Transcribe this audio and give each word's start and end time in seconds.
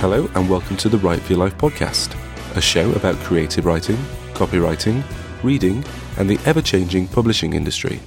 Hello, 0.00 0.30
and 0.34 0.48
welcome 0.48 0.78
to 0.78 0.88
the 0.88 0.96
Write 0.96 1.20
for 1.20 1.34
Your 1.34 1.40
Life 1.40 1.58
podcast, 1.58 2.16
a 2.56 2.60
show 2.62 2.90
about 2.92 3.16
creative 3.16 3.66
writing, 3.66 3.98
copywriting, 4.32 5.04
reading, 5.42 5.84
and 6.16 6.26
the 6.26 6.38
ever 6.46 6.62
changing 6.62 7.06
publishing 7.06 7.52
industry. 7.52 8.00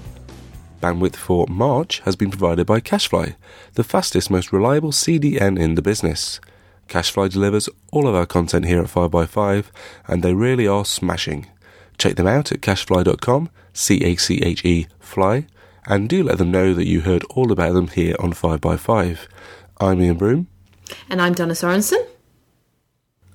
Bandwidth 0.81 1.15
for 1.15 1.45
March 1.47 1.99
has 1.99 2.15
been 2.15 2.31
provided 2.31 2.65
by 2.65 2.79
CacheFly, 2.79 3.35
the 3.75 3.83
fastest, 3.83 4.31
most 4.31 4.51
reliable 4.51 4.91
CDN 4.91 5.59
in 5.59 5.75
the 5.75 5.83
business. 5.83 6.41
CacheFly 6.87 7.29
delivers 7.29 7.69
all 7.91 8.07
of 8.07 8.15
our 8.15 8.25
content 8.25 8.65
here 8.65 8.79
at 8.81 8.87
5by5, 8.87 9.65
and 10.07 10.23
they 10.23 10.33
really 10.33 10.67
are 10.67 10.85
smashing. 10.85 11.45
Check 11.99 12.15
them 12.15 12.25
out 12.25 12.51
at 12.51 12.61
cachefly.com, 12.61 13.51
C 13.71 14.03
A 14.03 14.15
C 14.15 14.41
H 14.41 14.65
E 14.65 14.87
fly, 14.99 15.45
and 15.85 16.09
do 16.09 16.23
let 16.23 16.39
them 16.39 16.49
know 16.49 16.73
that 16.73 16.87
you 16.87 17.01
heard 17.01 17.23
all 17.25 17.51
about 17.51 17.73
them 17.73 17.89
here 17.89 18.15
on 18.17 18.33
5by5. 18.33 19.27
I'm 19.79 20.01
Ian 20.01 20.17
Broome. 20.17 20.47
And 21.09 21.21
I'm 21.21 21.33
Donna 21.33 21.53
Sorensen. 21.53 22.05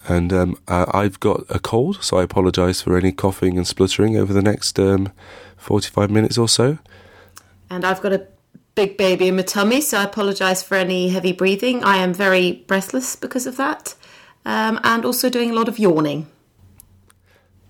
And 0.07 0.33
um, 0.33 0.59
uh, 0.67 0.87
I've 0.93 1.21
got 1.21 1.45
a 1.51 1.59
cold, 1.59 2.03
so 2.03 2.19
I 2.19 2.23
apologise 2.23 2.81
for 2.81 2.97
any 2.97 3.13
coughing 3.13 3.59
and 3.59 3.67
spluttering 3.67 4.17
over 4.17 4.33
the 4.33 4.43
next 4.43 4.79
um, 4.79 5.13
45 5.59 6.11
minutes 6.11 6.39
or 6.39 6.49
so. 6.49 6.79
And 7.69 7.85
I've 7.85 8.01
got 8.01 8.15
a 8.15 8.27
big 8.75 8.97
baby 8.97 9.29
in 9.29 9.37
my 9.37 9.43
tummy, 9.43 9.81
so 9.81 9.99
I 9.99 10.05
apologise 10.05 10.63
for 10.63 10.77
any 10.77 11.09
heavy 11.09 11.33
breathing. 11.33 11.85
I 11.85 11.97
am 11.99 12.15
very 12.15 12.53
breathless 12.53 13.17
because 13.17 13.47
of 13.47 13.57
that, 13.59 13.95
um, 14.47 14.81
and 14.83 15.05
also 15.05 15.29
doing 15.29 15.51
a 15.51 15.55
lot 15.55 15.69
of 15.69 15.79
yawning. 15.79 16.27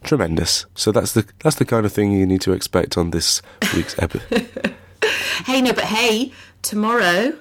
Tremendous. 0.05 0.67
So 0.75 0.93
that's 0.93 1.13
the 1.13 1.27
that's 1.41 1.57
the 1.57 1.65
kind 1.65 1.85
of 1.85 1.93
thing 1.93 2.13
you 2.13 2.25
need 2.27 2.41
to 2.43 2.53
expect 2.53 2.97
on 2.97 3.11
this 3.11 3.43
week's 3.75 3.99
episode. 3.99 4.49
hey, 5.47 5.61
no, 5.61 5.73
but 5.73 5.85
hey, 5.85 6.33
tomorrow 6.63 7.37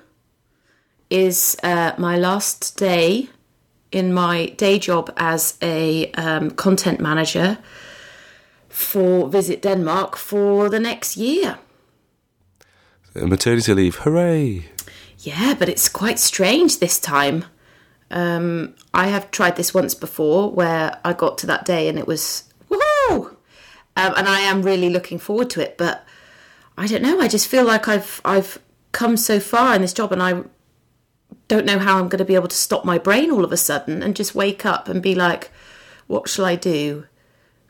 is 1.09 1.58
uh, 1.63 1.94
my 1.97 2.17
last 2.17 2.77
day 2.77 3.30
in 3.91 4.13
my 4.13 4.47
day 4.58 4.77
job 4.80 5.11
as 5.17 5.58
a 5.61 6.11
um, 6.11 6.52
content 6.52 7.00
manager 7.00 7.58
for 8.69 9.30
Visit 9.30 9.61
Denmark 9.61 10.17
for 10.17 10.69
the 10.69 10.80
next 10.80 11.17
year. 11.17 11.59
Maternity 13.16 13.73
leave, 13.73 13.95
hooray! 13.95 14.66
Yeah, 15.19 15.55
but 15.58 15.69
it's 15.69 15.89
quite 15.89 16.19
strange 16.19 16.80
this 16.80 17.00
time. 17.00 17.45
Um, 18.11 18.75
I 18.94 19.08
have 19.08 19.31
tried 19.31 19.55
this 19.55 19.73
once 19.73 19.95
before 19.95 20.52
where 20.52 21.00
I 21.03 21.13
got 21.13 21.38
to 21.39 21.47
that 21.47 21.66
day 21.66 21.88
and 21.88 21.97
it 21.97 22.08
was 22.08 22.44
woohoo! 22.69 23.35
Um, 23.97 24.13
and 24.16 24.28
I 24.28 24.41
am 24.41 24.61
really 24.61 24.89
looking 24.89 25.17
forward 25.17 25.50
to 25.52 25.61
it, 25.61 25.78
but 25.78 26.05
I 26.78 26.85
don't 26.85 27.02
know. 27.02 27.19
I 27.19 27.28
just 27.28 27.47
feel 27.47 27.66
like 27.66 27.88
I've 27.88 28.22
I've 28.23 28.59
come 28.91 29.17
so 29.17 29.39
far 29.39 29.73
in 29.73 29.81
this 29.81 29.94
job, 29.94 30.11
and 30.11 30.22
I 30.22 30.44
don't 31.48 31.66
know 31.66 31.80
how 31.80 31.98
I'm 31.98 32.09
going 32.09 32.20
to 32.20 32.26
be 32.26 32.36
able 32.36 32.48
to 32.48 32.56
stop 32.56 32.84
my 32.86 32.98
brain 32.98 33.31
all 33.31 33.44
of 33.44 33.52
a 33.52 33.58
sudden 33.58 34.03
and 34.03 34.16
just 34.16 34.36
wake 34.36 34.66
up 34.66 34.88
and 34.88 35.02
be 35.02 35.16
like, 35.16 35.52
"What 36.08 36.30
shall 36.30 36.45
I 36.45 36.56
do? 36.56 37.06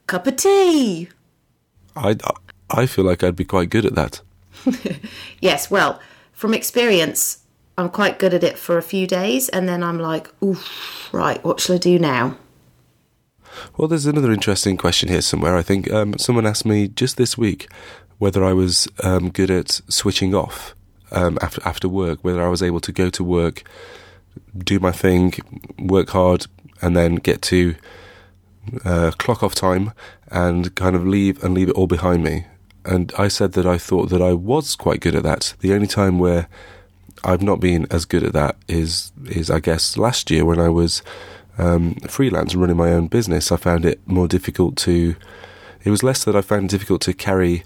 Cup 0.08 0.28
of 0.28 0.36
tea." 0.38 1.10
I 1.96 2.16
I 2.70 2.86
feel 2.86 3.06
like 3.06 3.24
I'd 3.24 3.36
be 3.36 3.46
quite 3.46 3.70
good 3.70 3.86
at 3.86 3.96
that. 3.96 4.22
yes, 5.42 5.72
well, 5.72 6.00
from 6.32 6.54
experience, 6.54 7.40
I'm 7.78 7.90
quite 7.90 8.20
good 8.20 8.34
at 8.34 8.44
it 8.44 8.58
for 8.58 8.78
a 8.78 8.84
few 8.84 9.08
days, 9.08 9.50
and 9.50 9.68
then 9.68 9.84
I'm 9.84 10.00
like, 10.00 10.30
"Oof, 10.44 11.10
right, 11.12 11.44
what 11.44 11.60
shall 11.60 11.76
I 11.76 11.80
do 11.80 12.00
now?" 12.00 12.38
Well, 13.76 13.88
there's 13.88 14.06
another 14.06 14.32
interesting 14.32 14.78
question 14.78 15.10
here 15.10 15.22
somewhere. 15.22 15.56
I 15.56 15.64
think 15.64 15.92
um, 15.92 16.18
someone 16.18 16.46
asked 16.46 16.66
me 16.66 16.88
just 16.88 17.18
this 17.18 17.38
week 17.38 17.68
whether 18.18 18.44
I 18.44 18.54
was 18.54 18.88
um, 19.04 19.30
good 19.30 19.52
at 19.52 19.82
switching 19.90 20.34
off 20.34 20.76
um, 21.12 21.38
after 21.42 21.62
after 21.66 21.90
work, 21.90 22.20
whether 22.24 22.42
I 22.44 22.50
was 22.50 22.64
able 22.64 22.80
to 22.82 22.92
go 22.92 23.10
to 23.10 23.24
work, 23.24 23.64
do 24.58 24.80
my 24.80 24.92
thing, 24.92 25.34
work 25.80 26.10
hard, 26.10 26.48
and 26.82 26.96
then 26.96 27.16
get 27.16 27.42
to 27.44 27.76
uh, 28.86 29.12
clock 29.18 29.44
off 29.44 29.56
time 29.56 29.94
and 30.30 30.74
kind 30.76 30.96
of 30.96 31.06
leave 31.06 31.44
and 31.44 31.54
leave 31.54 31.70
it 31.70 31.76
all 31.76 31.88
behind 31.88 32.24
me. 32.24 32.46
And 32.86 33.12
I 33.18 33.28
said 33.28 33.54
that 33.54 33.66
I 33.66 33.78
thought 33.78 34.10
that 34.10 34.22
I 34.22 34.34
was 34.34 34.76
quite 34.76 35.02
good 35.02 35.16
at 35.16 35.24
that. 35.24 35.54
The 35.60 35.74
only 35.74 35.88
time 35.88 36.20
where 36.20 36.48
I've 37.24 37.42
not 37.42 37.60
been 37.60 37.88
as 37.92 38.06
good 38.06 38.24
at 38.24 38.34
that 38.34 38.56
is 38.68 39.12
is 39.26 39.50
I 39.50 39.60
guess 39.60 39.98
last 39.98 40.32
year 40.32 40.46
when 40.46 40.60
I 40.60 40.70
was 40.70 41.02
um, 41.58 41.96
freelance 42.08 42.56
running 42.56 42.78
my 42.78 42.92
own 42.92 43.08
business. 43.08 43.52
I 43.52 43.58
found 43.58 43.86
it 43.86 44.00
more 44.06 44.28
difficult 44.28 44.76
to. 44.78 45.16
It 45.84 45.90
was 45.90 46.04
less 46.04 46.24
that 46.26 46.36
I 46.36 46.42
found 46.42 46.66
it 46.66 46.72
difficult 46.72 47.02
to 47.04 47.14
carry 47.14 47.64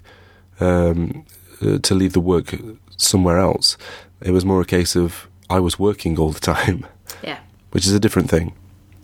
um, 0.60 1.24
uh, 1.60 1.78
to 1.78 1.94
leave 1.94 2.12
the 2.12 2.20
work 2.20 2.54
somewhere 2.96 3.38
else. 3.38 3.76
It 4.20 4.30
was 4.30 4.44
more 4.44 4.60
a 4.60 4.66
case 4.66 4.96
of 4.96 5.28
I 5.50 5.60
was 5.60 5.78
working 5.78 6.18
all 6.18 6.30
the 6.30 6.40
time. 6.40 6.86
Yeah. 7.22 7.40
Which 7.72 7.86
is 7.86 7.92
a 7.92 8.00
different 8.00 8.30
thing. 8.30 8.54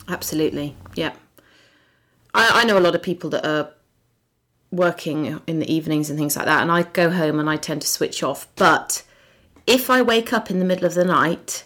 Absolutely. 0.07 0.75
Yeah. 0.95 1.13
I, 2.33 2.61
I 2.61 2.63
know 2.65 2.77
a 2.77 2.81
lot 2.81 2.95
of 2.95 3.03
people 3.03 3.29
that 3.29 3.45
are 3.45 3.71
working 4.71 5.39
in 5.47 5.59
the 5.59 5.71
evenings 5.71 6.09
and 6.09 6.17
things 6.17 6.35
like 6.35 6.45
that, 6.45 6.61
and 6.61 6.71
I 6.71 6.83
go 6.83 7.11
home 7.11 7.39
and 7.39 7.49
I 7.49 7.55
tend 7.55 7.81
to 7.81 7.87
switch 7.87 8.23
off. 8.23 8.47
But 8.55 9.03
if 9.67 9.89
I 9.89 10.01
wake 10.01 10.33
up 10.33 10.49
in 10.49 10.59
the 10.59 10.65
middle 10.65 10.85
of 10.85 10.95
the 10.95 11.05
night, 11.05 11.63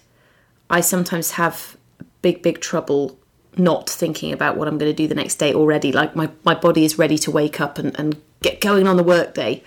I 0.70 0.82
sometimes 0.82 1.32
have 1.32 1.78
big, 2.22 2.42
big 2.42 2.60
trouble 2.60 3.18
not 3.58 3.90
thinking 3.90 4.34
about 4.34 4.58
what 4.58 4.68
I'm 4.68 4.78
going 4.78 4.92
to 4.92 4.96
do 4.96 5.08
the 5.08 5.16
next 5.16 5.36
day 5.36 5.54
already. 5.54 5.92
Like 5.92 6.16
my, 6.16 6.30
my 6.44 6.56
body 6.56 6.86
is 6.86 6.98
ready 6.98 7.18
to 7.20 7.32
wake 7.32 7.62
up 7.62 7.78
and, 7.78 7.98
and 8.00 8.22
get 8.42 8.62
going 8.62 8.88
on 8.88 8.98
the 8.98 9.04
workday. 9.04 9.64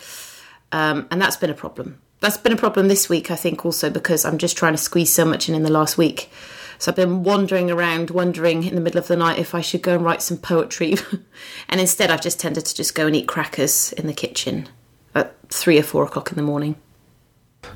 Um, 0.72 1.06
and 1.10 1.20
that's 1.20 1.36
been 1.36 1.50
a 1.50 1.54
problem. 1.54 2.00
That's 2.20 2.38
been 2.38 2.52
a 2.52 2.56
problem 2.56 2.88
this 2.88 3.08
week, 3.08 3.30
I 3.30 3.36
think, 3.36 3.64
also 3.64 3.90
because 3.90 4.24
I'm 4.24 4.38
just 4.38 4.56
trying 4.56 4.72
to 4.72 4.78
squeeze 4.78 5.12
so 5.12 5.24
much 5.24 5.48
in 5.48 5.54
in 5.54 5.62
the 5.62 5.72
last 5.72 5.98
week. 5.98 6.30
So 6.78 6.90
I've 6.90 6.96
been 6.96 7.22
wandering 7.22 7.70
around, 7.70 8.10
wondering 8.10 8.64
in 8.64 8.74
the 8.74 8.80
middle 8.80 8.98
of 8.98 9.08
the 9.08 9.16
night 9.16 9.38
if 9.38 9.54
I 9.54 9.60
should 9.60 9.82
go 9.82 9.94
and 9.94 10.04
write 10.04 10.22
some 10.22 10.36
poetry. 10.36 10.94
and 11.68 11.80
instead, 11.80 12.10
I've 12.10 12.20
just 12.20 12.38
tended 12.38 12.66
to 12.66 12.74
just 12.74 12.94
go 12.94 13.06
and 13.06 13.16
eat 13.16 13.28
crackers 13.28 13.92
in 13.94 14.06
the 14.06 14.12
kitchen 14.12 14.68
at 15.14 15.34
three 15.48 15.78
or 15.78 15.82
four 15.82 16.04
o'clock 16.04 16.30
in 16.30 16.36
the 16.36 16.42
morning. 16.42 16.76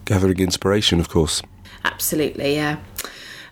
Gathering 0.05 0.39
inspiration, 0.39 1.01
of 1.01 1.09
course. 1.09 1.43
Absolutely, 1.85 2.55
yeah. 2.55 2.79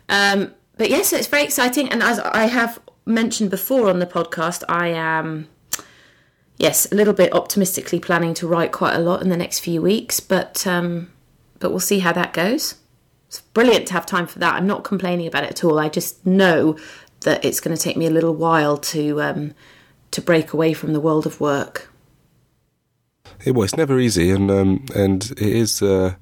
Um, 0.08 0.54
but 0.76 0.90
yes, 0.90 1.12
it's 1.12 1.26
very 1.26 1.44
exciting. 1.44 1.88
And 1.90 2.02
as 2.02 2.20
I 2.20 2.46
have 2.46 2.78
mentioned 3.06 3.50
before 3.50 3.88
on 3.88 3.98
the 3.98 4.06
podcast, 4.06 4.62
I 4.68 4.88
am, 4.88 5.48
yes, 6.58 6.90
a 6.90 6.94
little 6.94 7.14
bit 7.14 7.32
optimistically 7.32 8.00
planning 8.00 8.34
to 8.34 8.46
write 8.46 8.72
quite 8.72 8.94
a 8.94 9.00
lot 9.00 9.22
in 9.22 9.28
the 9.28 9.36
next 9.36 9.60
few 9.60 9.80
weeks. 9.80 10.20
But 10.20 10.66
um, 10.66 11.10
but 11.58 11.70
we'll 11.70 11.80
see 11.80 12.00
how 12.00 12.12
that 12.12 12.32
goes. 12.32 12.76
It's 13.28 13.40
brilliant 13.40 13.86
to 13.88 13.92
have 13.92 14.06
time 14.06 14.26
for 14.26 14.38
that. 14.38 14.54
I'm 14.54 14.66
not 14.66 14.84
complaining 14.84 15.26
about 15.26 15.44
it 15.44 15.50
at 15.50 15.64
all. 15.64 15.78
I 15.78 15.88
just 15.88 16.24
know 16.24 16.78
that 17.20 17.44
it's 17.44 17.60
going 17.60 17.76
to 17.76 17.82
take 17.82 17.96
me 17.96 18.06
a 18.06 18.10
little 18.10 18.34
while 18.34 18.76
to 18.78 19.20
um, 19.22 19.54
to 20.10 20.20
break 20.20 20.52
away 20.52 20.72
from 20.72 20.92
the 20.92 21.00
world 21.00 21.26
of 21.26 21.40
work. 21.40 21.92
It 23.44 23.54
well, 23.54 23.64
it's 23.64 23.76
never 23.76 23.98
easy, 23.98 24.30
and 24.30 24.50
um, 24.50 24.86
and 24.94 25.30
it 25.32 25.40
is. 25.40 25.82
Uh, 25.82 26.14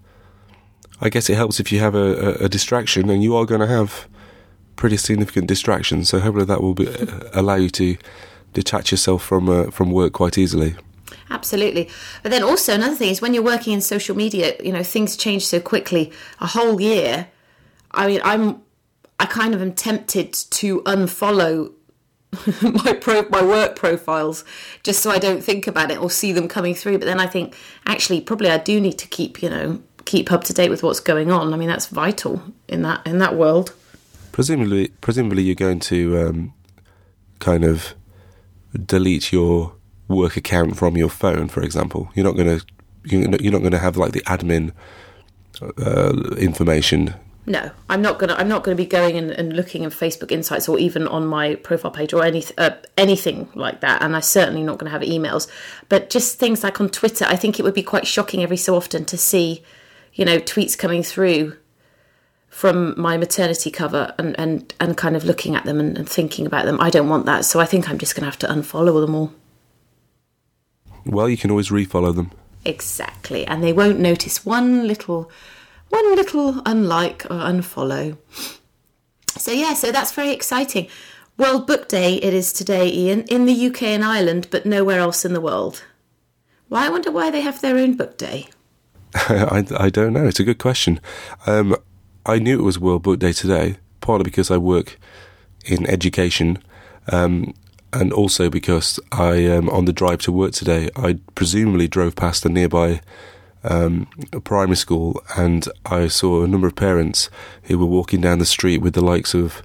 I 0.98 1.10
guess 1.10 1.28
it 1.28 1.36
helps 1.36 1.60
if 1.60 1.70
you 1.70 1.78
have 1.80 1.94
a, 1.94 1.98
a, 1.98 2.44
a 2.44 2.48
distraction, 2.48 3.10
and 3.10 3.22
you 3.22 3.36
are 3.36 3.44
going 3.44 3.60
to 3.60 3.66
have 3.66 4.08
pretty 4.76 4.96
significant 4.96 5.46
distractions. 5.46 6.08
So 6.08 6.20
hopefully 6.20 6.46
that 6.46 6.62
will 6.62 6.74
be, 6.74 6.88
uh, 6.88 7.28
allow 7.34 7.56
you 7.56 7.70
to 7.70 7.96
detach 8.56 8.90
yourself 8.90 9.22
from 9.22 9.48
uh, 9.48 9.70
from 9.70 9.90
work 9.92 10.12
quite 10.14 10.36
easily. 10.38 10.74
Absolutely. 11.30 11.88
But 12.22 12.30
then 12.32 12.42
also 12.42 12.74
another 12.74 12.94
thing 12.94 13.10
is 13.10 13.20
when 13.20 13.34
you're 13.34 13.42
working 13.42 13.72
in 13.72 13.80
social 13.80 14.16
media, 14.16 14.56
you 14.62 14.72
know, 14.72 14.82
things 14.82 15.16
change 15.16 15.46
so 15.46 15.60
quickly. 15.60 16.12
A 16.40 16.46
whole 16.46 16.80
year. 16.80 17.28
I 17.92 18.06
mean, 18.06 18.20
I'm 18.24 18.62
I 19.20 19.26
kind 19.26 19.54
of 19.54 19.62
am 19.62 19.72
tempted 19.72 20.32
to 20.32 20.82
unfollow 20.82 21.72
my 22.84 22.92
pro 22.94 23.22
my 23.28 23.42
work 23.42 23.76
profiles 23.76 24.44
just 24.82 25.02
so 25.02 25.10
I 25.10 25.18
don't 25.18 25.42
think 25.42 25.66
about 25.66 25.90
it 25.90 25.98
or 25.98 26.10
see 26.10 26.32
them 26.32 26.48
coming 26.48 26.74
through. 26.74 26.98
But 26.98 27.06
then 27.06 27.20
I 27.20 27.26
think 27.26 27.54
actually 27.84 28.20
probably 28.20 28.50
I 28.50 28.58
do 28.58 28.80
need 28.80 28.98
to 28.98 29.06
keep, 29.06 29.42
you 29.42 29.50
know, 29.50 29.80
keep 30.04 30.32
up 30.32 30.44
to 30.44 30.54
date 30.54 30.70
with 30.70 30.82
what's 30.82 31.00
going 31.00 31.30
on. 31.30 31.52
I 31.52 31.56
mean, 31.56 31.68
that's 31.68 31.86
vital 31.86 32.42
in 32.68 32.82
that 32.82 33.06
in 33.06 33.18
that 33.18 33.36
world. 33.36 33.74
Presumably, 34.32 34.88
presumably 35.00 35.42
you're 35.42 35.54
going 35.54 35.80
to 35.80 35.98
um, 36.18 36.54
kind 37.38 37.64
of 37.64 37.94
delete 38.76 39.32
your 39.32 39.74
work 40.08 40.36
account 40.36 40.76
from 40.76 40.96
your 40.96 41.08
phone, 41.08 41.48
for 41.48 41.62
example. 41.62 42.10
You're 42.14 42.24
not 42.24 42.36
going 42.36 42.58
to 42.58 42.66
you're 43.04 43.52
not 43.52 43.60
going 43.60 43.70
to 43.70 43.78
have 43.78 43.96
like 43.96 44.12
the 44.12 44.22
admin 44.22 44.72
uh, 45.62 46.34
information. 46.36 47.14
No, 47.48 47.70
I'm 47.88 48.02
not 48.02 48.18
gonna. 48.18 48.34
I'm 48.34 48.48
not 48.48 48.64
gonna 48.64 48.74
be 48.74 48.86
going 48.86 49.16
and, 49.16 49.30
and 49.30 49.52
looking 49.52 49.84
in 49.84 49.90
Facebook 49.90 50.32
Insights 50.32 50.68
or 50.68 50.80
even 50.80 51.06
on 51.06 51.28
my 51.28 51.54
profile 51.54 51.92
page 51.92 52.12
or 52.12 52.24
any 52.24 52.44
uh, 52.58 52.70
anything 52.98 53.48
like 53.54 53.82
that. 53.82 54.02
And 54.02 54.16
I'm 54.16 54.22
certainly 54.22 54.64
not 54.64 54.78
gonna 54.78 54.90
have 54.90 55.02
emails. 55.02 55.48
But 55.88 56.10
just 56.10 56.40
things 56.40 56.64
like 56.64 56.80
on 56.80 56.88
Twitter, 56.88 57.24
I 57.28 57.36
think 57.36 57.60
it 57.60 57.62
would 57.62 57.72
be 57.72 57.84
quite 57.84 58.04
shocking 58.04 58.42
every 58.42 58.56
so 58.56 58.74
often 58.74 59.04
to 59.04 59.16
see, 59.16 59.62
you 60.12 60.24
know, 60.24 60.40
tweets 60.40 60.76
coming 60.76 61.04
through 61.04 61.56
from 62.56 62.98
my 62.98 63.18
maternity 63.18 63.70
cover 63.70 64.14
and 64.16 64.34
and, 64.40 64.72
and 64.80 64.96
kind 64.96 65.14
of 65.14 65.26
looking 65.26 65.54
at 65.54 65.64
them 65.64 65.78
and, 65.78 65.98
and 65.98 66.08
thinking 66.08 66.46
about 66.46 66.64
them. 66.64 66.80
I 66.80 66.88
don't 66.88 67.10
want 67.10 67.26
that, 67.26 67.44
so 67.44 67.60
I 67.60 67.66
think 67.66 67.86
I'm 67.86 67.98
just 67.98 68.14
gonna 68.16 68.24
have 68.24 68.38
to 68.38 68.46
unfollow 68.46 68.98
them 69.04 69.14
all. 69.14 69.34
Well, 71.04 71.28
you 71.28 71.36
can 71.36 71.50
always 71.50 71.68
refollow 71.68 72.16
them. 72.16 72.30
Exactly, 72.64 73.46
and 73.46 73.62
they 73.62 73.74
won't 73.74 74.00
notice 74.00 74.46
one 74.46 74.88
little, 74.88 75.30
one 75.90 76.16
little 76.16 76.62
unlike 76.64 77.26
or 77.26 77.40
unfollow. 77.40 78.16
So 79.28 79.52
yeah, 79.52 79.74
so 79.74 79.92
that's 79.92 80.12
very 80.12 80.30
exciting. 80.30 80.88
World 81.36 81.66
Book 81.66 81.88
Day 81.88 82.14
it 82.14 82.32
is 82.32 82.54
today, 82.54 82.90
Ian, 82.90 83.24
in 83.24 83.44
the 83.44 83.66
UK 83.66 83.82
and 83.82 84.02
Ireland, 84.02 84.48
but 84.50 84.64
nowhere 84.64 85.00
else 85.00 85.26
in 85.26 85.34
the 85.34 85.42
world. 85.42 85.84
Why 86.70 86.86
I 86.86 86.88
wonder 86.88 87.10
why 87.10 87.30
they 87.30 87.42
have 87.42 87.60
their 87.60 87.76
own 87.76 87.98
book 87.98 88.16
day. 88.16 88.48
I, 89.14 89.66
I 89.78 89.90
don't 89.90 90.14
know. 90.14 90.26
It's 90.26 90.40
a 90.40 90.44
good 90.44 90.58
question. 90.58 91.00
Um, 91.46 91.76
I 92.28 92.40
knew 92.40 92.58
it 92.58 92.64
was 92.64 92.76
World 92.76 93.04
Book 93.04 93.20
Day 93.20 93.32
today, 93.32 93.76
partly 94.00 94.24
because 94.24 94.50
I 94.50 94.56
work 94.56 94.98
in 95.64 95.86
education, 95.86 96.58
um, 97.12 97.54
and 97.92 98.12
also 98.12 98.50
because 98.50 98.98
I, 99.12 99.46
um, 99.46 99.68
on 99.70 99.84
the 99.84 99.92
drive 99.92 100.18
to 100.22 100.32
work 100.32 100.50
today, 100.50 100.90
I 100.96 101.20
presumably 101.36 101.86
drove 101.86 102.16
past 102.16 102.44
a 102.44 102.48
nearby 102.48 103.00
um, 103.62 104.08
primary 104.42 104.76
school, 104.76 105.22
and 105.36 105.68
I 105.86 106.08
saw 106.08 106.42
a 106.42 106.48
number 106.48 106.66
of 106.66 106.74
parents 106.74 107.30
who 107.64 107.78
were 107.78 107.86
walking 107.86 108.22
down 108.22 108.40
the 108.40 108.44
street 108.44 108.78
with 108.78 108.94
the 108.94 109.04
likes 109.04 109.32
of. 109.32 109.62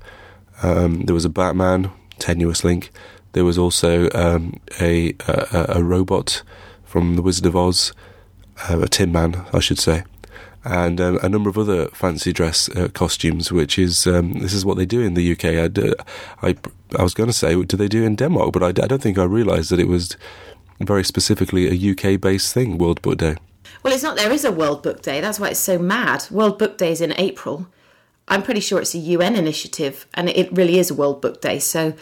Um, 0.62 1.06
there 1.06 1.16
was 1.16 1.25
a 1.25 1.30
Batman, 1.30 1.90
tenuous 2.19 2.63
link. 2.63 2.92
There 3.31 3.44
was 3.44 3.58
also 3.58 4.08
um, 4.13 4.62
a, 4.80 5.16
a 5.28 5.66
a 5.78 5.84
robot 5.84 6.44
from 6.84 7.16
the 7.16 7.24
Wizard 7.24 7.48
of 7.48 7.56
Oz, 7.56 7.92
uh, 8.69 8.81
a 8.81 8.88
Tin 8.88 9.12
Man, 9.12 9.46
I 9.52 9.60
should 9.60 9.80
say, 9.80 10.04
and 10.63 11.02
um, 11.02 11.19
a 11.24 11.30
number 11.30 11.50
of 11.50 11.58
other 11.58 11.88
fancy 11.90 12.31
dress 12.31 12.69
uh, 12.69 12.90
costumes. 12.94 13.52
Which 13.52 13.78
is 13.80 14.08
um, 14.08 14.34
this 14.40 14.54
is 14.54 14.66
what 14.66 14.78
they 14.78 14.86
do 14.86 15.02
in 15.02 15.13
the 15.13 15.31
UK. 15.31 15.46
I 16.44 16.56
I 16.98 17.04
was 17.04 17.13
going 17.13 17.30
to 17.30 17.34
say, 17.34 17.62
do 17.63 17.78
they 17.78 17.88
do 17.88 18.04
in 18.04 18.16
Denmark? 18.16 18.54
But 18.54 18.63
I 18.63 18.72
don't 18.72 19.02
think 19.02 19.18
I 19.18 19.24
realised 19.24 19.69
that 19.72 19.80
it 19.80 19.88
was 19.88 20.18
very 20.80 21.04
specifically 21.04 21.68
a 21.68 21.92
UK 21.92 22.19
based 22.19 22.54
thing. 22.54 22.78
World 22.78 23.02
Book 23.02 23.18
Day. 23.18 23.36
Well, 23.84 23.94
it's 23.94 24.04
not. 24.04 24.18
There 24.18 24.31
is 24.31 24.46
a 24.46 24.52
World 24.52 24.84
Book 24.84 25.02
Day. 25.02 25.22
That's 25.22 25.40
why 25.40 25.50
it's 25.50 25.60
so 25.60 25.80
mad. 25.80 26.28
World 26.30 26.60
Book 26.60 26.78
Day 26.78 26.92
is 26.92 27.02
in 27.02 27.13
April. 27.18 27.68
I'm 28.28 28.44
pretty 28.44 28.60
sure 28.62 28.80
it's 28.80 28.96
a 28.96 29.00
UN 29.00 29.36
initiative, 29.36 30.06
and 30.13 30.30
it 30.30 30.52
really 30.52 30.78
is 30.78 30.92
a 30.92 30.94
World 30.94 31.22
Book 31.22 31.42
Day. 31.42 31.60
So, 31.60 31.94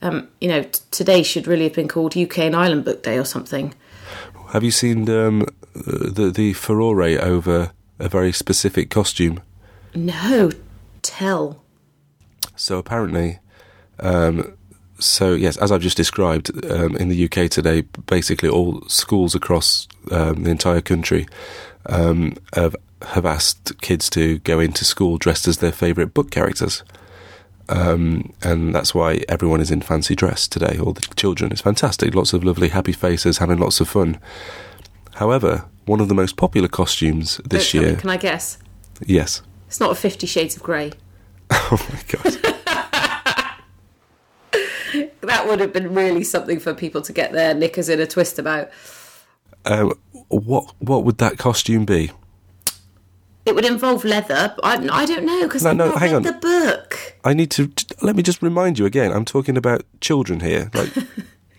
um, 0.00 0.28
you 0.40 0.48
know, 0.48 0.62
t- 0.62 0.80
today 0.90 1.22
should 1.22 1.46
really 1.46 1.64
have 1.64 1.74
been 1.74 1.88
called 1.88 2.16
UK 2.16 2.38
and 2.38 2.56
Ireland 2.56 2.84
Book 2.84 3.02
Day 3.02 3.18
or 3.18 3.24
something. 3.24 3.74
Have 4.52 4.62
you 4.62 4.70
seen 4.70 5.10
um, 5.10 5.46
the 5.74 6.30
the 6.30 6.52
furore 6.52 7.02
over 7.02 7.72
a 7.98 8.08
very 8.08 8.32
specific 8.32 8.90
costume? 8.90 9.40
No, 9.94 10.50
tell. 11.02 11.62
So 12.56 12.78
apparently, 12.78 13.38
um, 14.00 14.56
so 14.98 15.34
yes, 15.34 15.56
as 15.56 15.72
I've 15.72 15.80
just 15.80 15.96
described, 15.96 16.50
um, 16.70 16.96
in 16.96 17.08
the 17.08 17.24
UK 17.24 17.50
today, 17.50 17.82
basically 18.06 18.48
all 18.48 18.82
schools 18.88 19.34
across 19.34 19.88
um, 20.10 20.44
the 20.44 20.50
entire 20.50 20.80
country 20.80 21.26
um, 21.86 22.34
have 22.54 22.76
have 23.08 23.26
asked 23.26 23.78
kids 23.82 24.08
to 24.10 24.38
go 24.40 24.58
into 24.58 24.84
school 24.84 25.18
dressed 25.18 25.46
as 25.46 25.58
their 25.58 25.72
favourite 25.72 26.14
book 26.14 26.30
characters. 26.30 26.82
Um, 27.68 28.32
and 28.42 28.74
that's 28.74 28.94
why 28.94 29.22
everyone 29.28 29.60
is 29.60 29.70
in 29.70 29.80
fancy 29.80 30.14
dress 30.14 30.48
today, 30.48 30.78
all 30.78 30.92
the 30.92 31.06
children. 31.16 31.52
It's 31.52 31.60
fantastic. 31.60 32.14
Lots 32.14 32.32
of 32.32 32.44
lovely, 32.44 32.68
happy 32.68 32.92
faces, 32.92 33.38
having 33.38 33.58
lots 33.58 33.80
of 33.80 33.88
fun. 33.88 34.18
However, 35.14 35.66
one 35.86 36.00
of 36.00 36.08
the 36.08 36.14
most 36.14 36.36
popular 36.36 36.68
costumes 36.68 37.38
this 37.48 37.70
Don't 37.72 37.80
tell 37.80 37.82
me, 37.82 37.88
year. 37.88 37.96
Can 38.00 38.10
I 38.10 38.16
guess? 38.16 38.58
Yes. 39.04 39.42
It's 39.68 39.80
not 39.80 39.90
a 39.92 39.94
Fifty 39.94 40.26
Shades 40.26 40.56
of 40.56 40.62
Grey. 40.62 40.92
Oh 41.50 41.78
my 41.92 42.00
god. 42.08 42.54
That 45.22 45.48
would 45.48 45.58
have 45.60 45.72
been 45.72 45.94
really 45.94 46.22
something 46.22 46.60
for 46.60 46.74
people 46.74 47.00
to 47.02 47.12
get 47.12 47.32
their 47.32 47.54
knickers 47.54 47.88
in 47.88 47.98
a 47.98 48.06
twist 48.06 48.38
about. 48.38 48.70
um, 49.64 49.94
what 50.28 50.74
what 50.78 51.04
would 51.04 51.18
that 51.18 51.38
costume 51.38 51.84
be? 51.86 52.10
It 53.46 53.54
would 53.54 53.64
involve 53.64 54.04
leather. 54.04 54.54
I, 54.62 54.86
I 54.90 55.06
don't 55.06 55.24
know 55.24 55.42
because 55.42 55.62
No, 55.64 55.70
I've 55.70 55.76
no, 55.76 55.86
not 55.88 55.98
hang 55.98 56.10
read 56.10 56.16
on. 56.16 56.22
the 56.24 56.32
book. 56.34 57.16
I 57.24 57.32
need 57.34 57.50
to 57.52 57.72
let 58.02 58.16
me 58.16 58.22
just 58.22 58.42
remind 58.42 58.78
you 58.78 58.84
again. 58.86 59.12
I'm 59.12 59.24
talking 59.24 59.56
about 59.56 59.82
children 60.00 60.40
here. 60.40 60.70
Like 60.74 60.92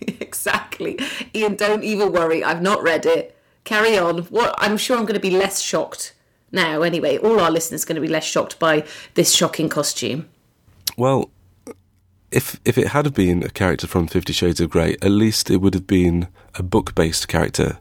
exactly. 0.00 0.98
Ian, 1.34 1.56
don't 1.56 1.82
even 1.84 2.12
worry. 2.12 2.42
I've 2.44 2.62
not 2.62 2.82
read 2.82 3.04
it. 3.04 3.35
Carry 3.66 3.98
on. 3.98 4.18
What 4.30 4.54
I'm 4.58 4.78
sure 4.78 4.96
I'm 4.96 5.04
going 5.04 5.20
to 5.20 5.28
be 5.30 5.36
less 5.36 5.60
shocked 5.60 6.14
now. 6.52 6.82
Anyway, 6.82 7.18
all 7.18 7.40
our 7.40 7.50
listeners 7.50 7.82
are 7.82 7.88
going 7.88 8.00
to 8.00 8.00
be 8.00 8.08
less 8.08 8.24
shocked 8.24 8.58
by 8.60 8.84
this 9.14 9.34
shocking 9.34 9.68
costume. 9.68 10.28
Well, 10.96 11.30
if 12.30 12.60
if 12.64 12.78
it 12.78 12.88
had 12.88 13.12
been 13.12 13.42
a 13.42 13.50
character 13.50 13.88
from 13.88 14.06
Fifty 14.06 14.32
Shades 14.32 14.60
of 14.60 14.70
Grey, 14.70 14.92
at 15.02 15.10
least 15.10 15.50
it 15.50 15.56
would 15.56 15.74
have 15.74 15.86
been 15.86 16.28
a 16.54 16.62
book-based 16.62 17.26
character, 17.26 17.78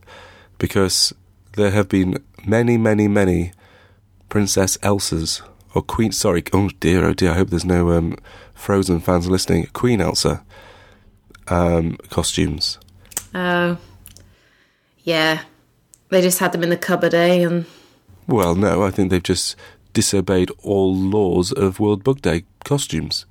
because 0.57 1.13
there 1.53 1.71
have 1.71 1.87
been 1.87 2.17
many, 2.45 2.77
many, 2.77 3.07
many 3.07 3.51
Princess 4.27 4.77
Elsas 4.77 5.41
or 5.75 5.83
Queen. 5.83 6.11
Sorry, 6.11 6.43
oh 6.51 6.69
dear, 6.79 7.05
oh 7.05 7.13
dear. 7.13 7.31
I 7.31 7.35
hope 7.35 7.51
there's 7.51 7.63
no 7.63 7.91
um, 7.91 8.17
Frozen 8.55 9.01
fans 9.01 9.29
listening. 9.29 9.67
Queen 9.73 10.01
Elsa 10.01 10.43
um, 11.47 11.97
costumes. 12.09 12.79
Oh, 13.35 13.77
yeah. 15.03 15.43
They 16.15 16.21
just 16.21 16.39
had 16.39 16.53
them 16.53 16.63
in 16.63 16.69
the 16.69 16.77
cupboard, 16.77 17.13
eh? 17.13 17.45
And 17.45 17.65
Well, 18.25 18.55
no, 18.55 18.83
I 18.83 18.89
think 18.89 19.09
they've 19.09 19.21
just 19.21 19.57
disobeyed 19.91 20.49
all 20.63 20.95
laws 20.95 21.51
of 21.51 21.81
World 21.81 22.05
Book 22.05 22.21
Day 22.21 22.45
costumes. 22.63 23.25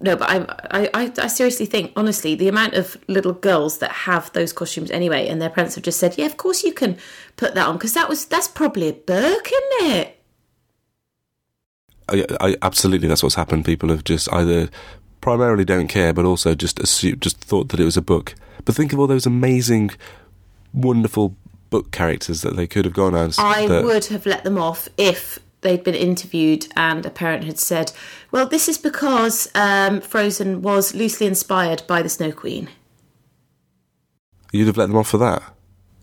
no, 0.00 0.16
but 0.16 0.28
I, 0.28 0.88
I, 0.94 1.12
I, 1.16 1.26
seriously 1.28 1.64
think, 1.64 1.92
honestly, 1.94 2.34
the 2.34 2.48
amount 2.48 2.74
of 2.74 2.96
little 3.06 3.34
girls 3.34 3.78
that 3.78 3.92
have 3.92 4.32
those 4.32 4.52
costumes 4.52 4.90
anyway, 4.90 5.28
and 5.28 5.40
their 5.40 5.48
parents 5.48 5.76
have 5.76 5.84
just 5.84 6.00
said, 6.00 6.18
"Yeah, 6.18 6.26
of 6.26 6.36
course 6.36 6.64
you 6.64 6.72
can 6.72 6.96
put 7.36 7.54
that 7.54 7.68
on," 7.68 7.76
because 7.76 7.94
that 7.94 8.08
was 8.08 8.24
that's 8.24 8.48
probably 8.48 8.88
a 8.88 8.94
book, 8.94 9.52
isn't 9.52 9.92
it? 9.92 10.20
I, 12.08 12.26
I 12.40 12.56
absolutely 12.62 13.06
that's 13.06 13.22
what's 13.22 13.36
happened. 13.36 13.64
People 13.64 13.90
have 13.90 14.02
just 14.02 14.28
either 14.32 14.70
primarily 15.20 15.64
don't 15.64 15.86
care, 15.86 16.12
but 16.12 16.24
also 16.24 16.56
just 16.56 16.80
assume, 16.80 17.20
just 17.20 17.36
thought 17.36 17.68
that 17.68 17.78
it 17.78 17.84
was 17.84 17.96
a 17.96 18.02
book. 18.02 18.34
But 18.64 18.74
think 18.74 18.92
of 18.92 18.98
all 18.98 19.06
those 19.06 19.24
amazing, 19.24 19.92
wonderful 20.74 21.36
book 21.70 21.90
characters 21.90 22.42
that 22.42 22.56
they 22.56 22.66
could 22.66 22.84
have 22.84 22.94
gone 22.94 23.14
as. 23.14 23.38
I 23.38 23.66
that- 23.66 23.84
would 23.84 24.06
have 24.06 24.26
let 24.26 24.44
them 24.44 24.58
off 24.58 24.88
if 24.96 25.38
they'd 25.60 25.82
been 25.82 25.94
interviewed 25.94 26.68
and 26.76 27.04
a 27.04 27.10
parent 27.10 27.44
had 27.44 27.58
said, 27.58 27.92
"Well, 28.30 28.46
this 28.46 28.68
is 28.68 28.78
because 28.78 29.48
um, 29.54 30.00
Frozen 30.00 30.62
was 30.62 30.94
loosely 30.94 31.26
inspired 31.26 31.82
by 31.86 32.02
the 32.02 32.08
Snow 32.08 32.32
Queen." 32.32 32.68
You'd 34.52 34.66
have 34.66 34.76
let 34.78 34.86
them 34.86 34.96
off 34.96 35.08
for 35.08 35.18
that. 35.18 35.42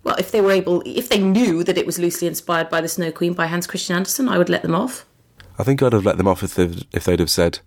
Well, 0.04 0.16
if 0.20 0.32
they 0.32 0.40
were 0.40 0.52
able, 0.52 0.84
if 0.86 1.10
they 1.10 1.18
knew 1.18 1.64
that 1.64 1.80
it 1.80 1.86
was 1.86 1.98
loosely 1.98 2.28
inspired 2.28 2.70
by 2.70 2.80
the 2.80 2.88
Snow 2.88 3.12
Queen 3.12 3.34
by 3.34 3.48
Hans 3.48 3.66
Christian 3.66 3.96
Andersen, 3.96 4.30
I 4.30 4.38
would 4.38 4.50
let 4.50 4.62
them 4.62 4.76
off. 4.76 5.06
I 5.58 5.64
think 5.64 5.82
I'd 5.82 5.94
have 5.94 6.06
let 6.06 6.18
them 6.18 6.28
off 6.28 6.44
if 6.44 6.56
they'd, 6.56 6.86
if 6.92 7.06
they'd 7.06 7.20
have 7.20 7.30
said, 7.30 7.60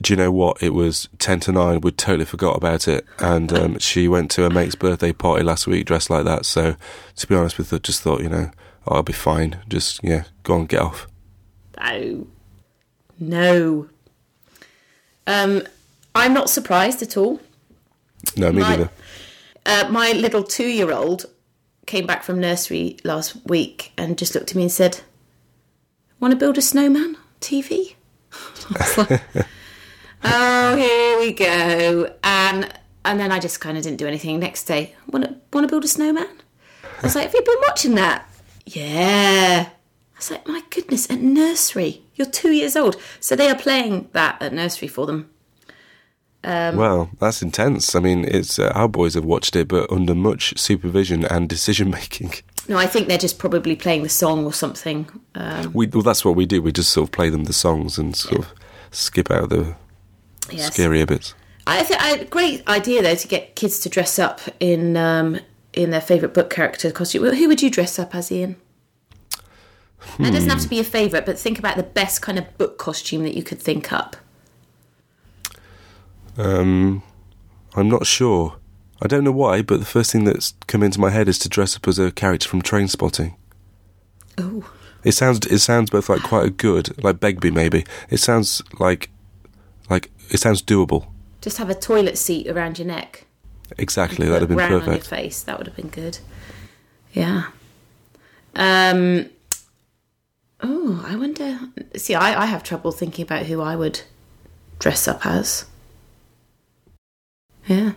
"Do 0.00 0.12
you 0.12 0.16
know 0.16 0.30
what? 0.30 0.62
It 0.62 0.74
was 0.74 1.08
ten 1.18 1.40
to 1.40 1.52
nine. 1.52 1.80
We'd 1.80 1.96
totally 1.98 2.24
forgot 2.24 2.56
about 2.56 2.86
it, 2.88 3.06
and 3.18 3.52
um, 3.52 3.78
she 3.80 4.08
went 4.08 4.30
to 4.32 4.42
her 4.42 4.50
mate's 4.50 4.74
birthday 4.74 5.12
party 5.12 5.42
last 5.42 5.66
week 5.66 5.86
dressed 5.86 6.10
like 6.10 6.24
that. 6.24 6.44
So, 6.46 6.76
to 7.16 7.26
be 7.26 7.34
honest 7.34 7.58
with 7.58 7.70
her, 7.70 7.78
just 7.78 8.02
thought, 8.02 8.22
you 8.22 8.28
know, 8.28 8.50
oh, 8.86 8.96
I'll 8.96 9.02
be 9.02 9.12
fine. 9.12 9.58
Just 9.68 10.02
yeah, 10.04 10.24
go 10.42 10.54
on, 10.54 10.66
get 10.66 10.80
off." 10.80 11.06
No, 11.80 12.26
no. 13.18 13.88
Um, 15.26 15.62
I'm 16.14 16.34
not 16.34 16.50
surprised 16.50 17.02
at 17.02 17.16
all. 17.16 17.40
No, 18.36 18.52
me 18.52 18.60
My- 18.60 18.70
neither. 18.70 18.90
Uh, 19.66 19.88
my 19.90 20.12
little 20.12 20.42
two-year-old 20.44 21.24
came 21.86 22.06
back 22.06 22.22
from 22.22 22.38
nursery 22.38 22.98
last 23.02 23.34
week 23.46 23.92
and 23.96 24.18
just 24.18 24.34
looked 24.34 24.50
at 24.50 24.56
me 24.56 24.64
and 24.64 24.72
said, 24.72 25.00
"Want 26.20 26.32
to 26.32 26.36
build 26.36 26.58
a 26.58 26.62
snowman 26.62 27.16
TV?" 27.40 27.94
"Oh, 30.24 30.76
here 30.76 31.18
we 31.18 31.32
go." 31.32 32.12
And 32.22 32.72
and 33.04 33.20
then 33.20 33.30
I 33.30 33.38
just 33.38 33.60
kind 33.60 33.76
of 33.76 33.82
didn't 33.84 33.98
do 33.98 34.06
anything. 34.06 34.38
Next 34.40 34.64
day, 34.64 34.94
want 35.10 35.24
to 35.24 35.36
want 35.52 35.66
to 35.66 35.70
build 35.72 35.84
a 35.84 35.88
snowman? 35.88 36.28
I 36.82 37.02
was 37.02 37.14
like, 37.14 37.24
"Have 37.26 37.34
you 37.34 37.42
been 37.42 37.60
watching 37.68 37.94
that?" 37.96 38.28
Yeah. 38.66 39.68
I 39.68 40.16
was 40.16 40.30
like, 40.30 40.46
"My 40.48 40.62
goodness!" 40.70 41.10
At 41.10 41.20
nursery, 41.20 42.02
you're 42.14 42.26
two 42.30 42.52
years 42.52 42.76
old, 42.76 42.96
so 43.20 43.36
they 43.36 43.48
are 43.50 43.58
playing 43.58 44.08
that 44.12 44.40
at 44.40 44.52
nursery 44.52 44.88
for 44.88 45.06
them. 45.06 45.28
Um, 46.44 46.76
Well, 46.76 47.10
that's 47.18 47.42
intense. 47.42 47.94
I 47.94 48.00
mean, 48.00 48.24
it's 48.24 48.58
uh, 48.58 48.70
our 48.74 48.88
boys 48.88 49.14
have 49.14 49.24
watched 49.24 49.56
it, 49.56 49.66
but 49.68 49.90
under 49.90 50.14
much 50.14 50.58
supervision 50.58 51.24
and 51.24 51.48
decision 51.48 51.90
making. 51.90 52.32
No, 52.68 52.78
I 52.78 52.86
think 52.86 53.08
they're 53.08 53.18
just 53.18 53.38
probably 53.38 53.76
playing 53.76 54.02
the 54.02 54.08
song 54.08 54.44
or 54.44 54.52
something. 54.52 55.08
Um, 55.34 55.72
We 55.72 55.86
well, 55.86 56.02
that's 56.02 56.24
what 56.24 56.34
we 56.34 56.46
do. 56.46 56.62
We 56.62 56.72
just 56.72 56.90
sort 56.90 57.08
of 57.08 57.12
play 57.12 57.28
them 57.28 57.44
the 57.44 57.52
songs 57.52 57.98
and 57.98 58.16
sort 58.16 58.40
of 58.40 58.52
skip 58.90 59.30
out 59.30 59.50
the 59.50 59.74
yes. 60.50 60.70
scarier 60.70 61.06
bits. 61.06 61.34
I 61.66 61.82
think 61.82 62.02
I, 62.02 62.24
great 62.24 62.66
idea 62.68 63.02
though 63.02 63.14
to 63.14 63.28
get 63.28 63.56
kids 63.56 63.80
to 63.80 63.88
dress 63.88 64.18
up 64.18 64.40
in 64.60 64.96
um, 64.96 65.40
in 65.72 65.90
their 65.90 66.00
favourite 66.00 66.34
book 66.34 66.50
character 66.50 66.90
costume. 66.90 67.22
Well, 67.22 67.34
Who 67.34 67.48
would 67.48 67.62
you 67.62 67.70
dress 67.70 67.98
up 67.98 68.14
as, 68.14 68.30
Ian? 68.32 68.56
It 70.18 70.32
doesn't 70.32 70.50
have 70.50 70.60
to 70.60 70.68
be 70.68 70.78
a 70.78 70.84
favourite, 70.84 71.24
but 71.24 71.38
think 71.38 71.58
about 71.58 71.76
the 71.76 71.82
best 71.82 72.20
kind 72.20 72.38
of 72.38 72.58
book 72.58 72.76
costume 72.78 73.22
that 73.22 73.34
you 73.34 73.42
could 73.42 73.60
think 73.60 73.92
up. 73.92 74.16
Um, 76.36 77.02
I'm 77.74 77.88
not 77.88 78.06
sure. 78.06 78.56
I 79.02 79.06
don't 79.08 79.24
know 79.24 79.32
why, 79.32 79.62
but 79.62 79.80
the 79.80 79.86
first 79.86 80.12
thing 80.12 80.24
that's 80.24 80.54
come 80.66 80.82
into 80.82 81.00
my 81.00 81.10
head 81.10 81.28
is 81.28 81.38
to 81.40 81.48
dress 81.48 81.76
up 81.76 81.86
as 81.88 81.98
a 81.98 82.12
character 82.12 82.48
from 82.48 82.62
Trainspotting. 82.62 83.34
Oh, 84.38 84.70
It 85.02 85.12
sounds 85.12 85.46
it 85.46 85.58
sounds 85.58 85.90
both 85.90 86.08
like 86.08 86.22
quite 86.22 86.46
a 86.46 86.50
good, 86.50 87.02
like 87.04 87.20
Begbie 87.20 87.50
maybe. 87.50 87.84
It 88.10 88.18
sounds 88.18 88.62
like 88.78 89.10
Like 89.90 90.10
it 90.30 90.38
sounds 90.38 90.62
doable. 90.62 91.06
Just 91.40 91.58
have 91.58 91.68
a 91.70 91.74
toilet 91.74 92.16
seat 92.16 92.48
around 92.48 92.78
your 92.78 92.88
neck. 92.88 93.26
Exactly, 93.78 94.26
that'd 94.26 94.42
have 94.42 94.48
been 94.48 94.58
Round 94.58 94.72
on 94.74 94.78
your 94.80 94.86
perfect. 94.86 95.06
face. 95.08 95.42
That 95.42 95.58
would 95.58 95.66
have 95.66 95.76
been 95.76 95.88
good. 95.88 96.18
Yeah. 97.12 97.44
Um. 98.56 99.28
Oh, 100.60 101.04
I 101.06 101.16
wonder. 101.16 101.58
See, 101.96 102.14
I, 102.14 102.42
I 102.42 102.46
have 102.46 102.62
trouble 102.62 102.92
thinking 102.92 103.24
about 103.24 103.46
who 103.46 103.60
I 103.60 103.76
would 103.76 104.00
dress 104.78 105.06
up 105.08 105.26
as. 105.26 105.66
Yeah. 107.66 107.92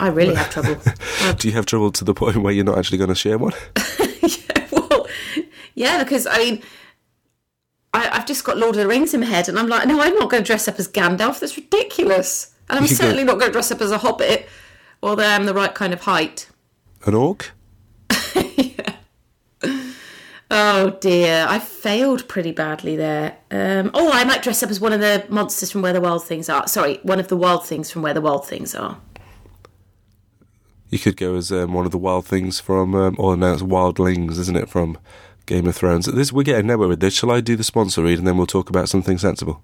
I 0.00 0.08
really 0.08 0.34
have 0.34 0.50
trouble. 0.50 0.76
Do 1.36 1.48
you 1.48 1.54
have 1.54 1.66
trouble 1.66 1.92
to 1.92 2.04
the 2.04 2.14
point 2.14 2.36
where 2.38 2.52
you're 2.52 2.64
not 2.64 2.78
actually 2.78 2.98
going 2.98 3.08
to 3.08 3.14
share 3.14 3.38
one? 3.38 3.52
yeah, 4.22 4.66
well, 4.72 5.06
yeah, 5.74 6.02
because 6.02 6.26
I 6.26 6.38
mean, 6.38 6.62
I, 7.92 8.08
I've 8.10 8.26
just 8.26 8.44
got 8.44 8.56
Lord 8.56 8.76
of 8.76 8.80
the 8.80 8.88
Rings 8.88 9.14
in 9.14 9.20
my 9.20 9.26
head, 9.26 9.48
and 9.48 9.58
I'm 9.58 9.68
like, 9.68 9.86
no, 9.86 10.00
I'm 10.00 10.14
not 10.14 10.30
going 10.30 10.42
to 10.42 10.46
dress 10.46 10.68
up 10.68 10.78
as 10.78 10.88
Gandalf. 10.88 11.40
That's 11.40 11.56
ridiculous. 11.56 12.54
And 12.68 12.78
I'm 12.78 12.84
You 12.84 12.88
could 12.88 12.98
go- 12.98 13.04
certainly 13.04 13.24
not 13.24 13.38
going 13.38 13.50
to 13.50 13.52
dress 13.52 13.70
up 13.70 13.80
as 13.80 13.90
a 13.90 13.98
Hobbit, 13.98 14.48
although 15.02 15.26
I'm 15.26 15.44
the 15.46 15.54
right 15.54 15.74
kind 15.74 15.92
of 15.92 16.02
height. 16.02 16.48
An 17.04 17.14
orc? 17.14 17.52
Oh 20.52 20.90
dear, 21.00 21.46
I 21.48 21.60
failed 21.60 22.26
pretty 22.26 22.50
badly 22.50 22.96
there. 22.96 23.36
Um, 23.52 23.92
oh, 23.94 24.10
I 24.12 24.24
might 24.24 24.42
dress 24.42 24.64
up 24.64 24.70
as 24.70 24.80
one 24.80 24.92
of 24.92 24.98
the 24.98 25.24
monsters 25.28 25.70
from 25.70 25.80
Where 25.80 25.92
the 25.92 26.00
Wild 26.00 26.24
Things 26.24 26.48
Are. 26.48 26.66
Sorry, 26.66 26.98
one 27.04 27.20
of 27.20 27.28
the 27.28 27.36
wild 27.36 27.64
things 27.64 27.88
from 27.88 28.02
Where 28.02 28.14
the 28.14 28.20
Wild 28.20 28.48
Things 28.48 28.74
Are. 28.74 28.98
You 30.90 30.98
could 30.98 31.16
go 31.16 31.36
as 31.36 31.50
um, 31.52 31.72
one 31.72 31.86
of 31.86 31.92
the 31.92 31.98
wild 31.98 32.26
things 32.26 32.60
from, 32.60 32.94
um, 32.94 33.16
or 33.18 33.36
now 33.36 33.52
it's 33.52 33.62
wildlings, 33.62 34.38
isn't 34.38 34.56
it, 34.56 34.68
from 34.68 34.98
Game 35.46 35.66
of 35.66 35.76
Thrones. 35.76 36.06
This 36.06 36.32
we're 36.32 36.42
getting 36.42 36.66
nowhere 36.66 36.88
with 36.88 37.00
this. 37.00 37.14
Shall 37.14 37.30
I 37.30 37.40
do 37.40 37.56
the 37.56 37.64
sponsor 37.64 38.02
read 38.02 38.18
and 38.18 38.26
then 38.26 38.36
we'll 38.36 38.46
talk 38.46 38.68
about 38.68 38.88
something 38.88 39.16
sensible? 39.18 39.62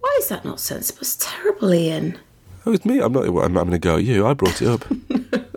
Why 0.00 0.14
is 0.18 0.28
that 0.28 0.44
not 0.44 0.60
sensible? 0.60 1.00
It's 1.00 1.16
terrible, 1.16 1.72
Ian. 1.74 2.18
Oh, 2.66 2.72
it's 2.72 2.84
me. 2.84 3.00
I'm 3.00 3.12
not. 3.12 3.26
I'm 3.26 3.52
not 3.52 3.64
going 3.64 3.70
to 3.70 3.78
go 3.78 3.96
at 3.96 4.04
you. 4.04 4.26
I 4.26 4.34
brought 4.34 4.60
it 4.60 4.68
up. 4.68 4.84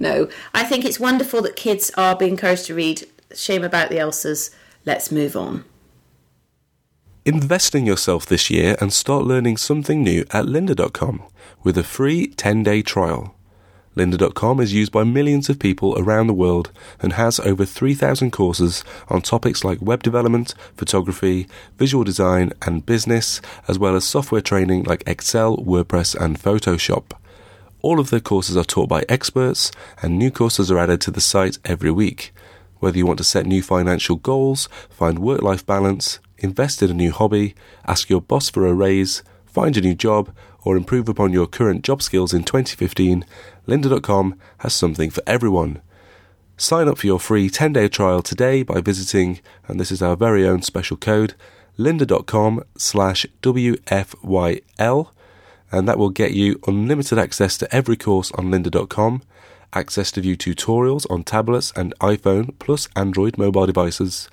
No, 0.00 0.28
I 0.52 0.64
think 0.64 0.84
it's 0.84 1.00
wonderful 1.00 1.42
that 1.42 1.56
kids 1.56 1.90
are 1.96 2.16
being 2.16 2.32
encouraged 2.32 2.66
to 2.66 2.74
read. 2.74 3.06
Shame 3.34 3.64
about 3.64 3.88
the 3.88 3.96
Elsas. 3.96 4.54
Let's 4.84 5.10
move 5.10 5.36
on. 5.36 5.64
Invest 7.24 7.74
in 7.74 7.86
yourself 7.86 8.26
this 8.26 8.50
year 8.50 8.76
and 8.80 8.92
start 8.92 9.24
learning 9.24 9.56
something 9.56 10.02
new 10.02 10.22
at 10.30 10.44
lynda.com 10.44 11.22
with 11.62 11.78
a 11.78 11.82
free 11.82 12.28
10-day 12.28 12.82
trial. 12.82 13.34
Lynda.com 13.96 14.60
is 14.60 14.74
used 14.74 14.90
by 14.90 15.04
millions 15.04 15.48
of 15.48 15.60
people 15.60 15.96
around 15.96 16.26
the 16.26 16.34
world 16.34 16.72
and 17.00 17.12
has 17.12 17.38
over 17.40 17.64
3,000 17.64 18.32
courses 18.32 18.84
on 19.08 19.22
topics 19.22 19.62
like 19.62 19.80
web 19.80 20.02
development, 20.02 20.54
photography, 20.76 21.46
visual 21.78 22.02
design, 22.02 22.52
and 22.62 22.84
business, 22.84 23.40
as 23.68 23.78
well 23.78 23.94
as 23.94 24.04
software 24.04 24.40
training 24.40 24.82
like 24.82 25.04
Excel, 25.06 25.56
WordPress, 25.58 26.16
and 26.20 26.40
Photoshop. 26.40 27.12
All 27.82 28.00
of 28.00 28.10
their 28.10 28.20
courses 28.20 28.56
are 28.56 28.64
taught 28.64 28.88
by 28.88 29.04
experts, 29.08 29.70
and 30.02 30.18
new 30.18 30.30
courses 30.30 30.72
are 30.72 30.78
added 30.78 31.00
to 31.02 31.12
the 31.12 31.20
site 31.20 31.58
every 31.64 31.90
week. 31.92 32.32
Whether 32.80 32.98
you 32.98 33.06
want 33.06 33.18
to 33.18 33.24
set 33.24 33.46
new 33.46 33.62
financial 33.62 34.16
goals, 34.16 34.68
find 34.90 35.20
work 35.20 35.42
life 35.42 35.64
balance, 35.64 36.18
invest 36.38 36.82
in 36.82 36.90
a 36.90 36.94
new 36.94 37.12
hobby, 37.12 37.54
ask 37.86 38.10
your 38.10 38.20
boss 38.20 38.50
for 38.50 38.66
a 38.66 38.74
raise, 38.74 39.22
find 39.46 39.76
a 39.76 39.80
new 39.80 39.94
job, 39.94 40.34
or 40.64 40.76
improve 40.76 41.08
upon 41.08 41.32
your 41.32 41.46
current 41.46 41.84
job 41.84 42.02
skills 42.02 42.32
in 42.32 42.42
2015, 42.42 43.24
lynda.com 43.68 44.38
has 44.58 44.74
something 44.74 45.10
for 45.10 45.22
everyone. 45.26 45.80
Sign 46.56 46.88
up 46.88 46.98
for 46.98 47.06
your 47.06 47.20
free 47.20 47.50
10 47.50 47.72
day 47.72 47.88
trial 47.88 48.22
today 48.22 48.62
by 48.62 48.80
visiting, 48.80 49.40
and 49.66 49.78
this 49.78 49.90
is 49.90 50.00
our 50.02 50.16
very 50.16 50.46
own 50.46 50.62
special 50.62 50.96
code, 50.96 51.34
lynda.com 51.78 52.62
slash 52.76 53.26
WFYL, 53.42 55.08
and 55.72 55.88
that 55.88 55.98
will 55.98 56.10
get 56.10 56.32
you 56.32 56.60
unlimited 56.66 57.18
access 57.18 57.58
to 57.58 57.74
every 57.74 57.96
course 57.96 58.30
on 58.32 58.50
lynda.com, 58.50 59.22
access 59.72 60.12
to 60.12 60.20
view 60.20 60.36
tutorials 60.36 61.10
on 61.10 61.24
tablets 61.24 61.72
and 61.74 61.92
iPhone 61.98 62.56
plus 62.60 62.88
Android 62.94 63.36
mobile 63.36 63.66
devices, 63.66 64.28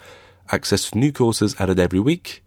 access 0.52 0.92
to 0.92 0.98
new 1.00 1.12
courses 1.12 1.56
added 1.60 1.80
every 1.80 2.00
week, 2.00 2.44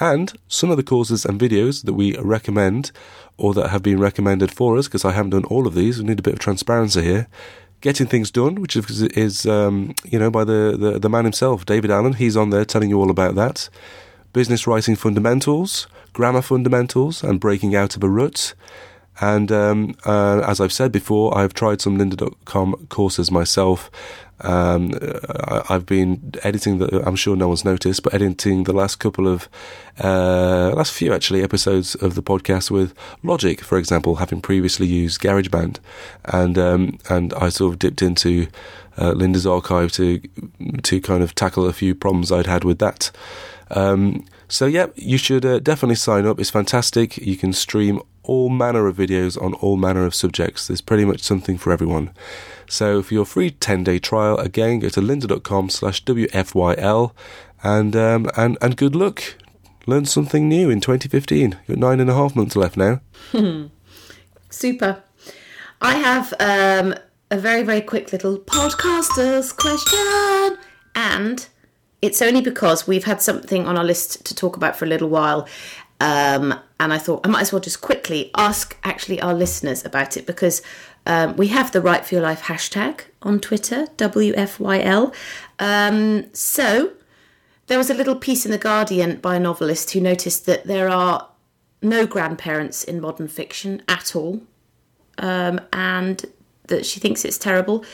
and 0.00 0.32
some 0.48 0.70
of 0.70 0.76
the 0.76 0.82
courses 0.82 1.24
and 1.24 1.40
videos 1.40 1.84
that 1.84 1.92
we 1.92 2.16
recommend 2.18 2.90
or 3.36 3.54
that 3.54 3.70
have 3.70 3.82
been 3.82 4.00
recommended 4.00 4.50
for 4.52 4.76
us, 4.76 4.86
because 4.86 5.04
I 5.04 5.12
haven't 5.12 5.30
done 5.30 5.44
all 5.44 5.66
of 5.66 5.74
these, 5.74 5.98
we 5.98 6.04
need 6.04 6.18
a 6.18 6.22
bit 6.22 6.34
of 6.34 6.40
transparency 6.40 7.02
here. 7.02 7.28
Getting 7.80 8.06
Things 8.06 8.30
Done, 8.30 8.56
which 8.56 8.76
is, 8.76 9.02
is 9.02 9.46
um, 9.46 9.94
you 10.04 10.18
know, 10.18 10.30
by 10.30 10.44
the, 10.44 10.76
the, 10.78 10.98
the 10.98 11.08
man 11.08 11.24
himself, 11.24 11.64
David 11.64 11.90
Allen. 11.90 12.14
He's 12.14 12.36
on 12.36 12.50
there 12.50 12.66
telling 12.66 12.90
you 12.90 13.00
all 13.00 13.10
about 13.10 13.36
that. 13.36 13.70
Business 14.34 14.66
Writing 14.66 14.96
Fundamentals, 14.96 15.86
Grammar 16.12 16.42
Fundamentals, 16.42 17.24
and 17.24 17.40
Breaking 17.40 17.74
Out 17.74 17.96
of 17.96 18.04
a 18.04 18.08
Rut. 18.08 18.54
And 19.20 19.50
um, 19.50 19.94
uh, 20.04 20.40
as 20.46 20.60
I've 20.60 20.72
said 20.72 20.92
before, 20.92 21.36
I've 21.36 21.54
tried 21.54 21.80
some 21.80 21.98
lynda.com 21.98 22.86
courses 22.88 23.30
myself. 23.30 23.90
Um, 24.40 24.92
I've 25.68 25.86
been 25.86 26.32
editing 26.42 26.78
the, 26.78 27.02
I'm 27.06 27.16
sure 27.16 27.36
no 27.36 27.48
one's 27.48 27.64
noticed, 27.64 28.02
but 28.02 28.14
editing 28.14 28.64
the 28.64 28.72
last 28.72 28.96
couple 28.96 29.28
of, 29.28 29.48
uh, 30.02 30.72
last 30.74 30.92
few 30.92 31.12
actually 31.12 31.42
episodes 31.42 31.94
of 31.96 32.14
the 32.14 32.22
podcast 32.22 32.70
with 32.70 32.94
Logic, 33.22 33.60
for 33.60 33.78
example, 33.78 34.16
having 34.16 34.40
previously 34.40 34.86
used 34.86 35.20
GarageBand. 35.20 35.78
And, 36.24 36.58
um, 36.58 36.98
and 37.08 37.34
I 37.34 37.48
sort 37.50 37.72
of 37.72 37.78
dipped 37.78 38.02
into 38.02 38.46
uh, 38.96 39.12
Lynda's 39.12 39.46
archive 39.46 39.92
to, 39.92 40.20
to 40.82 41.00
kind 41.00 41.22
of 41.22 41.34
tackle 41.34 41.66
a 41.66 41.72
few 41.72 41.94
problems 41.94 42.32
I'd 42.32 42.46
had 42.46 42.64
with 42.64 42.78
that. 42.78 43.10
Um, 43.70 44.24
so 44.48 44.66
yeah, 44.66 44.86
you 44.96 45.16
should 45.16 45.46
uh, 45.46 45.60
definitely 45.60 45.94
sign 45.94 46.26
up. 46.26 46.40
It's 46.40 46.50
fantastic. 46.50 47.16
You 47.18 47.36
can 47.36 47.52
stream 47.52 48.00
all 48.22 48.48
manner 48.48 48.86
of 48.86 48.96
videos 48.96 49.40
on 49.40 49.54
all 49.54 49.76
manner 49.76 50.04
of 50.04 50.14
subjects. 50.14 50.66
There's 50.66 50.80
pretty 50.80 51.04
much 51.04 51.20
something 51.20 51.58
for 51.58 51.72
everyone. 51.72 52.10
So 52.68 53.02
for 53.02 53.14
your 53.14 53.24
free 53.24 53.50
10-day 53.50 53.98
trial, 53.98 54.38
again, 54.38 54.78
go 54.78 54.88
to 54.90 55.00
lynda.com 55.00 55.70
slash 55.70 56.04
WFYL 56.04 57.12
and, 57.62 57.96
um, 57.96 58.30
and, 58.36 58.56
and 58.60 58.76
good 58.76 58.94
luck. 58.94 59.36
Learn 59.86 60.04
something 60.04 60.48
new 60.48 60.70
in 60.70 60.80
2015. 60.80 61.58
You've 61.66 61.66
got 61.66 61.78
nine 61.78 62.00
and 62.00 62.10
a 62.10 62.14
half 62.14 62.36
months 62.36 62.54
left 62.54 62.76
now. 62.76 63.00
Super. 64.50 65.02
I 65.80 65.94
have 65.94 66.34
um, 66.38 66.94
a 67.30 67.38
very, 67.38 67.62
very 67.62 67.80
quick 67.80 68.12
little 68.12 68.38
podcasters 68.38 69.56
question. 69.56 70.58
And 70.94 71.48
it's 72.02 72.20
only 72.22 72.40
because 72.40 72.86
we've 72.86 73.04
had 73.04 73.22
something 73.22 73.66
on 73.66 73.76
our 73.76 73.84
list 73.84 74.24
to 74.26 74.34
talk 74.34 74.56
about 74.56 74.76
for 74.76 74.84
a 74.84 74.88
little 74.88 75.08
while. 75.08 75.48
Um, 76.00 76.54
and 76.80 76.94
I 76.94 76.98
thought 76.98 77.20
I 77.24 77.28
might 77.28 77.42
as 77.42 77.52
well 77.52 77.60
just 77.60 77.82
quickly 77.82 78.30
ask 78.34 78.76
actually 78.82 79.20
our 79.20 79.34
listeners 79.34 79.84
about 79.84 80.16
it 80.16 80.26
because 80.26 80.62
um, 81.06 81.36
we 81.36 81.48
have 81.48 81.72
the 81.72 81.80
Write 81.82 82.06
for 82.06 82.14
Your 82.14 82.22
Life 82.22 82.44
hashtag 82.44 83.02
on 83.20 83.38
Twitter, 83.38 83.86
WFYL. 83.98 85.14
Um, 85.58 86.34
so 86.34 86.92
there 87.66 87.76
was 87.76 87.90
a 87.90 87.94
little 87.94 88.16
piece 88.16 88.46
in 88.46 88.50
The 88.50 88.58
Guardian 88.58 89.16
by 89.20 89.36
a 89.36 89.40
novelist 89.40 89.90
who 89.90 90.00
noticed 90.00 90.46
that 90.46 90.64
there 90.64 90.88
are 90.88 91.28
no 91.82 92.06
grandparents 92.06 92.82
in 92.82 92.98
modern 93.00 93.28
fiction 93.28 93.82
at 93.86 94.16
all, 94.16 94.40
um, 95.18 95.60
and 95.74 96.24
that 96.68 96.86
she 96.86 96.98
thinks 96.98 97.26
it's 97.26 97.38
terrible. 97.38 97.84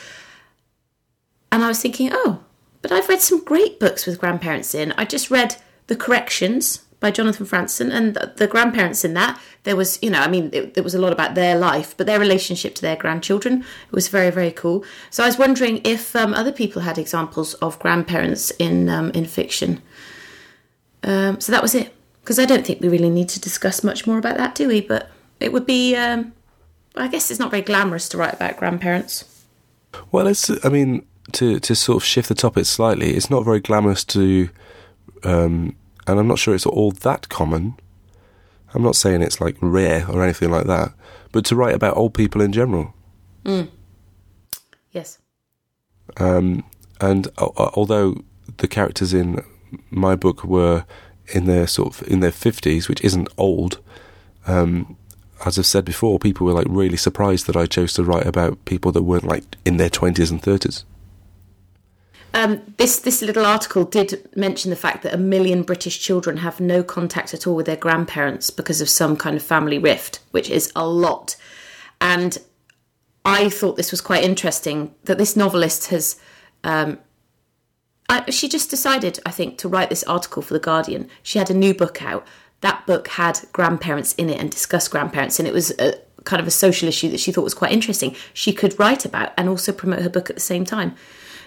And 1.51 1.61
I 1.61 1.67
was 1.67 1.81
thinking, 1.81 2.09
oh, 2.13 2.39
but 2.81 2.93
I've 2.93 3.09
read 3.09 3.21
some 3.21 3.43
great 3.43 3.81
books 3.81 4.05
with 4.05 4.19
grandparents 4.19 4.73
in. 4.73 4.93
I 4.93 5.03
just 5.03 5.29
read 5.29 5.57
The 5.87 5.95
Corrections 5.97 6.85
by 6.99 7.11
Jonathan 7.11 7.45
Franzen, 7.45 7.91
and 7.93 8.15
the, 8.15 8.33
the 8.37 8.47
grandparents 8.47 9.05
in 9.05 9.13
that, 9.13 9.39
there 9.63 9.75
was, 9.75 9.99
you 10.01 10.09
know, 10.09 10.19
I 10.19 10.27
mean, 10.27 10.49
it, 10.51 10.77
it 10.77 10.83
was 10.83 10.95
a 10.95 10.99
lot 10.99 11.13
about 11.13 11.35
their 11.35 11.55
life, 11.55 11.95
but 11.95 12.07
their 12.07 12.19
relationship 12.19 12.73
to 12.75 12.81
their 12.81 12.95
grandchildren 12.95 13.63
was 13.91 14.07
very, 14.07 14.31
very 14.31 14.51
cool. 14.51 14.83
So 15.09 15.23
I 15.23 15.27
was 15.27 15.37
wondering 15.37 15.81
if 15.83 16.15
um, 16.15 16.33
other 16.33 16.51
people 16.51 16.81
had 16.81 16.97
examples 16.97 17.53
of 17.55 17.77
grandparents 17.79 18.51
in 18.57 18.89
um, 18.89 19.11
in 19.11 19.25
fiction. 19.25 19.81
Um, 21.03 21.39
so 21.39 21.51
that 21.51 21.61
was 21.61 21.75
it, 21.75 21.93
because 22.21 22.39
I 22.39 22.45
don't 22.45 22.65
think 22.65 22.81
we 22.81 22.89
really 22.89 23.11
need 23.11 23.29
to 23.29 23.39
discuss 23.39 23.83
much 23.83 24.07
more 24.07 24.17
about 24.17 24.37
that, 24.37 24.55
do 24.55 24.67
we? 24.67 24.81
But 24.81 25.09
it 25.39 25.53
would 25.53 25.65
be, 25.65 25.95
um, 25.95 26.33
I 26.95 27.07
guess, 27.07 27.29
it's 27.29 27.39
not 27.39 27.51
very 27.51 27.63
glamorous 27.63 28.09
to 28.09 28.17
write 28.17 28.33
about 28.33 28.57
grandparents. 28.57 29.45
Well, 30.11 30.27
it's, 30.27 30.49
I 30.65 30.69
mean, 30.69 31.05
to, 31.33 31.59
to 31.59 31.75
sort 31.75 31.97
of 31.97 32.03
shift 32.03 32.27
the 32.27 32.35
topic 32.35 32.65
slightly, 32.65 33.11
it's 33.11 33.29
not 33.29 33.45
very 33.45 33.59
glamorous 33.59 34.03
to, 34.05 34.49
um, 35.23 35.75
and 36.07 36.19
I'm 36.19 36.27
not 36.27 36.39
sure 36.39 36.55
it's 36.55 36.65
all 36.65 36.91
that 36.91 37.29
common. 37.29 37.75
I'm 38.73 38.81
not 38.81 38.95
saying 38.95 39.21
it's 39.21 39.39
like 39.41 39.57
rare 39.61 40.09
or 40.09 40.23
anything 40.23 40.49
like 40.49 40.65
that, 40.65 40.93
but 41.31 41.45
to 41.45 41.55
write 41.55 41.75
about 41.75 41.97
old 41.97 42.13
people 42.13 42.41
in 42.41 42.51
general. 42.51 42.93
Yes. 44.91 45.19
Um, 46.17 46.63
and 46.99 47.27
uh, 47.37 47.49
although 47.55 48.23
the 48.57 48.67
characters 48.67 49.13
in 49.13 49.41
my 49.89 50.15
book 50.15 50.43
were 50.43 50.85
in 51.27 51.45
their 51.45 51.67
sort 51.67 51.89
of 51.89 52.07
in 52.07 52.21
their 52.21 52.31
fifties, 52.31 52.87
which 52.87 53.01
isn't 53.01 53.29
old, 53.37 53.79
um, 54.47 54.97
as 55.45 55.59
I've 55.59 55.65
said 55.65 55.85
before, 55.85 56.19
people 56.19 56.47
were 56.47 56.53
like 56.53 56.67
really 56.69 56.97
surprised 56.97 57.47
that 57.47 57.55
I 57.55 57.65
chose 57.65 57.93
to 57.93 58.03
write 58.03 58.25
about 58.25 58.63
people 58.65 58.91
that 58.93 59.03
weren't 59.03 59.27
like 59.27 59.43
in 59.65 59.77
their 59.77 59.89
twenties 59.89 60.31
and 60.31 60.41
thirties. 60.41 60.85
Um, 62.33 62.61
this 62.77 62.99
this 62.99 63.21
little 63.21 63.45
article 63.45 63.83
did 63.83 64.27
mention 64.35 64.69
the 64.69 64.75
fact 64.75 65.03
that 65.03 65.13
a 65.13 65.17
million 65.17 65.63
British 65.63 65.99
children 65.99 66.37
have 66.37 66.59
no 66.59 66.83
contact 66.83 67.33
at 67.33 67.47
all 67.47 67.55
with 67.55 67.65
their 67.65 67.75
grandparents 67.77 68.49
because 68.49 68.81
of 68.81 68.89
some 68.89 69.15
kind 69.17 69.35
of 69.35 69.43
family 69.43 69.79
rift, 69.79 70.19
which 70.31 70.49
is 70.49 70.71
a 70.75 70.87
lot. 70.87 71.35
And 71.99 72.37
I 73.25 73.49
thought 73.49 73.75
this 73.75 73.91
was 73.91 74.01
quite 74.01 74.23
interesting 74.23 74.93
that 75.05 75.17
this 75.17 75.35
novelist 75.35 75.87
has. 75.87 76.19
Um, 76.63 76.99
I, 78.09 78.29
she 78.29 78.47
just 78.47 78.69
decided, 78.69 79.19
I 79.25 79.31
think, 79.31 79.57
to 79.59 79.67
write 79.67 79.89
this 79.89 80.03
article 80.03 80.41
for 80.41 80.53
the 80.53 80.59
Guardian. 80.61 81.09
She 81.23 81.39
had 81.39 81.49
a 81.49 81.53
new 81.53 81.73
book 81.73 82.01
out. 82.01 82.25
That 82.61 82.85
book 82.87 83.09
had 83.09 83.41
grandparents 83.51 84.13
in 84.13 84.29
it 84.29 84.39
and 84.39 84.49
discussed 84.49 84.91
grandparents, 84.91 85.39
and 85.39 85.47
it 85.47 85.53
was 85.53 85.71
a 85.77 85.95
kind 86.23 86.41
of 86.41 86.47
a 86.47 86.51
social 86.51 86.87
issue 86.87 87.09
that 87.09 87.19
she 87.19 87.31
thought 87.31 87.43
was 87.43 87.53
quite 87.53 87.71
interesting. 87.71 88.15
She 88.33 88.53
could 88.53 88.79
write 88.79 89.05
about 89.05 89.33
and 89.37 89.49
also 89.49 89.71
promote 89.71 90.01
her 90.01 90.09
book 90.09 90.29
at 90.29 90.35
the 90.35 90.41
same 90.41 90.65
time. 90.65 90.95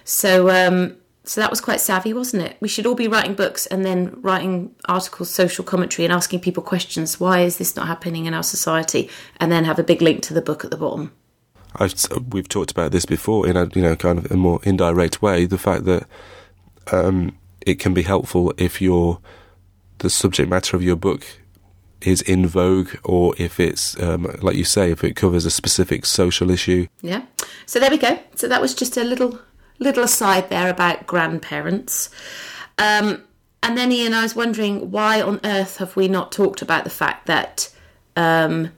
So, 0.03 0.49
um, 0.49 0.97
so 1.23 1.39
that 1.41 1.49
was 1.49 1.61
quite 1.61 1.79
savvy, 1.79 2.13
wasn't 2.13 2.43
it? 2.43 2.57
We 2.59 2.67
should 2.67 2.85
all 2.85 2.95
be 2.95 3.07
writing 3.07 3.35
books 3.35 3.65
and 3.67 3.85
then 3.85 4.17
writing 4.21 4.73
articles, 4.87 5.29
social 5.29 5.63
commentary, 5.63 6.05
and 6.05 6.13
asking 6.13 6.39
people 6.39 6.63
questions. 6.63 7.19
Why 7.19 7.41
is 7.41 7.57
this 7.57 7.75
not 7.75 7.87
happening 7.87 8.25
in 8.25 8.33
our 8.33 8.43
society? 8.43 9.09
And 9.39 9.51
then 9.51 9.65
have 9.65 9.79
a 9.79 9.83
big 9.83 10.01
link 10.01 10.23
to 10.23 10.33
the 10.33 10.41
book 10.41 10.65
at 10.65 10.71
the 10.71 10.77
bottom. 10.77 11.11
I've, 11.75 11.93
we've 12.31 12.49
talked 12.49 12.71
about 12.71 12.91
this 12.91 13.05
before 13.05 13.47
in 13.47 13.55
a 13.55 13.69
you 13.73 13.81
know 13.81 13.95
kind 13.95 14.17
of 14.17 14.31
a 14.31 14.35
more 14.35 14.59
indirect 14.63 15.21
way. 15.21 15.45
The 15.45 15.57
fact 15.57 15.85
that 15.85 16.05
um, 16.91 17.37
it 17.65 17.79
can 17.79 17.93
be 17.93 18.01
helpful 18.01 18.53
if 18.57 18.81
your 18.81 19.19
the 19.99 20.09
subject 20.09 20.49
matter 20.49 20.75
of 20.75 20.83
your 20.83 20.95
book 20.95 21.25
is 22.01 22.21
in 22.23 22.47
vogue, 22.47 22.89
or 23.03 23.33
if 23.37 23.59
it's 23.59 23.99
um, 24.01 24.23
like 24.41 24.55
you 24.55 24.63
say, 24.63 24.91
if 24.91 25.03
it 25.03 25.15
covers 25.15 25.45
a 25.45 25.51
specific 25.51 26.05
social 26.05 26.49
issue. 26.49 26.87
Yeah. 27.01 27.25
So 27.65 27.79
there 27.79 27.91
we 27.91 27.97
go. 27.97 28.19
So 28.35 28.47
that 28.47 28.61
was 28.61 28.73
just 28.73 28.97
a 28.97 29.03
little 29.03 29.39
little 29.81 30.03
aside 30.03 30.49
there 30.49 30.69
about 30.69 31.05
grandparents. 31.05 32.09
Um, 32.77 33.23
and 33.61 33.77
then 33.77 33.91
Ian, 33.91 34.13
I 34.13 34.23
was 34.23 34.35
wondering 34.35 34.91
why 34.91 35.21
on 35.21 35.41
earth 35.43 35.77
have 35.77 35.95
we 35.95 36.07
not 36.07 36.31
talked 36.31 36.61
about 36.61 36.85
the 36.85 36.89
fact 36.89 37.25
that 37.27 37.73
um, 38.15 38.71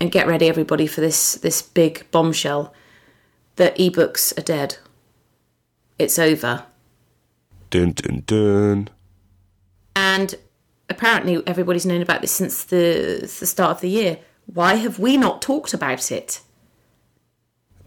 and 0.00 0.10
get 0.10 0.26
ready 0.26 0.48
everybody 0.48 0.86
for 0.86 1.00
this 1.00 1.34
this 1.34 1.62
big 1.62 2.10
bombshell 2.10 2.72
that 3.56 3.76
ebooks 3.76 4.36
are 4.38 4.42
dead. 4.42 4.78
It's 5.98 6.18
over. 6.18 6.64
Dun 7.70 7.92
dun 7.92 8.22
dun. 8.26 8.88
And 9.94 10.34
apparently 10.88 11.42
everybody's 11.46 11.86
known 11.86 12.02
about 12.02 12.20
this 12.20 12.32
since 12.32 12.64
the, 12.64 13.20
the 13.20 13.46
start 13.46 13.70
of 13.70 13.80
the 13.80 13.88
year. 13.88 14.18
Why 14.46 14.74
have 14.74 14.98
we 14.98 15.16
not 15.16 15.42
talked 15.42 15.74
about 15.74 16.10
it? 16.10 16.40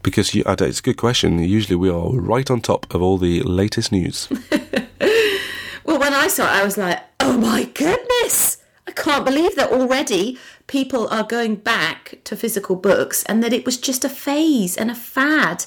Because 0.06 0.36
you, 0.36 0.44
it's 0.46 0.78
a 0.78 0.82
good 0.82 0.98
question. 0.98 1.40
Usually 1.40 1.74
we 1.74 1.90
are 1.90 2.10
right 2.10 2.48
on 2.48 2.60
top 2.60 2.94
of 2.94 3.02
all 3.02 3.18
the 3.18 3.42
latest 3.42 3.90
news. 3.90 4.28
well, 5.84 5.98
when 5.98 6.14
I 6.14 6.28
saw 6.28 6.44
it, 6.44 6.60
I 6.60 6.64
was 6.64 6.78
like, 6.78 7.02
oh 7.18 7.36
my 7.36 7.64
goodness! 7.64 8.58
I 8.86 8.92
can't 8.92 9.24
believe 9.24 9.56
that 9.56 9.72
already 9.72 10.38
people 10.68 11.08
are 11.08 11.24
going 11.24 11.56
back 11.56 12.20
to 12.22 12.36
physical 12.36 12.76
books 12.76 13.24
and 13.24 13.42
that 13.42 13.52
it 13.52 13.66
was 13.66 13.78
just 13.78 14.04
a 14.04 14.08
phase 14.08 14.76
and 14.76 14.92
a 14.92 14.94
fad. 14.94 15.64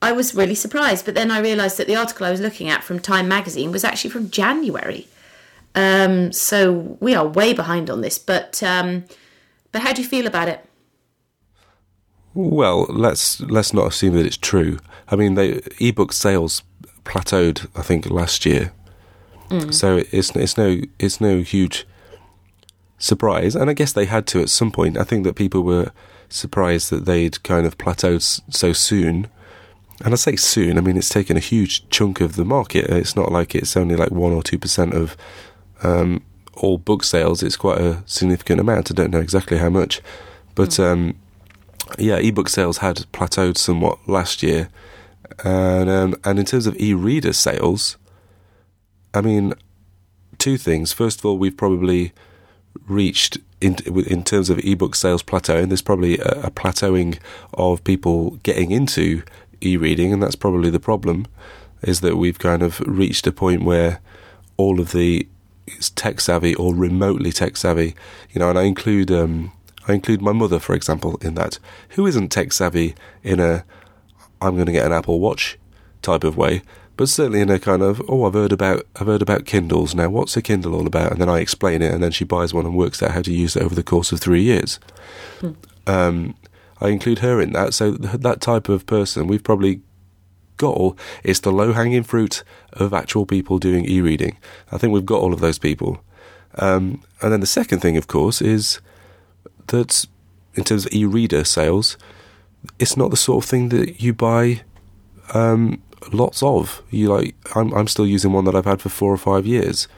I 0.00 0.12
was 0.12 0.36
really 0.36 0.54
surprised, 0.54 1.04
but 1.04 1.16
then 1.16 1.32
I 1.32 1.40
realised 1.40 1.78
that 1.78 1.88
the 1.88 1.96
article 1.96 2.24
I 2.24 2.30
was 2.30 2.40
looking 2.40 2.68
at 2.68 2.84
from 2.84 3.00
Time 3.00 3.26
magazine 3.26 3.72
was 3.72 3.82
actually 3.82 4.10
from 4.10 4.30
January. 4.30 5.08
Um, 5.74 6.30
so 6.30 6.96
we 7.00 7.16
are 7.16 7.26
way 7.26 7.54
behind 7.54 7.90
on 7.90 8.02
this, 8.02 8.20
but 8.20 8.62
um, 8.62 9.02
but 9.72 9.82
how 9.82 9.92
do 9.92 10.00
you 10.00 10.06
feel 10.06 10.28
about 10.28 10.46
it? 10.46 10.64
Well, 12.34 12.86
let's 12.88 13.40
let's 13.40 13.74
not 13.74 13.88
assume 13.88 14.14
that 14.14 14.26
it's 14.26 14.38
true. 14.38 14.78
I 15.08 15.16
mean, 15.16 15.34
the 15.34 15.62
ebook 15.80 16.12
sales 16.12 16.62
plateaued, 17.04 17.68
I 17.76 17.82
think, 17.82 18.08
last 18.08 18.46
year, 18.46 18.72
mm. 19.50 19.72
so 19.72 20.02
it's 20.10 20.34
it's 20.34 20.56
no 20.56 20.80
it's 20.98 21.20
no 21.20 21.40
huge 21.40 21.86
surprise, 22.98 23.54
and 23.54 23.68
I 23.68 23.74
guess 23.74 23.92
they 23.92 24.06
had 24.06 24.26
to 24.28 24.40
at 24.40 24.48
some 24.48 24.70
point. 24.70 24.96
I 24.96 25.04
think 25.04 25.24
that 25.24 25.36
people 25.36 25.62
were 25.62 25.92
surprised 26.30 26.90
that 26.90 27.04
they'd 27.04 27.42
kind 27.42 27.66
of 27.66 27.76
plateaued 27.76 28.40
so 28.50 28.72
soon. 28.72 29.28
And 30.04 30.14
I 30.14 30.16
say 30.16 30.36
soon, 30.36 30.78
I 30.78 30.80
mean 30.80 30.96
it's 30.96 31.10
taken 31.10 31.36
a 31.36 31.40
huge 31.40 31.88
chunk 31.90 32.20
of 32.20 32.36
the 32.36 32.44
market. 32.44 32.86
It's 32.90 33.14
not 33.14 33.30
like 33.30 33.54
it's 33.54 33.76
only 33.76 33.94
like 33.94 34.10
one 34.10 34.32
or 34.32 34.42
two 34.42 34.58
percent 34.58 34.94
of 34.94 35.16
um, 35.82 36.24
all 36.54 36.78
book 36.78 37.04
sales. 37.04 37.42
It's 37.42 37.56
quite 37.56 37.78
a 37.78 38.02
significant 38.06 38.58
amount. 38.58 38.90
I 38.90 38.94
don't 38.94 39.10
know 39.10 39.20
exactly 39.20 39.58
how 39.58 39.68
much, 39.68 40.00
but 40.54 40.70
mm. 40.70 40.84
um, 40.84 41.14
yeah, 41.98 42.16
ebook 42.16 42.48
sales 42.48 42.78
had 42.78 42.96
plateaued 43.12 43.56
somewhat 43.56 43.98
last 44.08 44.42
year, 44.42 44.68
and 45.44 45.90
um, 45.90 46.14
and 46.24 46.38
in 46.38 46.44
terms 46.44 46.66
of 46.66 46.76
e-reader 46.80 47.32
sales, 47.32 47.96
I 49.14 49.20
mean, 49.20 49.54
two 50.38 50.56
things. 50.56 50.92
First 50.92 51.20
of 51.20 51.26
all, 51.26 51.38
we've 51.38 51.56
probably 51.56 52.12
reached 52.86 53.38
in 53.60 53.76
in 53.84 54.24
terms 54.24 54.50
of 54.50 54.58
ebook 54.60 54.94
sales 54.94 55.22
plateau, 55.22 55.58
and 55.58 55.70
there's 55.70 55.82
probably 55.82 56.18
a, 56.18 56.46
a 56.46 56.50
plateauing 56.50 57.18
of 57.54 57.84
people 57.84 58.32
getting 58.42 58.70
into 58.70 59.22
e-reading, 59.60 60.12
and 60.12 60.22
that's 60.22 60.36
probably 60.36 60.70
the 60.70 60.80
problem. 60.80 61.26
Is 61.82 62.00
that 62.00 62.16
we've 62.16 62.38
kind 62.38 62.62
of 62.62 62.80
reached 62.80 63.26
a 63.26 63.32
point 63.32 63.64
where 63.64 64.00
all 64.56 64.80
of 64.80 64.92
the 64.92 65.26
tech 65.96 66.20
savvy 66.20 66.54
or 66.54 66.74
remotely 66.74 67.32
tech 67.32 67.56
savvy, 67.56 67.94
you 68.30 68.38
know, 68.38 68.50
and 68.50 68.58
I 68.58 68.62
include 68.62 69.10
um, 69.10 69.52
I 69.88 69.94
include 69.94 70.22
my 70.22 70.32
mother, 70.32 70.58
for 70.58 70.74
example, 70.74 71.16
in 71.20 71.34
that, 71.34 71.58
who 71.90 72.06
isn't 72.06 72.28
tech 72.28 72.52
savvy 72.52 72.94
in 73.22 73.40
a 73.40 73.64
I'm 74.40 74.54
going 74.54 74.66
to 74.66 74.72
get 74.72 74.86
an 74.86 74.92
Apple 74.92 75.20
Watch 75.20 75.58
type 76.02 76.24
of 76.24 76.36
way, 76.36 76.62
but 76.96 77.08
certainly 77.08 77.40
in 77.40 77.50
a 77.50 77.58
kind 77.58 77.82
of 77.82 78.02
oh 78.08 78.24
I've 78.24 78.34
heard 78.34 78.52
about 78.52 78.86
I've 78.96 79.06
heard 79.06 79.22
about 79.22 79.46
Kindles 79.46 79.94
now. 79.94 80.08
What's 80.08 80.36
a 80.36 80.42
Kindle 80.42 80.74
all 80.74 80.86
about? 80.86 81.12
And 81.12 81.20
then 81.20 81.28
I 81.28 81.38
explain 81.38 81.82
it, 81.82 81.92
and 81.92 82.02
then 82.02 82.10
she 82.10 82.24
buys 82.24 82.52
one 82.52 82.66
and 82.66 82.76
works 82.76 83.02
out 83.02 83.12
how 83.12 83.22
to 83.22 83.32
use 83.32 83.56
it 83.56 83.62
over 83.62 83.74
the 83.74 83.82
course 83.82 84.12
of 84.12 84.20
three 84.20 84.42
years. 84.42 84.78
Hmm. 85.40 85.52
Um, 85.86 86.34
I 86.80 86.88
include 86.88 87.20
her 87.20 87.40
in 87.40 87.52
that, 87.52 87.74
so 87.74 87.92
that 87.92 88.40
type 88.40 88.68
of 88.68 88.86
person 88.86 89.26
we've 89.26 89.44
probably 89.44 89.82
got 90.56 90.74
all 90.76 90.96
it's 91.24 91.40
the 91.40 91.52
low 91.52 91.72
hanging 91.72 92.02
fruit 92.02 92.44
of 92.72 92.92
actual 92.92 93.26
people 93.26 93.58
doing 93.58 93.84
e 93.84 94.00
reading. 94.00 94.36
I 94.70 94.78
think 94.78 94.92
we've 94.92 95.06
got 95.06 95.20
all 95.20 95.32
of 95.32 95.40
those 95.40 95.58
people. 95.58 96.02
Um, 96.56 97.02
and 97.20 97.32
then 97.32 97.40
the 97.40 97.46
second 97.46 97.80
thing, 97.80 97.96
of 97.96 98.06
course, 98.08 98.42
is 98.42 98.80
that 99.68 100.06
in 100.54 100.64
terms 100.64 100.86
of 100.86 100.92
e 100.92 101.04
reader 101.04 101.44
sales, 101.44 101.96
it's 102.78 102.96
not 102.96 103.10
the 103.10 103.16
sort 103.16 103.44
of 103.44 103.48
thing 103.48 103.70
that 103.70 104.00
you 104.00 104.12
buy 104.12 104.62
um, 105.34 105.82
lots 106.12 106.42
of. 106.42 106.82
You 106.90 107.12
like, 107.12 107.34
I'm, 107.54 107.72
I'm 107.74 107.88
still 107.88 108.06
using 108.06 108.32
one 108.32 108.44
that 108.44 108.54
I've 108.54 108.64
had 108.64 108.80
for 108.80 108.88
four 108.88 109.12
or 109.12 109.18
five 109.18 109.46
years. 109.46 109.88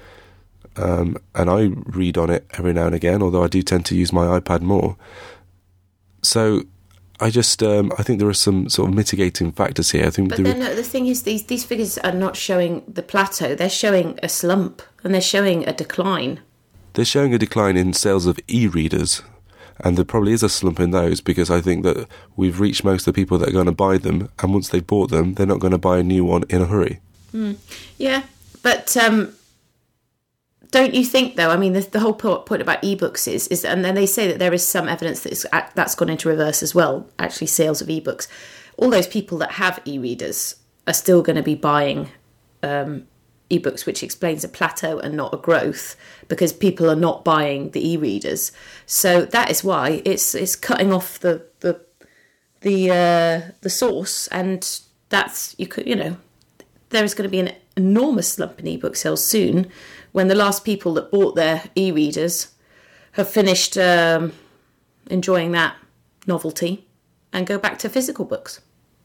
Um, 0.76 1.16
and 1.34 1.48
I 1.48 1.70
read 1.86 2.18
on 2.18 2.30
it 2.30 2.46
every 2.54 2.72
now 2.72 2.86
and 2.86 2.94
again, 2.94 3.22
although 3.22 3.44
I 3.44 3.48
do 3.48 3.62
tend 3.62 3.86
to 3.86 3.96
use 3.96 4.12
my 4.12 4.38
iPad 4.40 4.60
more. 4.60 4.96
So 6.22 6.62
I 7.20 7.30
just 7.30 7.62
um, 7.62 7.92
I 7.96 8.02
think 8.02 8.18
there 8.18 8.28
are 8.28 8.34
some 8.34 8.68
sort 8.68 8.88
of 8.88 8.94
mitigating 8.94 9.52
factors 9.52 9.90
here. 9.92 10.06
I 10.06 10.10
think, 10.10 10.30
but 10.30 10.42
then 10.42 10.58
the 10.58 10.82
thing 10.82 11.06
is, 11.06 11.22
these 11.22 11.44
these 11.44 11.64
figures 11.64 11.96
are 11.98 12.12
not 12.12 12.36
showing 12.36 12.82
the 12.88 13.02
plateau; 13.02 13.54
they're 13.54 13.70
showing 13.70 14.18
a 14.22 14.28
slump 14.28 14.82
and 15.04 15.14
they're 15.14 15.20
showing 15.20 15.66
a 15.68 15.72
decline. 15.72 16.40
They're 16.94 17.04
showing 17.04 17.34
a 17.34 17.38
decline 17.38 17.76
in 17.76 17.92
sales 17.92 18.26
of 18.26 18.38
e-readers, 18.48 19.22
and 19.80 19.96
there 19.96 20.04
probably 20.04 20.32
is 20.32 20.42
a 20.42 20.48
slump 20.48 20.80
in 20.80 20.90
those 20.90 21.20
because 21.20 21.50
I 21.50 21.60
think 21.60 21.84
that 21.84 22.06
we've 22.36 22.60
reached 22.60 22.84
most 22.84 23.06
of 23.06 23.14
the 23.14 23.20
people 23.20 23.38
that 23.38 23.48
are 23.48 23.52
going 23.52 23.66
to 23.66 23.72
buy 23.72 23.98
them, 23.98 24.30
and 24.40 24.52
once 24.52 24.68
they've 24.68 24.86
bought 24.86 25.10
them, 25.10 25.34
they're 25.34 25.46
not 25.46 25.60
going 25.60 25.72
to 25.72 25.78
buy 25.78 25.98
a 25.98 26.02
new 26.02 26.24
one 26.24 26.44
in 26.48 26.62
a 26.62 26.66
hurry. 26.66 27.00
Mm. 27.32 27.56
Yeah, 27.98 28.22
but 28.62 28.96
um, 28.96 29.34
don't 30.70 30.94
you 30.94 31.04
think 31.04 31.36
though? 31.36 31.50
I 31.50 31.56
mean, 31.56 31.72
the, 31.72 31.80
the 31.80 32.00
whole 32.00 32.14
point 32.14 32.62
about 32.62 32.82
ebooks 32.82 33.32
is 33.32 33.48
is, 33.48 33.64
and 33.64 33.84
then 33.84 33.94
they 33.94 34.06
say 34.06 34.28
that 34.28 34.38
there 34.38 34.52
is 34.52 34.66
some 34.66 34.88
evidence 34.88 35.20
that 35.22 35.70
that's 35.74 35.94
gone 35.94 36.08
into 36.08 36.28
reverse 36.28 36.62
as 36.62 36.74
well. 36.74 37.08
Actually, 37.18 37.48
sales 37.48 37.80
of 37.80 37.88
ebooks, 37.88 38.28
all 38.76 38.90
those 38.90 39.06
people 39.06 39.38
that 39.38 39.52
have 39.52 39.80
e-readers 39.84 40.56
are 40.86 40.94
still 40.94 41.22
going 41.22 41.36
to 41.36 41.42
be 41.42 41.54
buying 41.54 42.10
um, 42.62 43.06
ebooks, 43.58 43.86
which 43.86 44.02
explains 44.02 44.44
a 44.44 44.48
plateau 44.48 44.98
and 44.98 45.16
not 45.16 45.34
a 45.34 45.38
growth 45.38 45.96
because 46.28 46.52
people 46.52 46.90
are 46.90 46.96
not 46.96 47.24
buying 47.24 47.70
the 47.70 47.90
e-readers. 47.92 48.52
So 48.86 49.24
that 49.26 49.50
is 49.50 49.64
why 49.64 50.02
it's 50.04 50.34
it's 50.34 50.56
cutting 50.56 50.92
off 50.92 51.18
the 51.20 51.46
the 51.60 51.80
the 52.60 52.90
uh, 52.90 53.52
the 53.60 53.70
source, 53.70 54.26
and 54.28 54.80
that's 55.08 55.54
you 55.58 55.66
could 55.66 55.86
you 55.86 55.96
know 55.96 56.16
there 56.90 57.04
is 57.04 57.14
going 57.14 57.28
to 57.28 57.30
be 57.30 57.40
an 57.40 57.52
enormous 57.76 58.32
slump 58.32 58.60
in 58.60 58.66
ebook 58.66 58.96
sales 58.96 59.24
soon 59.24 59.66
when 60.12 60.28
the 60.28 60.34
last 60.34 60.64
people 60.64 60.94
that 60.94 61.10
bought 61.10 61.34
their 61.34 61.64
e-readers 61.74 62.54
have 63.12 63.28
finished 63.28 63.76
um, 63.76 64.32
enjoying 65.10 65.50
that 65.52 65.76
novelty 66.26 66.86
and 67.32 67.46
go 67.46 67.58
back 67.58 67.78
to 67.80 67.88
physical 67.88 68.24
books. 68.24 68.60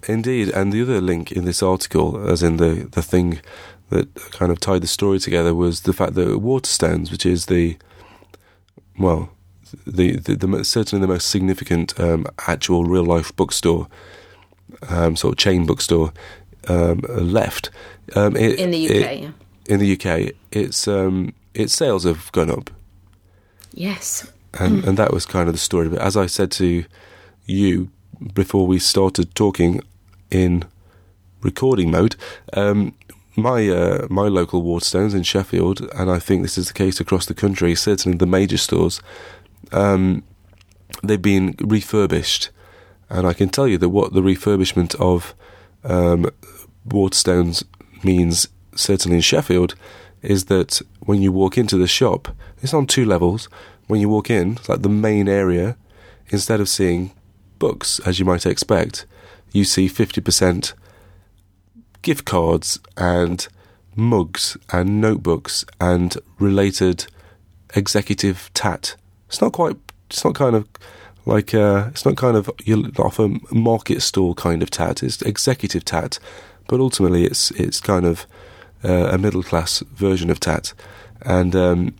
Indeed, 0.07 0.49
and 0.49 0.71
the 0.71 0.81
other 0.81 1.01
link 1.01 1.31
in 1.31 1.45
this 1.45 1.61
article, 1.61 2.29
as 2.29 2.41
in 2.41 2.57
the 2.57 2.87
the 2.91 3.01
thing 3.01 3.41
that 3.89 4.13
kind 4.31 4.51
of 4.51 4.59
tied 4.59 4.81
the 4.83 4.87
story 4.87 5.19
together, 5.19 5.53
was 5.55 5.81
the 5.81 5.93
fact 5.93 6.13
that 6.15 6.27
Waterstones, 6.27 7.11
which 7.11 7.25
is 7.25 7.45
the 7.47 7.77
well, 8.97 9.29
the, 9.87 10.17
the, 10.17 10.35
the 10.35 10.63
certainly 10.65 11.01
the 11.01 11.11
most 11.11 11.29
significant 11.29 11.99
um, 11.99 12.25
actual 12.47 12.85
real 12.85 13.05
life 13.05 13.35
bookstore, 13.35 13.87
um, 14.89 15.15
sort 15.15 15.33
of 15.33 15.37
chain 15.37 15.65
bookstore 15.65 16.11
um, 16.67 16.99
left. 17.09 17.69
Um, 18.15 18.35
it, 18.35 18.59
In 18.59 18.71
the 18.71 18.85
UK, 18.85 18.95
it- 18.95 19.19
yeah. 19.21 19.31
in 19.67 19.79
the 19.79 19.93
UK, 19.93 20.33
its 20.51 20.87
um, 20.87 21.33
its 21.53 21.73
sales 21.73 22.03
have 22.03 22.31
gone 22.31 22.49
up, 22.51 22.69
Yes. 23.73 24.31
and 24.59 24.83
and 24.85 24.97
that 24.97 25.13
was 25.13 25.25
kind 25.25 25.47
of 25.47 25.53
the 25.53 25.59
story. 25.59 25.89
But 25.89 25.99
as 25.99 26.17
I 26.17 26.25
said 26.27 26.51
to 26.53 26.83
you 27.45 27.89
before 28.33 28.67
we 28.67 28.79
started 28.79 29.33
talking 29.35 29.81
in 30.31 30.63
recording 31.41 31.89
mode, 31.91 32.15
um, 32.53 32.93
my 33.41 33.69
uh, 33.69 34.07
my 34.09 34.27
local 34.27 34.63
Waterstones 34.63 35.13
in 35.13 35.23
Sheffield, 35.23 35.81
and 35.93 36.09
I 36.09 36.19
think 36.19 36.41
this 36.41 36.57
is 36.57 36.67
the 36.67 36.73
case 36.73 36.99
across 36.99 37.25
the 37.25 37.33
country. 37.33 37.75
Certainly, 37.75 38.17
the 38.17 38.25
major 38.25 38.57
stores, 38.57 39.01
um, 39.71 40.23
they've 41.03 41.21
been 41.21 41.55
refurbished, 41.59 42.49
and 43.09 43.27
I 43.27 43.33
can 43.33 43.49
tell 43.49 43.67
you 43.67 43.77
that 43.77 43.89
what 43.89 44.13
the 44.13 44.21
refurbishment 44.21 44.95
of 44.95 45.33
um, 45.83 46.29
Waterstones 46.87 47.63
means, 48.03 48.47
certainly 48.75 49.17
in 49.17 49.21
Sheffield, 49.21 49.75
is 50.21 50.45
that 50.45 50.81
when 50.99 51.21
you 51.21 51.31
walk 51.31 51.57
into 51.57 51.77
the 51.77 51.87
shop, 51.87 52.29
it's 52.61 52.73
on 52.73 52.87
two 52.87 53.05
levels. 53.05 53.49
When 53.87 54.01
you 54.01 54.09
walk 54.09 54.29
in, 54.29 54.59
like 54.67 54.83
the 54.83 54.89
main 54.89 55.27
area, 55.27 55.75
instead 56.29 56.59
of 56.59 56.69
seeing 56.69 57.11
books 57.57 57.99
as 58.05 58.19
you 58.19 58.25
might 58.25 58.45
expect, 58.45 59.05
you 59.51 59.63
see 59.63 59.87
fifty 59.87 60.21
percent 60.21 60.73
gift 62.01 62.25
cards 62.25 62.79
and 62.97 63.47
mugs 63.95 64.57
and 64.71 65.01
notebooks 65.01 65.65
and 65.79 66.17
related 66.39 67.07
executive 67.75 68.49
tat. 68.53 68.95
It's 69.27 69.41
not 69.41 69.53
quite. 69.53 69.77
It's 70.09 70.23
not 70.23 70.35
kind 70.35 70.55
of 70.55 70.67
like. 71.25 71.53
Uh, 71.53 71.87
it's 71.89 72.05
not 72.05 72.17
kind 72.17 72.35
of 72.35 72.49
you 72.65 72.91
off 72.97 73.19
a 73.19 73.29
market 73.51 74.01
stall 74.01 74.33
kind 74.33 74.63
of 74.63 74.69
tat. 74.69 75.03
It's 75.03 75.21
executive 75.21 75.85
tat, 75.85 76.19
but 76.67 76.79
ultimately 76.79 77.25
it's 77.25 77.51
it's 77.51 77.79
kind 77.79 78.05
of 78.05 78.25
uh, 78.83 79.09
a 79.11 79.17
middle 79.17 79.43
class 79.43 79.79
version 79.79 80.29
of 80.29 80.39
tat, 80.39 80.73
and 81.21 81.55
um, 81.55 81.95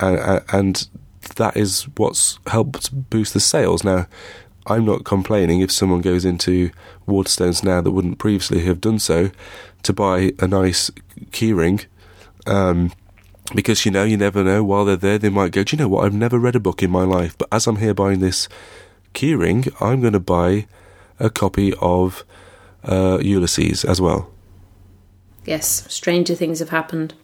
and, 0.00 0.42
and 0.52 0.88
that 1.36 1.56
is 1.56 1.84
what's 1.96 2.38
helped 2.46 3.10
boost 3.10 3.34
the 3.34 3.40
sales. 3.40 3.84
Now, 3.84 4.06
I'm 4.66 4.84
not 4.84 5.04
complaining 5.04 5.60
if 5.60 5.70
someone 5.70 6.00
goes 6.00 6.24
into 6.24 6.70
Waterstones 7.06 7.62
now 7.64 7.80
that 7.80 7.90
wouldn't 7.90 8.18
previously 8.18 8.64
have 8.64 8.80
done 8.80 8.98
so 8.98 9.30
to 9.82 9.92
buy 9.92 10.32
a 10.38 10.48
nice 10.48 10.90
keyring. 11.30 11.86
Um, 12.46 12.92
because 13.54 13.84
you 13.84 13.92
know, 13.92 14.04
you 14.04 14.16
never 14.16 14.42
know. 14.42 14.64
While 14.64 14.84
they're 14.84 14.96
there, 14.96 15.18
they 15.18 15.28
might 15.28 15.52
go, 15.52 15.62
Do 15.62 15.76
you 15.76 15.82
know 15.82 15.88
what? 15.88 16.04
I've 16.04 16.14
never 16.14 16.38
read 16.38 16.56
a 16.56 16.60
book 16.60 16.82
in 16.82 16.90
my 16.90 17.04
life, 17.04 17.38
but 17.38 17.48
as 17.52 17.66
I'm 17.66 17.76
here 17.76 17.94
buying 17.94 18.20
this 18.20 18.48
keyring, 19.14 19.72
I'm 19.80 20.00
going 20.00 20.12
to 20.12 20.20
buy 20.20 20.66
a 21.18 21.30
copy 21.30 21.72
of 21.80 22.24
uh, 22.84 23.18
Ulysses 23.22 23.84
as 23.84 24.00
well. 24.00 24.30
Yes. 25.44 25.86
Stranger 25.92 26.34
things 26.34 26.58
have 26.58 26.70
happened. 26.70 27.14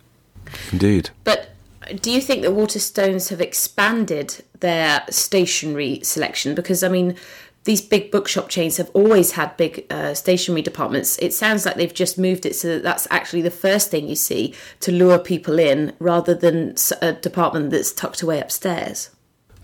Indeed. 0.70 1.10
But 1.24 1.51
do 1.96 2.10
you 2.10 2.20
think 2.20 2.42
that 2.42 2.52
Waterstones 2.52 3.28
have 3.30 3.40
expanded 3.40 4.44
their 4.60 5.04
stationery 5.10 6.00
selection? 6.02 6.54
Because 6.54 6.82
I 6.82 6.88
mean, 6.88 7.16
these 7.64 7.80
big 7.80 8.10
bookshop 8.10 8.48
chains 8.48 8.76
have 8.76 8.90
always 8.92 9.32
had 9.32 9.56
big 9.56 9.86
uh, 9.90 10.14
stationery 10.14 10.62
departments. 10.62 11.18
It 11.18 11.32
sounds 11.32 11.64
like 11.64 11.76
they've 11.76 11.94
just 11.94 12.18
moved 12.18 12.44
it 12.44 12.56
so 12.56 12.68
that 12.68 12.82
that's 12.82 13.06
actually 13.10 13.42
the 13.42 13.50
first 13.50 13.90
thing 13.90 14.08
you 14.08 14.16
see 14.16 14.54
to 14.80 14.90
lure 14.92 15.18
people 15.18 15.58
in, 15.58 15.92
rather 15.98 16.34
than 16.34 16.74
a 17.00 17.12
department 17.12 17.70
that's 17.70 17.92
tucked 17.92 18.22
away 18.22 18.40
upstairs. 18.40 19.10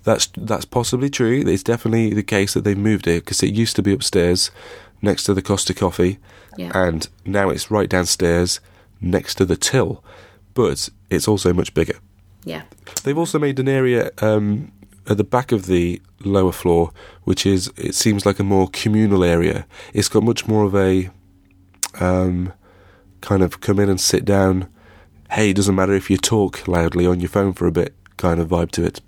That's 0.05 0.29
that's 0.37 0.65
possibly 0.65 1.11
true. 1.11 1.43
It's 1.47 1.63
definitely 1.63 2.15
the 2.15 2.23
case 2.23 2.55
that 2.55 2.65
they've 2.65 2.79
moved 2.79 3.07
it 3.07 3.25
because 3.25 3.43
it 3.43 3.53
used 3.55 3.77
to 3.77 3.83
be 3.83 3.93
upstairs 3.93 4.51
next 5.03 5.25
to 5.25 5.35
the 5.35 5.43
Costa 5.43 5.75
Coffee, 5.75 6.19
Yeah. 6.57 6.73
and 6.75 7.09
now 7.25 7.51
it's 7.51 7.71
right 7.71 7.89
downstairs 7.89 8.61
next 9.01 9.37
to 9.37 9.45
the 9.45 9.57
till. 9.57 10.03
But 10.55 10.89
it's 11.11 11.29
also 11.29 11.53
much 11.53 11.75
bigger. 11.75 11.99
Yeah. 12.45 12.63
They've 13.03 13.19
also 13.19 13.39
made 13.39 13.59
an 13.59 13.69
area 13.69 14.11
um, 14.19 14.73
at 15.07 15.17
the 15.17 15.25
back 15.25 15.53
of 15.53 15.67
the 15.67 16.01
lower 16.25 16.53
floor, 16.53 16.93
which 17.25 17.47
is 17.47 17.71
it 17.77 17.95
seems 17.95 18.25
like 18.27 18.39
a 18.39 18.45
more 18.45 18.69
communal 18.73 19.25
area. 19.25 19.67
It's 19.93 20.09
got 20.09 20.23
much 20.23 20.47
more 20.47 20.65
of 20.65 20.75
a 20.75 21.11
um, 22.01 22.53
kind 23.21 23.43
of 23.43 23.61
come 23.61 23.79
in 23.79 23.89
and 23.89 24.01
sit 24.01 24.25
down. 24.25 24.69
Hey, 25.31 25.51
it 25.51 25.57
doesn't 25.57 25.75
matter 25.75 25.93
if 25.93 26.11
you 26.11 26.17
talk 26.17 26.67
loudly 26.67 27.07
on 27.07 27.21
your 27.21 27.29
phone 27.29 27.53
for 27.53 27.67
a 27.67 27.73
bit, 27.73 27.95
kind 28.17 28.41
of 28.41 28.49
vibe 28.49 28.71
to 28.73 28.85
it. 28.85 29.01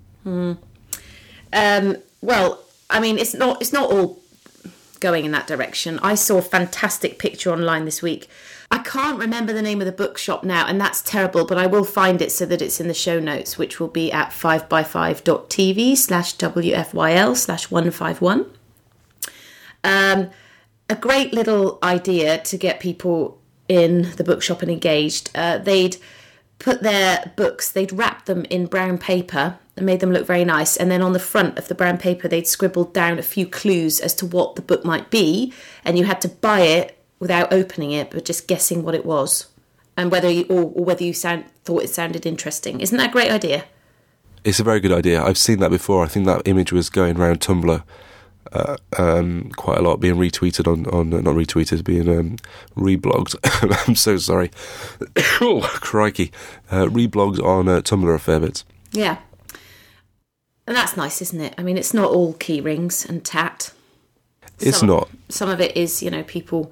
Um, 1.53 1.97
well, 2.21 2.63
I 2.89 2.99
mean, 2.99 3.17
it's 3.17 3.33
not 3.33 3.61
it's 3.61 3.73
not 3.73 3.91
all 3.91 4.19
going 4.99 5.25
in 5.25 5.31
that 5.31 5.47
direction. 5.47 5.99
I 5.99 6.15
saw 6.15 6.37
a 6.37 6.41
fantastic 6.43 7.17
picture 7.17 7.51
online 7.51 7.85
this 7.85 8.01
week. 8.01 8.29
I 8.71 8.77
can't 8.77 9.19
remember 9.19 9.51
the 9.51 9.61
name 9.61 9.81
of 9.81 9.85
the 9.85 9.91
bookshop 9.91 10.45
now, 10.45 10.65
and 10.65 10.79
that's 10.79 11.01
terrible, 11.01 11.45
but 11.45 11.57
I 11.57 11.67
will 11.67 11.83
find 11.83 12.21
it 12.21 12.31
so 12.31 12.45
that 12.45 12.61
it's 12.61 12.79
in 12.79 12.87
the 12.87 12.93
show 12.93 13.19
notes, 13.19 13.57
which 13.57 13.81
will 13.81 13.89
be 13.89 14.13
at 14.13 14.29
5by5.tv 14.29 15.97
slash 15.97 16.37
WFYL 16.37 17.35
slash 17.35 17.69
151. 17.69 18.45
Um, 19.83 20.29
a 20.89 20.95
great 20.95 21.33
little 21.33 21.79
idea 21.83 22.37
to 22.37 22.57
get 22.57 22.79
people 22.79 23.41
in 23.67 24.11
the 24.15 24.23
bookshop 24.23 24.61
and 24.61 24.71
engaged. 24.71 25.31
Uh, 25.35 25.57
they'd 25.57 25.97
put 26.57 26.81
their 26.81 27.33
books, 27.35 27.69
they'd 27.69 27.91
wrap 27.91 28.25
them 28.25 28.45
in 28.45 28.67
brown 28.67 28.97
paper 28.97 29.59
and 29.75 29.85
made 29.85 29.99
them 29.99 30.13
look 30.13 30.25
very 30.25 30.45
nice. 30.45 30.77
And 30.77 30.89
then 30.89 31.01
on 31.01 31.11
the 31.11 31.19
front 31.19 31.57
of 31.57 31.67
the 31.67 31.75
brown 31.75 31.97
paper, 31.97 32.29
they'd 32.29 32.47
scribbled 32.47 32.93
down 32.93 33.19
a 33.19 33.23
few 33.23 33.47
clues 33.47 33.99
as 33.99 34.13
to 34.15 34.25
what 34.25 34.55
the 34.55 34.61
book 34.61 34.85
might 34.85 35.09
be. 35.09 35.53
And 35.83 35.97
you 35.97 36.05
had 36.05 36.21
to 36.21 36.29
buy 36.29 36.61
it 36.61 36.97
without 37.21 37.53
opening 37.53 37.91
it, 37.91 38.09
but 38.09 38.25
just 38.25 38.47
guessing 38.47 38.83
what 38.83 38.95
it 38.95 39.05
was. 39.05 39.47
And 39.95 40.11
whether 40.11 40.29
you, 40.29 40.45
or, 40.49 40.63
or 40.63 40.83
whether 40.83 41.03
you 41.03 41.13
sound, 41.13 41.45
thought 41.63 41.83
it 41.83 41.89
sounded 41.89 42.25
interesting. 42.25 42.81
Isn't 42.81 42.97
that 42.97 43.09
a 43.09 43.13
great 43.13 43.31
idea? 43.31 43.65
It's 44.43 44.59
a 44.59 44.63
very 44.63 44.79
good 44.79 44.91
idea. 44.91 45.23
I've 45.23 45.37
seen 45.37 45.59
that 45.59 45.69
before. 45.69 46.03
I 46.03 46.07
think 46.07 46.25
that 46.25 46.41
image 46.45 46.73
was 46.73 46.89
going 46.89 47.17
around 47.17 47.39
Tumblr 47.39 47.83
uh, 48.53 48.77
um, 48.97 49.51
quite 49.55 49.77
a 49.77 49.81
lot, 49.83 49.99
being 49.99 50.15
retweeted 50.15 50.65
on, 50.65 50.87
on 50.87 51.11
not 51.11 51.35
retweeted, 51.35 51.83
being 51.83 52.09
um, 52.09 52.37
reblogged. 52.75 53.35
I'm 53.87 53.95
so 53.95 54.17
sorry. 54.17 54.49
oh, 55.41 55.61
crikey. 55.61 56.31
Uh, 56.71 56.85
reblogged 56.85 57.39
on 57.43 57.67
uh, 57.67 57.81
Tumblr 57.81 58.13
a 58.13 58.17
fair 58.17 58.39
bit. 58.39 58.63
Yeah. 58.91 59.19
And 60.65 60.75
that's 60.75 60.97
nice, 60.97 61.21
isn't 61.21 61.39
it? 61.39 61.53
I 61.59 61.61
mean, 61.61 61.77
it's 61.77 61.93
not 61.93 62.09
all 62.09 62.33
key 62.33 62.61
rings 62.61 63.05
and 63.05 63.23
tat. 63.23 63.73
It's 64.59 64.79
Some- 64.79 64.89
not. 64.89 65.09
Some 65.29 65.49
of 65.49 65.61
it 65.61 65.77
is, 65.77 66.01
you 66.01 66.09
know, 66.09 66.23
people 66.23 66.71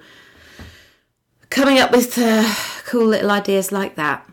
coming 1.60 1.80
up 1.80 1.92
with 1.92 2.18
uh, 2.18 2.50
cool 2.86 3.06
little 3.06 3.30
ideas 3.30 3.70
like 3.70 3.96
that. 3.96 4.26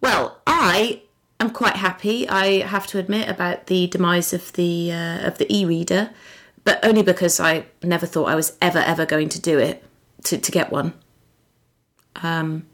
Well, 0.00 0.40
I 0.46 1.02
am 1.40 1.50
quite 1.50 1.74
happy. 1.74 2.28
I 2.28 2.60
have 2.60 2.86
to 2.88 2.98
admit 3.00 3.28
about 3.28 3.66
the 3.66 3.88
demise 3.88 4.32
of 4.32 4.52
the 4.52 4.92
uh, 4.92 5.26
of 5.26 5.38
the 5.38 5.52
e-reader, 5.52 6.10
but 6.62 6.78
only 6.84 7.02
because 7.02 7.40
I 7.40 7.66
never 7.82 8.06
thought 8.06 8.28
I 8.28 8.36
was 8.36 8.56
ever 8.62 8.78
ever 8.78 9.04
going 9.04 9.28
to 9.30 9.40
do 9.40 9.58
it 9.58 9.82
to 10.24 10.38
to 10.38 10.52
get 10.52 10.70
one. 10.70 10.94
Um, 12.22 12.66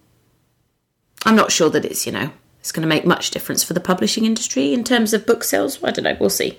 I'm 1.25 1.37
not 1.37 1.51
sure 1.51 1.71
that 1.71 1.87
it's 1.87 2.05
you 2.05 2.13
know 2.13 2.31
it's 2.61 2.73
going 2.73 2.83
to 2.83 2.95
make 2.95 3.07
much 3.07 3.31
difference 3.31 3.65
for 3.65 3.73
the 3.73 3.81
publishing 3.81 4.27
industry 4.27 4.75
in 4.75 4.85
terms 4.85 5.15
of 5.15 5.25
book 5.25 5.43
sales. 5.43 5.83
I 5.83 5.91
don't 5.91 6.05
know. 6.05 6.19
We'll 6.21 6.29
see. 6.29 6.59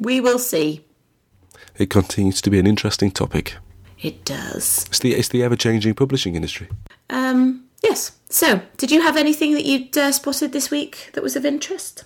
We 0.00 0.22
will 0.22 0.38
see. 0.38 0.86
It 1.76 1.90
continues 1.90 2.40
to 2.40 2.48
be 2.48 2.58
an 2.58 2.66
interesting 2.66 3.10
topic. 3.10 3.56
It 4.00 4.24
does. 4.24 4.86
It's 4.88 5.00
the, 5.00 5.14
it's 5.14 5.28
the 5.28 5.42
ever 5.42 5.56
changing 5.56 5.94
publishing 5.94 6.34
industry. 6.34 6.68
Um, 7.10 7.64
yes. 7.82 8.12
So, 8.28 8.60
did 8.76 8.90
you 8.90 9.02
have 9.02 9.16
anything 9.16 9.54
that 9.54 9.64
you'd 9.64 9.96
uh, 9.96 10.12
spotted 10.12 10.52
this 10.52 10.70
week 10.70 11.10
that 11.14 11.22
was 11.22 11.34
of 11.34 11.44
interest? 11.44 12.04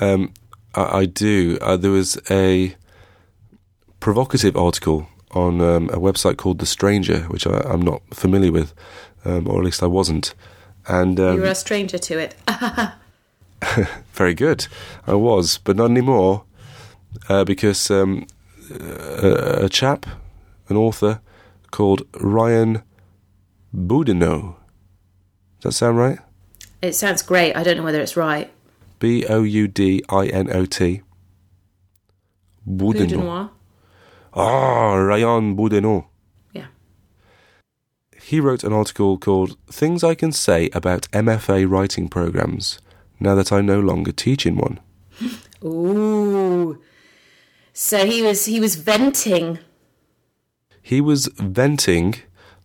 Um, 0.00 0.32
I, 0.74 0.98
I 0.98 1.04
do. 1.04 1.58
Uh, 1.60 1.76
there 1.76 1.90
was 1.90 2.18
a 2.30 2.74
provocative 4.00 4.56
article 4.56 5.08
on 5.32 5.60
um, 5.60 5.88
a 5.90 5.98
website 5.98 6.36
called 6.36 6.58
The 6.58 6.66
Stranger, 6.66 7.20
which 7.22 7.46
I, 7.46 7.60
I'm 7.60 7.82
not 7.82 8.02
familiar 8.12 8.52
with, 8.52 8.74
um, 9.24 9.48
or 9.48 9.58
at 9.58 9.64
least 9.64 9.82
I 9.82 9.86
wasn't. 9.86 10.34
And 10.86 11.20
um, 11.20 11.36
you 11.36 11.42
were 11.42 11.48
a 11.48 11.54
stranger 11.54 11.98
to 11.98 12.18
it. 12.18 12.34
very 14.12 14.34
good, 14.34 14.66
I 15.06 15.14
was, 15.14 15.58
but 15.58 15.76
not 15.76 15.90
anymore, 15.90 16.44
uh, 17.28 17.44
because 17.44 17.90
um, 17.90 18.26
a, 18.70 19.64
a 19.64 19.68
chap, 19.68 20.06
an 20.72 20.78
author 20.78 21.20
called 21.70 22.02
Ryan 22.18 22.82
Boudinot. 23.74 24.56
Does 25.60 25.62
that 25.62 25.72
sound 25.72 25.98
right? 25.98 26.18
it 26.80 26.94
sounds 26.94 27.22
great. 27.22 27.54
I 27.54 27.62
don't 27.62 27.76
know 27.76 27.84
whether 27.84 28.00
it's 28.00 28.16
right. 28.16 28.50
B 28.98 29.24
O 29.26 29.42
U 29.42 29.68
D 29.68 30.02
I 30.08 30.26
N 30.26 30.50
O 30.50 30.64
T. 30.64 31.02
Boudinot. 32.68 33.50
Ah, 34.34 34.94
Ryan 34.94 35.56
Boudinot. 35.56 36.06
Yeah. 36.52 36.66
He 38.20 38.40
wrote 38.40 38.64
an 38.64 38.72
article 38.72 39.18
called 39.18 39.56
Things 39.68 40.02
I 40.02 40.14
Can 40.14 40.32
Say 40.32 40.70
About 40.72 41.10
MFA 41.12 41.70
Writing 41.70 42.08
Programs 42.08 42.80
Now 43.20 43.34
That 43.34 43.52
I 43.52 43.60
No 43.60 43.78
Longer 43.78 44.12
Teach 44.12 44.46
in 44.46 44.56
One. 44.56 44.80
Ooh. 45.64 46.80
So 47.72 48.04
he 48.06 48.22
was 48.22 48.46
he 48.46 48.60
was 48.60 48.74
venting. 48.74 49.58
He 50.82 51.00
was 51.00 51.28
venting 51.36 52.16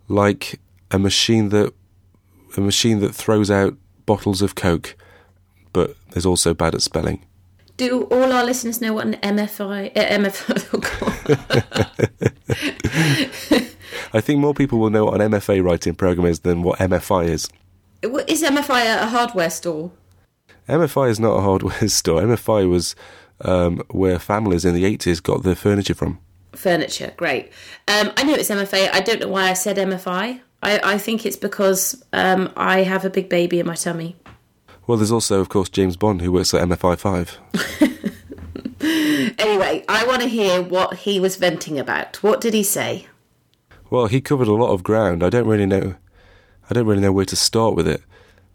like 0.07 0.59
a 0.91 0.99
machine 0.99 1.49
that 1.49 1.73
a 2.55 2.61
machine 2.61 2.99
that 2.99 3.13
throws 3.13 3.51
out 3.51 3.77
bottles 4.05 4.41
of 4.41 4.55
Coke, 4.55 4.95
but 5.73 5.95
is 6.15 6.25
also 6.25 6.53
bad 6.53 6.73
at 6.73 6.81
spelling. 6.81 7.23
Do 7.77 8.03
all 8.05 8.33
our 8.33 8.43
listeners 8.43 8.81
know 8.81 8.93
what 8.93 9.05
an 9.05 9.13
MFI? 9.15 9.95
Uh, 9.95 10.05
MFI. 10.05 10.57
I 14.13 14.21
think 14.21 14.39
more 14.39 14.55
people 14.55 14.79
will 14.79 14.89
know 14.89 15.05
what 15.05 15.21
an 15.21 15.31
MFA 15.31 15.63
writing 15.63 15.93
program 15.93 16.25
is 16.25 16.39
than 16.39 16.63
what 16.63 16.79
MFI 16.79 17.27
is. 17.27 17.47
is 18.01 18.41
MFI 18.41 19.03
a 19.03 19.05
hardware 19.05 19.51
store? 19.51 19.91
MFI 20.67 21.09
is 21.11 21.19
not 21.19 21.37
a 21.37 21.41
hardware 21.41 21.87
store. 21.89 22.21
MFI 22.21 22.67
was 22.67 22.95
um, 23.41 23.83
where 23.91 24.17
families 24.17 24.65
in 24.65 24.73
the 24.73 24.83
80s 24.83 25.21
got 25.21 25.43
their 25.43 25.55
furniture 25.55 25.93
from. 25.93 26.19
Furniture, 26.53 27.13
great. 27.17 27.51
Um, 27.87 28.11
I 28.17 28.23
know 28.23 28.33
it's 28.33 28.49
MFA. 28.49 28.89
I 28.91 29.01
don't 29.01 29.19
know 29.19 29.27
why 29.27 29.49
I 29.49 29.53
said 29.53 29.77
MFI. 29.77 30.41
I, 30.63 30.79
I 30.83 30.97
think 30.97 31.25
it's 31.25 31.35
because 31.35 32.03
um, 32.13 32.51
I 32.57 32.83
have 32.83 33.05
a 33.05 33.09
big 33.09 33.29
baby 33.29 33.59
in 33.59 33.65
my 33.67 33.75
tummy. 33.75 34.15
Well, 34.87 34.97
there's 34.97 35.11
also, 35.11 35.39
of 35.39 35.49
course, 35.49 35.69
James 35.69 35.97
Bond, 35.97 36.21
who 36.21 36.31
works 36.31 36.53
at 36.53 36.67
MFI 36.67 36.97
5. 36.97 37.39
anyway, 39.37 39.83
I 39.87 40.05
want 40.07 40.21
to 40.21 40.29
hear 40.29 40.61
what 40.61 40.99
he 40.99 41.19
was 41.19 41.35
venting 41.35 41.77
about. 41.77 42.23
What 42.23 42.41
did 42.41 42.53
he 42.53 42.63
say? 42.63 43.07
Well, 43.89 44.07
he 44.07 44.21
covered 44.21 44.47
a 44.47 44.53
lot 44.53 44.71
of 44.71 44.83
ground. 44.83 45.23
I 45.23 45.29
don't 45.29 45.47
really 45.47 45.65
know. 45.65 45.95
I 46.69 46.73
don't 46.73 46.87
really 46.87 47.01
know 47.01 47.11
where 47.11 47.25
to 47.25 47.35
start 47.35 47.75
with 47.75 47.87
it. 47.87 48.01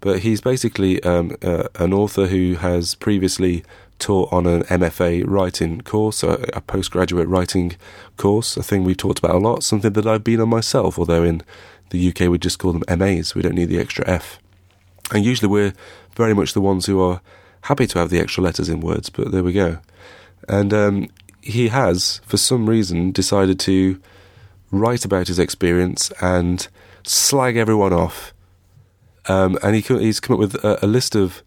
But 0.00 0.20
he's 0.20 0.40
basically 0.40 1.02
um, 1.04 1.36
uh, 1.42 1.68
an 1.76 1.92
author 1.92 2.26
who 2.26 2.54
has 2.54 2.94
previously 2.94 3.62
taught 4.02 4.32
on 4.32 4.46
an 4.46 4.62
MFA 4.64 5.24
writing 5.26 5.80
course, 5.80 6.22
a, 6.22 6.32
a, 6.52 6.60
postgraduate 6.60 7.28
writing 7.28 7.76
course, 8.16 8.56
a 8.56 8.62
thing 8.62 8.82
we've 8.82 8.96
talked 8.96 9.20
about 9.20 9.36
a 9.36 9.38
lot, 9.38 9.62
something 9.62 9.92
that 9.92 10.06
I've 10.06 10.24
been 10.24 10.40
on 10.40 10.48
myself, 10.48 10.98
although 10.98 11.22
in 11.22 11.42
the 11.90 12.08
UK 12.08 12.28
we 12.28 12.38
just 12.38 12.58
call 12.58 12.72
them 12.72 12.98
MAs, 12.98 13.34
we 13.34 13.42
don't 13.42 13.54
need 13.54 13.68
the 13.68 13.78
extra 13.78 14.04
F. 14.08 14.40
And 15.12 15.24
usually 15.24 15.48
we're 15.48 15.72
very 16.16 16.34
much 16.34 16.52
the 16.52 16.60
ones 16.60 16.86
who 16.86 17.00
are 17.00 17.20
happy 17.62 17.86
to 17.86 17.98
have 18.00 18.10
the 18.10 18.18
extra 18.18 18.42
letters 18.42 18.68
in 18.68 18.80
words, 18.80 19.08
but 19.08 19.30
there 19.30 19.44
we 19.44 19.52
go. 19.52 19.78
And 20.48 20.74
um, 20.74 21.08
he 21.40 21.68
has, 21.68 22.20
for 22.26 22.36
some 22.36 22.68
reason, 22.68 23.12
decided 23.12 23.60
to 23.60 24.00
write 24.72 25.04
about 25.04 25.28
his 25.28 25.38
experience 25.38 26.10
and 26.20 26.66
slag 27.04 27.56
everyone 27.56 27.92
off. 27.92 28.34
Um, 29.28 29.58
and 29.62 29.76
he, 29.76 29.80
he's 29.80 30.18
come 30.18 30.34
up 30.34 30.40
with 30.40 30.54
a, 30.64 30.84
a 30.84 30.88
list 30.88 31.14
of 31.14 31.42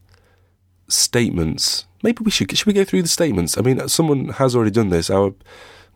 statements. 0.88 1.86
Maybe 2.06 2.24
we 2.24 2.30
should 2.30 2.56
should 2.56 2.68
we 2.68 2.74
go 2.74 2.84
through 2.84 3.02
the 3.02 3.08
statements? 3.08 3.58
I 3.58 3.62
mean, 3.62 3.89
someone 3.89 4.30
has 4.30 4.56
already 4.56 4.70
done 4.70 4.89
this. 4.89 5.10
Our 5.10 5.34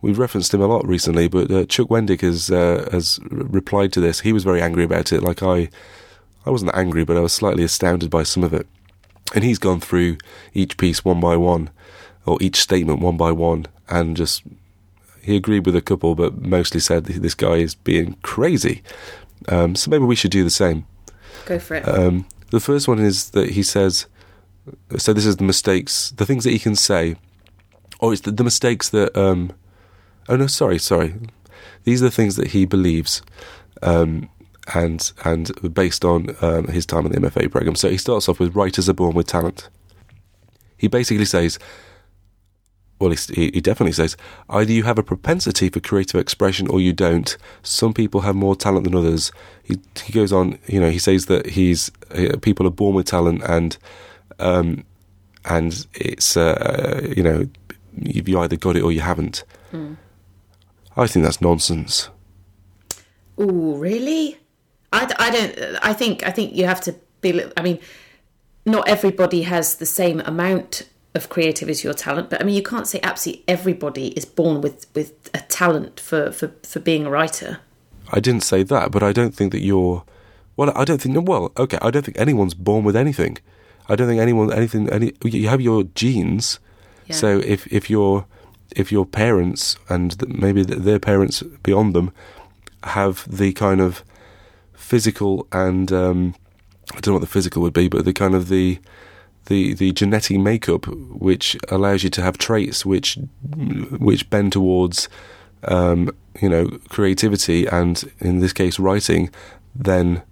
we've 0.02 0.18
referenced 0.18 0.52
him 0.52 0.60
a 0.60 0.66
lot 0.66 0.84
recently, 0.84 1.28
but 1.28 1.48
uh, 1.52 1.64
Chuck 1.66 1.86
Wendig 1.86 2.22
has 2.22 2.50
uh, 2.50 2.88
has 2.90 3.20
replied 3.30 3.92
to 3.92 4.00
this. 4.00 4.18
He 4.18 4.32
was 4.32 4.42
very 4.42 4.60
angry 4.60 4.82
about 4.82 5.12
it. 5.12 5.22
Like 5.22 5.40
I, 5.40 5.70
I 6.44 6.50
wasn't 6.50 6.74
angry, 6.74 7.04
but 7.04 7.16
I 7.16 7.20
was 7.20 7.32
slightly 7.32 7.62
astounded 7.62 8.10
by 8.10 8.24
some 8.24 8.42
of 8.42 8.52
it. 8.52 8.66
And 9.36 9.44
he's 9.44 9.60
gone 9.60 9.78
through 9.78 10.16
each 10.52 10.76
piece 10.78 11.04
one 11.04 11.20
by 11.20 11.36
one, 11.36 11.70
or 12.26 12.38
each 12.40 12.56
statement 12.56 12.98
one 12.98 13.16
by 13.16 13.30
one, 13.30 13.66
and 13.88 14.16
just 14.16 14.42
he 15.22 15.36
agreed 15.36 15.64
with 15.64 15.76
a 15.76 15.80
couple, 15.80 16.16
but 16.16 16.42
mostly 16.42 16.80
said 16.80 17.04
this 17.04 17.34
guy 17.34 17.58
is 17.58 17.76
being 17.76 18.16
crazy. 18.22 18.82
Um, 19.48 19.76
so 19.76 19.88
maybe 19.92 20.06
we 20.06 20.16
should 20.16 20.32
do 20.32 20.42
the 20.42 20.50
same. 20.50 20.88
Go 21.46 21.60
for 21.60 21.76
it. 21.76 21.88
Um, 21.88 22.26
the 22.50 22.58
first 22.58 22.88
one 22.88 22.98
is 22.98 23.30
that 23.30 23.50
he 23.50 23.62
says, 23.62 24.06
so 24.98 25.12
this 25.12 25.26
is 25.26 25.36
the 25.36 25.44
mistakes, 25.44 26.10
the 26.12 26.26
things 26.26 26.44
that 26.44 26.50
he 26.50 26.58
can 26.58 26.76
say, 26.76 27.16
or 27.98 28.12
it's 28.12 28.22
the, 28.22 28.30
the 28.30 28.44
mistakes 28.44 28.88
that. 28.90 29.16
Um, 29.16 29.52
oh 30.28 30.36
no, 30.36 30.46
sorry, 30.46 30.78
sorry. 30.78 31.14
These 31.84 32.02
are 32.02 32.06
the 32.06 32.10
things 32.10 32.36
that 32.36 32.48
he 32.48 32.64
believes, 32.64 33.22
um, 33.82 34.28
and 34.74 35.12
and 35.24 35.74
based 35.74 36.04
on 36.04 36.36
um, 36.40 36.68
his 36.68 36.86
time 36.86 37.06
in 37.06 37.12
the 37.12 37.20
MFA 37.20 37.50
program. 37.50 37.74
So 37.74 37.88
he 37.88 37.98
starts 37.98 38.28
off 38.28 38.40
with 38.40 38.54
writers 38.54 38.88
are 38.88 38.94
born 38.94 39.14
with 39.14 39.26
talent. 39.26 39.68
He 40.76 40.88
basically 40.88 41.26
says 41.26 41.58
well, 43.00 43.10
he, 43.10 43.50
he 43.54 43.60
definitely 43.62 43.92
says 43.92 44.16
either 44.50 44.70
you 44.70 44.82
have 44.82 44.98
a 44.98 45.02
propensity 45.02 45.70
for 45.70 45.80
creative 45.80 46.20
expression 46.20 46.68
or 46.68 46.80
you 46.80 46.92
don't. 46.92 47.36
Some 47.62 47.94
people 47.94 48.20
have 48.20 48.36
more 48.36 48.54
talent 48.54 48.84
than 48.84 48.94
others. 48.94 49.32
He, 49.62 49.78
he 50.04 50.12
goes 50.12 50.32
on, 50.32 50.58
you 50.66 50.78
know, 50.78 50.90
he 50.90 50.98
says 50.98 51.26
that 51.26 51.46
he's 51.46 51.90
uh, 52.14 52.36
people 52.42 52.66
are 52.66 52.70
born 52.70 52.94
with 52.94 53.06
talent 53.06 53.42
and 53.44 53.78
um, 54.40 54.84
and 55.44 55.86
it's 55.94 56.36
uh, 56.36 57.00
you 57.16 57.22
know 57.22 57.48
you 57.96 58.38
either 58.40 58.56
got 58.56 58.76
it 58.76 58.82
or 58.82 58.92
you 58.92 59.00
haven't. 59.00 59.44
Mm. 59.72 59.96
I 60.96 61.06
think 61.06 61.24
that's 61.24 61.40
nonsense. 61.40 62.10
Oh, 63.38 63.76
really? 63.76 64.38
I, 64.92 65.12
I 65.18 65.30
don't. 65.30 65.78
I 65.82 65.92
think 65.92 66.26
I 66.26 66.30
think 66.30 66.54
you 66.54 66.66
have 66.66 66.80
to 66.82 66.94
be. 67.20 67.42
I 67.56 67.62
mean, 67.62 67.78
not 68.66 68.88
everybody 68.88 69.42
has 69.42 69.76
the 69.76 69.86
same 69.86 70.20
amount 70.20 70.88
of 71.14 71.28
creativity 71.28 71.88
or 71.88 71.94
talent. 71.94 72.30
But 72.30 72.40
I 72.40 72.44
mean, 72.44 72.54
you 72.54 72.62
can't 72.62 72.86
say 72.86 73.00
absolutely 73.02 73.44
everybody 73.48 74.08
is 74.08 74.24
born 74.24 74.60
with, 74.60 74.86
with 74.94 75.30
a 75.34 75.40
talent 75.40 75.98
for, 76.00 76.30
for, 76.32 76.52
for 76.62 76.80
being 76.80 77.06
a 77.06 77.10
writer. 77.10 77.58
I 78.12 78.20
didn't 78.20 78.42
say 78.42 78.62
that, 78.64 78.90
but 78.90 79.02
I 79.02 79.12
don't 79.12 79.34
think 79.34 79.52
that 79.52 79.60
you're. 79.60 80.04
Well, 80.56 80.72
I 80.76 80.84
don't 80.84 81.00
think. 81.00 81.28
Well, 81.28 81.52
okay, 81.56 81.78
I 81.80 81.90
don't 81.90 82.04
think 82.04 82.18
anyone's 82.18 82.54
born 82.54 82.84
with 82.84 82.96
anything. 82.96 83.38
I 83.90 83.96
don't 83.96 84.06
think 84.06 84.20
anyone 84.20 84.52
anything. 84.52 84.88
Any 84.88 85.12
you 85.24 85.48
have 85.48 85.60
your 85.60 85.82
genes. 85.82 86.60
Yeah. 87.06 87.16
So 87.16 87.38
if 87.38 87.66
if 87.72 87.90
your 87.90 88.26
if 88.76 88.92
your 88.92 89.04
parents 89.04 89.76
and 89.88 90.16
maybe 90.28 90.62
their 90.62 91.00
parents 91.00 91.42
beyond 91.62 91.94
them 91.94 92.12
have 92.84 93.26
the 93.28 93.52
kind 93.52 93.80
of 93.80 94.04
physical 94.72 95.46
and 95.52 95.92
um, 95.92 96.34
I 96.92 97.00
don't 97.00 97.08
know 97.08 97.12
what 97.14 97.20
the 97.20 97.26
physical 97.26 97.62
would 97.62 97.72
be, 97.72 97.88
but 97.88 98.04
the 98.04 98.12
kind 98.12 98.34
of 98.34 98.48
the 98.48 98.78
the, 99.46 99.74
the 99.74 99.90
genetic 99.92 100.38
makeup 100.38 100.86
which 100.86 101.56
allows 101.68 102.04
you 102.04 102.10
to 102.10 102.22
have 102.22 102.38
traits 102.38 102.86
which 102.86 103.18
which 103.98 104.30
bend 104.30 104.52
towards 104.52 105.08
um, 105.64 106.10
you 106.40 106.48
know 106.48 106.68
creativity 106.88 107.66
and 107.66 108.04
in 108.20 108.38
this 108.38 108.52
case 108.52 108.78
writing, 108.78 109.30
then 109.74 110.22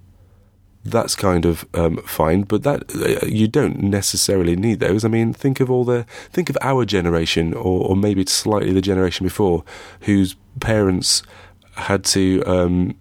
that's 0.85 1.15
kind 1.15 1.45
of 1.45 1.67
um, 1.75 1.99
fine. 1.99 2.43
But 2.43 2.63
that 2.63 2.95
uh, 2.95 3.27
you 3.27 3.49
don't 3.49 3.81
necessarily 3.81 4.57
need 4.57 4.81
those. 4.81 5.05
I 5.05 5.09
mean, 5.09 5.33
think 5.33 5.61
of 5.61 5.71
all 5.71 5.85
the 5.85 6.05
think 6.31 6.51
of 6.51 6.59
our 6.61 6.85
generation, 6.85 7.55
or, 7.55 7.91
or 7.91 7.97
maybe 7.97 8.25
slightly 8.27 8.73
the 8.73 8.81
generation 8.81 9.25
before, 9.25 9.65
whose 10.03 10.37
parents 10.61 11.23
had 11.75 12.05
to 12.05 12.43
um, 12.47 12.97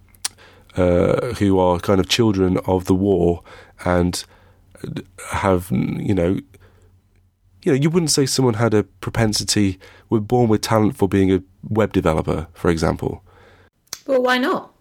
uh, 0.76 1.34
who 1.34 1.60
are 1.60 1.80
kind 1.80 2.00
of 2.00 2.08
children 2.08 2.58
of 2.66 2.86
the 2.86 2.96
war 2.96 3.44
and 3.84 4.26
have 5.32 5.72
you 5.72 6.14
know 6.14 6.40
you 7.64 7.72
know 7.72 7.74
you 7.74 7.90
wouldn't 7.90 8.12
say 8.12 8.26
someone 8.26 8.54
had 8.56 8.74
a 8.74 8.84
propensity 8.84 9.80
were 10.10 10.20
born 10.20 10.48
with 10.48 10.62
talent 10.62 10.96
for 10.96 11.08
being 11.08 11.32
a 11.32 11.42
web 11.68 11.92
developer 11.92 12.48
for 12.54 12.70
example 12.70 13.24
well 14.06 14.22
why 14.22 14.38
not 14.38 14.72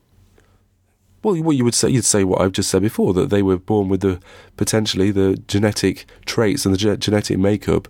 well 1.27 1.43
what 1.43 1.57
you 1.57 1.65
would 1.65 1.75
say 1.75 1.89
you'd 1.89 2.05
say 2.05 2.25
what 2.25 2.41
I've 2.41 2.53
just 2.53 2.71
said 2.71 2.83
before 2.83 3.13
that 3.15 3.31
they 3.31 3.43
were 3.43 3.59
born 3.59 3.89
with 3.89 4.01
the 4.01 4.21
potentially 4.57 5.11
the 5.11 5.37
genetic 5.49 6.07
traits 6.25 6.65
and 6.65 6.75
the 6.75 6.79
ge- 6.79 7.01
genetic 7.01 7.39
makeup 7.39 7.89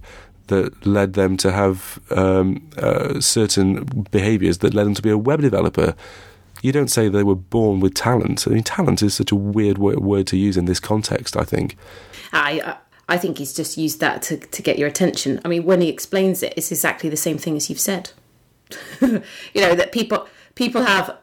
that 0.48 0.86
led 0.86 1.14
them 1.14 1.36
to 1.36 1.50
have 1.50 1.98
um, 2.10 2.68
uh, 2.78 3.20
certain 3.20 3.84
behaviors 4.10 4.58
that 4.58 4.74
led 4.74 4.86
them 4.86 4.94
to 4.94 5.02
be 5.02 5.10
a 5.10 5.18
web 5.18 5.40
developer 5.40 5.94
you 6.62 6.72
don't 6.72 6.88
say 6.88 7.08
they 7.08 7.22
were 7.22 7.36
born 7.36 7.80
with 7.80 7.94
talent. 7.94 8.46
I 8.46 8.50
mean, 8.50 8.62
talent 8.62 9.02
is 9.02 9.14
such 9.14 9.30
a 9.30 9.36
weird 9.36 9.78
word 9.78 10.26
to 10.28 10.36
use 10.36 10.56
in 10.56 10.64
this 10.64 10.80
context. 10.80 11.36
I 11.36 11.44
think. 11.44 11.76
I 12.32 12.76
I 13.08 13.18
think 13.18 13.38
he's 13.38 13.54
just 13.54 13.76
used 13.76 14.00
that 14.00 14.22
to 14.22 14.38
to 14.38 14.62
get 14.62 14.78
your 14.78 14.88
attention. 14.88 15.40
I 15.44 15.48
mean, 15.48 15.64
when 15.64 15.80
he 15.80 15.88
explains 15.88 16.42
it, 16.42 16.54
it's 16.56 16.72
exactly 16.72 17.08
the 17.08 17.16
same 17.16 17.38
thing 17.38 17.56
as 17.56 17.68
you've 17.68 17.80
said. 17.80 18.10
you 19.00 19.20
know 19.54 19.74
that 19.74 19.92
people 19.92 20.26
people 20.54 20.82
have, 20.82 21.16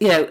you 0.00 0.08
know, 0.08 0.28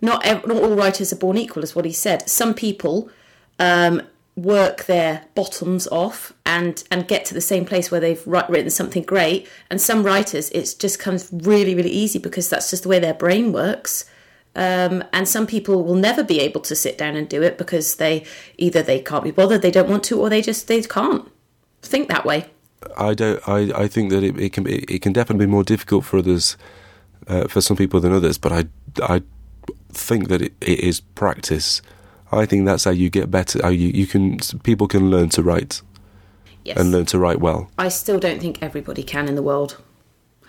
not 0.00 0.24
not 0.24 0.50
all 0.50 0.74
writers 0.74 1.12
are 1.12 1.16
born 1.16 1.36
equal, 1.36 1.62
is 1.62 1.74
what 1.74 1.84
he 1.84 1.92
said. 1.92 2.28
Some 2.28 2.54
people 2.54 3.10
um, 3.58 4.02
work 4.36 4.84
their 4.84 5.24
bottoms 5.34 5.86
off 5.88 6.32
and 6.44 6.84
and 6.90 7.08
get 7.08 7.24
to 7.26 7.34
the 7.34 7.40
same 7.40 7.64
place 7.64 7.90
where 7.90 8.00
they've 8.00 8.24
written 8.26 8.70
something 8.70 9.02
great. 9.02 9.48
And 9.70 9.80
some 9.80 10.02
writers 10.02 10.50
it 10.50 10.76
just 10.78 10.98
comes 10.98 11.28
really 11.32 11.74
really 11.74 11.90
easy 11.90 12.18
because 12.18 12.48
that's 12.48 12.70
just 12.70 12.82
the 12.82 12.88
way 12.88 12.98
their 12.98 13.14
brain 13.14 13.52
works. 13.52 14.04
Um, 14.54 15.04
and 15.12 15.28
some 15.28 15.46
people 15.46 15.84
will 15.84 15.96
never 15.96 16.24
be 16.24 16.40
able 16.40 16.62
to 16.62 16.74
sit 16.74 16.96
down 16.96 17.14
and 17.14 17.28
do 17.28 17.42
it 17.42 17.58
because 17.58 17.96
they 17.96 18.24
either 18.56 18.82
they 18.82 19.00
can't 19.00 19.22
be 19.22 19.30
bothered 19.30 19.60
they 19.60 19.70
don't 19.70 19.88
want 19.88 20.02
to 20.04 20.18
or 20.18 20.30
they 20.30 20.40
just 20.40 20.66
they 20.66 20.80
can't 20.82 21.30
think 21.82 22.08
that 22.08 22.24
way. 22.24 22.46
I 22.96 23.14
don't 23.14 23.46
i, 23.48 23.70
I 23.74 23.88
think 23.88 24.10
that 24.10 24.22
it, 24.22 24.38
it 24.38 24.52
can 24.52 24.64
be 24.64 24.84
it 24.84 25.02
can 25.02 25.12
definitely 25.12 25.46
be 25.46 25.50
more 25.50 25.64
difficult 25.64 26.04
for 26.04 26.18
others 26.18 26.56
uh, 27.26 27.48
for 27.48 27.60
some 27.60 27.76
people 27.76 28.00
than 28.00 28.12
others 28.12 28.38
but 28.38 28.52
i 28.52 28.64
i 29.02 29.22
think 29.90 30.28
that 30.28 30.42
it, 30.42 30.52
it 30.60 30.80
is 30.80 31.00
practice 31.00 31.82
I 32.32 32.46
think 32.46 32.66
that's 32.66 32.84
how 32.84 32.90
you 32.90 33.08
get 33.08 33.30
better. 33.30 33.62
How 33.62 33.68
you, 33.68 33.88
you 33.88 34.06
can 34.06 34.38
people 34.62 34.88
can 34.88 35.10
learn 35.10 35.28
to 35.30 35.42
write, 35.42 35.80
yes. 36.64 36.76
and 36.76 36.90
learn 36.90 37.06
to 37.06 37.18
write 37.18 37.40
well. 37.40 37.70
I 37.78 37.88
still 37.88 38.18
don't 38.18 38.40
think 38.40 38.62
everybody 38.62 39.02
can 39.02 39.28
in 39.28 39.36
the 39.36 39.42
world. 39.42 39.80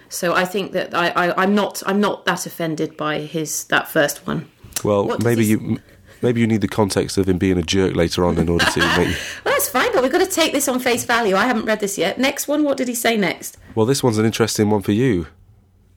So 0.10 0.34
I 0.34 0.45
think 0.45 0.71
that 0.71 0.95
I, 0.95 1.10
I 1.10 1.43
I'm 1.43 1.53
not 1.53 1.84
I'm 1.86 1.99
not 1.99 2.25
that 2.25 2.45
offended 2.45 2.97
by 2.97 3.19
his 3.19 3.65
that 3.65 3.88
first 3.88 4.25
one. 4.25 4.49
Well, 4.84 5.17
maybe 5.23 5.43
he 5.43 5.51
you 5.51 5.80
maybe 6.21 6.41
you 6.41 6.47
need 6.47 6.62
the 6.62 6.67
context 6.67 7.17
of 7.17 7.30
him 7.30 7.38
being 7.38 7.58
a 7.58 7.63
jerk 7.63 7.95
later 7.95 8.25
on 8.25 8.38
in 8.38 8.49
order 8.49 8.65
to 8.65 8.80
make. 8.97 9.15
Well, 9.45 9.53
that's 9.53 9.69
fine, 9.69 9.91
but 9.93 10.01
we've 10.01 10.12
got 10.12 10.19
to 10.19 10.32
take 10.32 10.53
this 10.53 10.67
on 10.67 10.80
face 10.80 11.03
value. 11.03 11.36
I 11.36 11.45
haven't 11.45 11.65
read 11.65 11.80
this 11.80 11.97
yet. 11.97 12.17
Next 12.17 12.47
one, 12.47 12.63
what 12.63 12.77
did 12.77 12.88
he 12.88 12.95
say 12.95 13.17
next? 13.17 13.58
Well, 13.75 13.86
this 13.86 14.01
one's 14.01 14.17
an 14.17 14.25
interesting 14.25 14.69
one 14.69 14.82
for 14.82 14.93
you, 14.93 15.27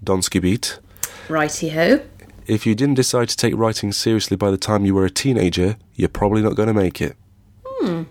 Donsky 0.04 0.42
Beat. 0.42 0.78
Righty 1.28 1.70
ho. 1.70 2.00
If 2.50 2.66
you 2.66 2.74
didn't 2.74 2.96
decide 2.96 3.28
to 3.28 3.36
take 3.36 3.54
writing 3.56 3.92
seriously 3.92 4.36
by 4.36 4.50
the 4.50 4.56
time 4.56 4.84
you 4.84 4.92
were 4.92 5.04
a 5.04 5.10
teenager, 5.10 5.76
you're 5.94 6.08
probably 6.08 6.42
not 6.42 6.56
going 6.56 6.66
to 6.66 6.74
make 6.74 7.00
it. 7.00 7.16
Hmm. 7.64 8.02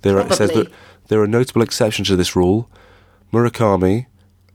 There 0.00 0.16
are, 0.18 0.26
it 0.26 0.32
says 0.32 0.50
that 0.52 0.72
there 1.08 1.20
are 1.20 1.26
notable 1.26 1.60
exceptions 1.60 2.08
to 2.08 2.16
this 2.16 2.34
rule: 2.34 2.70
Murakami 3.34 4.06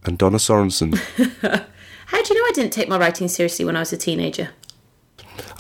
and 0.06 0.18
Donna 0.18 0.38
Sorensen. 0.38 0.98
How 2.08 2.24
do 2.24 2.34
you 2.34 2.42
know 2.42 2.48
I 2.48 2.52
didn't 2.56 2.74
take 2.74 2.90
my 2.90 2.98
writing 2.98 3.28
seriously 3.28 3.64
when 3.64 3.76
I 3.76 3.82
was 3.82 3.94
a 3.94 3.98
teenager? 3.98 4.50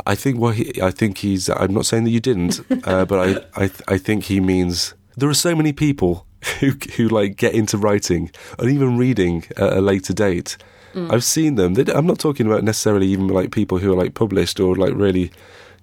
I 0.07 0.15
think 0.15 0.39
what 0.39 0.55
he, 0.55 0.81
I 0.81 0.89
think 0.89 1.19
he's. 1.19 1.49
I'm 1.49 1.71
not 1.71 1.85
saying 1.85 2.05
that 2.05 2.09
you 2.09 2.19
didn't, 2.19 2.61
uh, 2.87 3.05
but 3.05 3.47
I, 3.55 3.63
I, 3.65 3.71
I 3.87 3.97
think 3.99 4.23
he 4.23 4.39
means 4.39 4.95
there 5.15 5.29
are 5.29 5.35
so 5.35 5.55
many 5.55 5.71
people 5.71 6.25
who 6.59 6.71
who 6.95 7.09
like 7.09 7.35
get 7.35 7.53
into 7.53 7.77
writing 7.77 8.31
and 8.57 8.71
even 8.71 8.97
reading 8.97 9.45
at 9.55 9.73
a 9.73 9.81
later 9.81 10.13
date. 10.13 10.57
Mm. 10.95 11.13
I've 11.13 11.23
seen 11.23 11.55
them. 11.55 11.75
I'm 11.93 12.07
not 12.07 12.19
talking 12.19 12.47
about 12.47 12.63
necessarily 12.63 13.07
even 13.07 13.27
like 13.27 13.51
people 13.51 13.79
who 13.79 13.91
are 13.91 13.95
like 13.95 14.13
published 14.13 14.59
or 14.59 14.75
like 14.75 14.93
really 14.95 15.31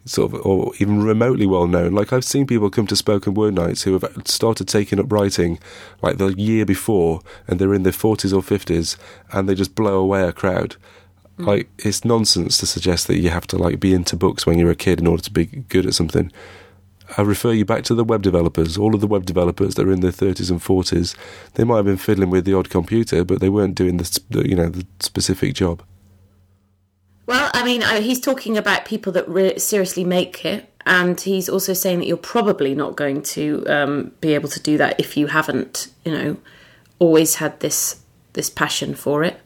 sort 0.05 0.33
of 0.33 0.44
or 0.44 0.72
even 0.79 1.03
remotely 1.03 1.46
well 1.46 1.66
known. 1.66 1.92
Like 1.92 2.12
I've 2.12 2.25
seen 2.25 2.46
people 2.46 2.70
come 2.70 2.87
to 2.88 2.96
spoken 2.96 3.35
word 3.35 3.55
nights 3.55 3.83
who 3.83 3.92
have 3.92 4.05
uh, 4.05 4.25
started 4.25 4.66
taking 4.66 4.98
up 4.98 5.12
writing 5.12 5.59
like 6.01 6.16
the 6.16 6.29
year 6.29 6.64
before, 6.64 7.20
and 7.46 7.59
they're 7.59 7.75
in 7.75 7.83
their 7.83 7.92
40s 7.92 8.33
or 8.33 8.42
50s, 8.42 8.96
and 9.33 9.48
they 9.48 9.55
just 9.55 9.75
blow 9.75 10.01
away 10.01 10.22
a 10.22 10.33
crowd 10.33 10.77
mm. 11.38 11.46
like 11.46 11.68
it's 11.79 12.05
nonsense 12.05 12.59
to 12.59 12.66
suggest 12.66 13.07
that 13.07 13.18
you 13.18 13.31
have 13.31 13.46
to 13.48 13.57
like 13.57 13.81
be 13.81 13.94
into 13.94 14.16
books 14.16 14.46
when 14.46 14.59
you're 14.59 14.70
a 14.70 14.77
kid 14.77 15.01
in 15.01 15.07
order 15.07 15.22
to 15.22 15.31
be 15.31 15.46
good 15.46 15.87
at 15.87 15.94
something. 15.94 16.33
I 17.16 17.22
refer 17.22 17.53
you 17.53 17.64
back 17.64 17.85
to 17.85 17.94
the 17.94 18.05
web 18.05 18.22
developers. 18.22 18.79
All 18.79 18.94
of 18.94 19.01
the 19.01 19.07
web 19.07 19.27
developers 19.27 19.75
that 19.75 19.87
are 19.87 19.92
in 19.92 20.01
their 20.01 20.12
30s 20.12 20.51
and 20.51 20.61
40s, 20.61 21.16
they 21.55 21.64
might 21.64 21.77
have 21.77 21.85
been 21.85 21.96
fiddling 21.96 22.31
with 22.31 22.44
the 22.44 22.55
odd 22.55 22.70
computer, 22.70 23.25
but 23.25 23.40
they 23.40 23.48
weren't 23.48 23.75
doing 23.75 23.96
the, 23.98 24.20
you 24.48 24.55
know 24.55 24.68
the 24.68 24.87
specific 25.01 25.55
job. 25.55 25.83
Well, 27.27 27.51
I 27.55 27.64
mean, 27.64 27.83
he's 28.03 28.20
talking 28.20 28.59
about 28.59 28.85
people 28.85 29.12
that 29.12 29.29
re- 29.29 29.59
seriously 29.59 30.05
make 30.05 30.44
it, 30.44 30.68
and 30.85 31.20
he's 31.20 31.48
also 31.48 31.72
saying 31.72 32.01
that 32.01 32.07
you're 32.07 32.16
probably 32.16 32.75
not 32.75 32.96
going 32.96 33.22
to 33.22 33.64
um, 33.68 34.12
be 34.20 34.35
able 34.35 34.48
to 34.48 34.61
do 34.61 34.77
that 34.79 34.98
if 34.98 35.16
you 35.16 35.29
haven't, 35.29 35.88
you 36.05 36.12
know, 36.12 36.37
always 36.98 37.37
had 37.37 37.61
this 37.61 38.01
this 38.33 38.48
passion 38.48 38.94
for 38.94 39.22
it. 39.22 39.40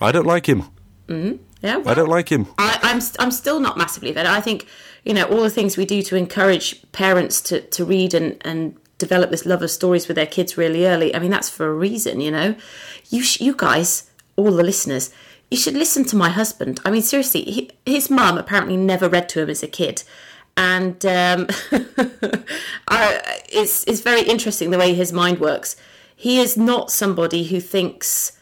I 0.00 0.12
don't 0.12 0.26
like 0.26 0.46
him. 0.46 0.64
Yeah, 1.62 1.82
I 1.86 1.94
don't 1.94 2.08
like 2.08 2.28
him. 2.28 2.46
I, 2.58 2.78
I'm 2.82 3.00
I'm 3.18 3.30
still 3.30 3.60
not 3.60 3.76
massively 3.76 4.10
offended. 4.10 4.32
I 4.32 4.40
think 4.40 4.66
you 5.06 5.14
know 5.14 5.24
all 5.24 5.42
the 5.42 5.50
things 5.50 5.76
we 5.76 5.86
do 5.86 6.02
to 6.02 6.16
encourage 6.16 6.82
parents 6.90 7.40
to, 7.42 7.60
to 7.60 7.84
read 7.84 8.12
and, 8.12 8.36
and 8.44 8.76
develop 8.98 9.30
this 9.30 9.46
love 9.46 9.62
of 9.62 9.70
stories 9.70 10.08
with 10.08 10.16
their 10.16 10.26
kids 10.26 10.58
really 10.58 10.84
early. 10.84 11.14
I 11.14 11.20
mean 11.20 11.30
that's 11.30 11.48
for 11.48 11.68
a 11.68 11.72
reason. 11.72 12.20
You 12.20 12.32
know, 12.32 12.56
you 13.08 13.22
sh- 13.22 13.40
you 13.40 13.54
guys, 13.56 14.10
all 14.34 14.50
the 14.50 14.64
listeners, 14.64 15.10
you 15.48 15.56
should 15.56 15.74
listen 15.74 16.04
to 16.06 16.16
my 16.16 16.28
husband. 16.28 16.80
I 16.84 16.90
mean 16.90 17.02
seriously, 17.02 17.42
he, 17.42 17.70
his 17.86 18.10
mum 18.10 18.36
apparently 18.36 18.76
never 18.76 19.08
read 19.08 19.28
to 19.30 19.42
him 19.42 19.48
as 19.48 19.62
a 19.62 19.68
kid. 19.68 20.02
And 20.56 21.06
um, 21.06 21.46
I, 22.88 23.42
it's 23.48 23.84
it's 23.86 24.00
very 24.00 24.22
interesting 24.22 24.70
the 24.70 24.78
way 24.78 24.92
his 24.92 25.12
mind 25.12 25.38
works. 25.38 25.76
He 26.16 26.40
is 26.40 26.56
not 26.56 26.90
somebody 26.90 27.44
who 27.44 27.60
thinks 27.60 28.32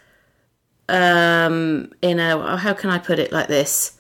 um, 0.89 1.93
in 2.01 2.21
a 2.21 2.57
how 2.57 2.73
can 2.73 2.89
I 2.89 2.99
put 2.99 3.19
it 3.19 3.33
like 3.33 3.49
this? 3.49 3.99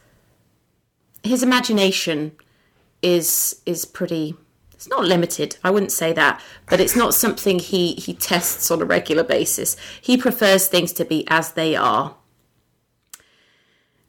His 1.22 1.42
imagination 1.42 2.32
is 3.04 3.60
is 3.66 3.84
pretty. 3.84 4.34
It's 4.72 4.88
not 4.88 5.04
limited. 5.04 5.56
I 5.62 5.70
wouldn't 5.70 5.92
say 5.92 6.12
that, 6.14 6.40
but 6.66 6.80
it's 6.80 6.96
not 6.96 7.14
something 7.14 7.58
he 7.58 7.94
he 7.94 8.14
tests 8.14 8.70
on 8.70 8.82
a 8.82 8.84
regular 8.84 9.22
basis. 9.22 9.76
He 10.00 10.16
prefers 10.16 10.66
things 10.66 10.92
to 10.94 11.04
be 11.04 11.24
as 11.28 11.52
they 11.52 11.76
are. 11.76 12.16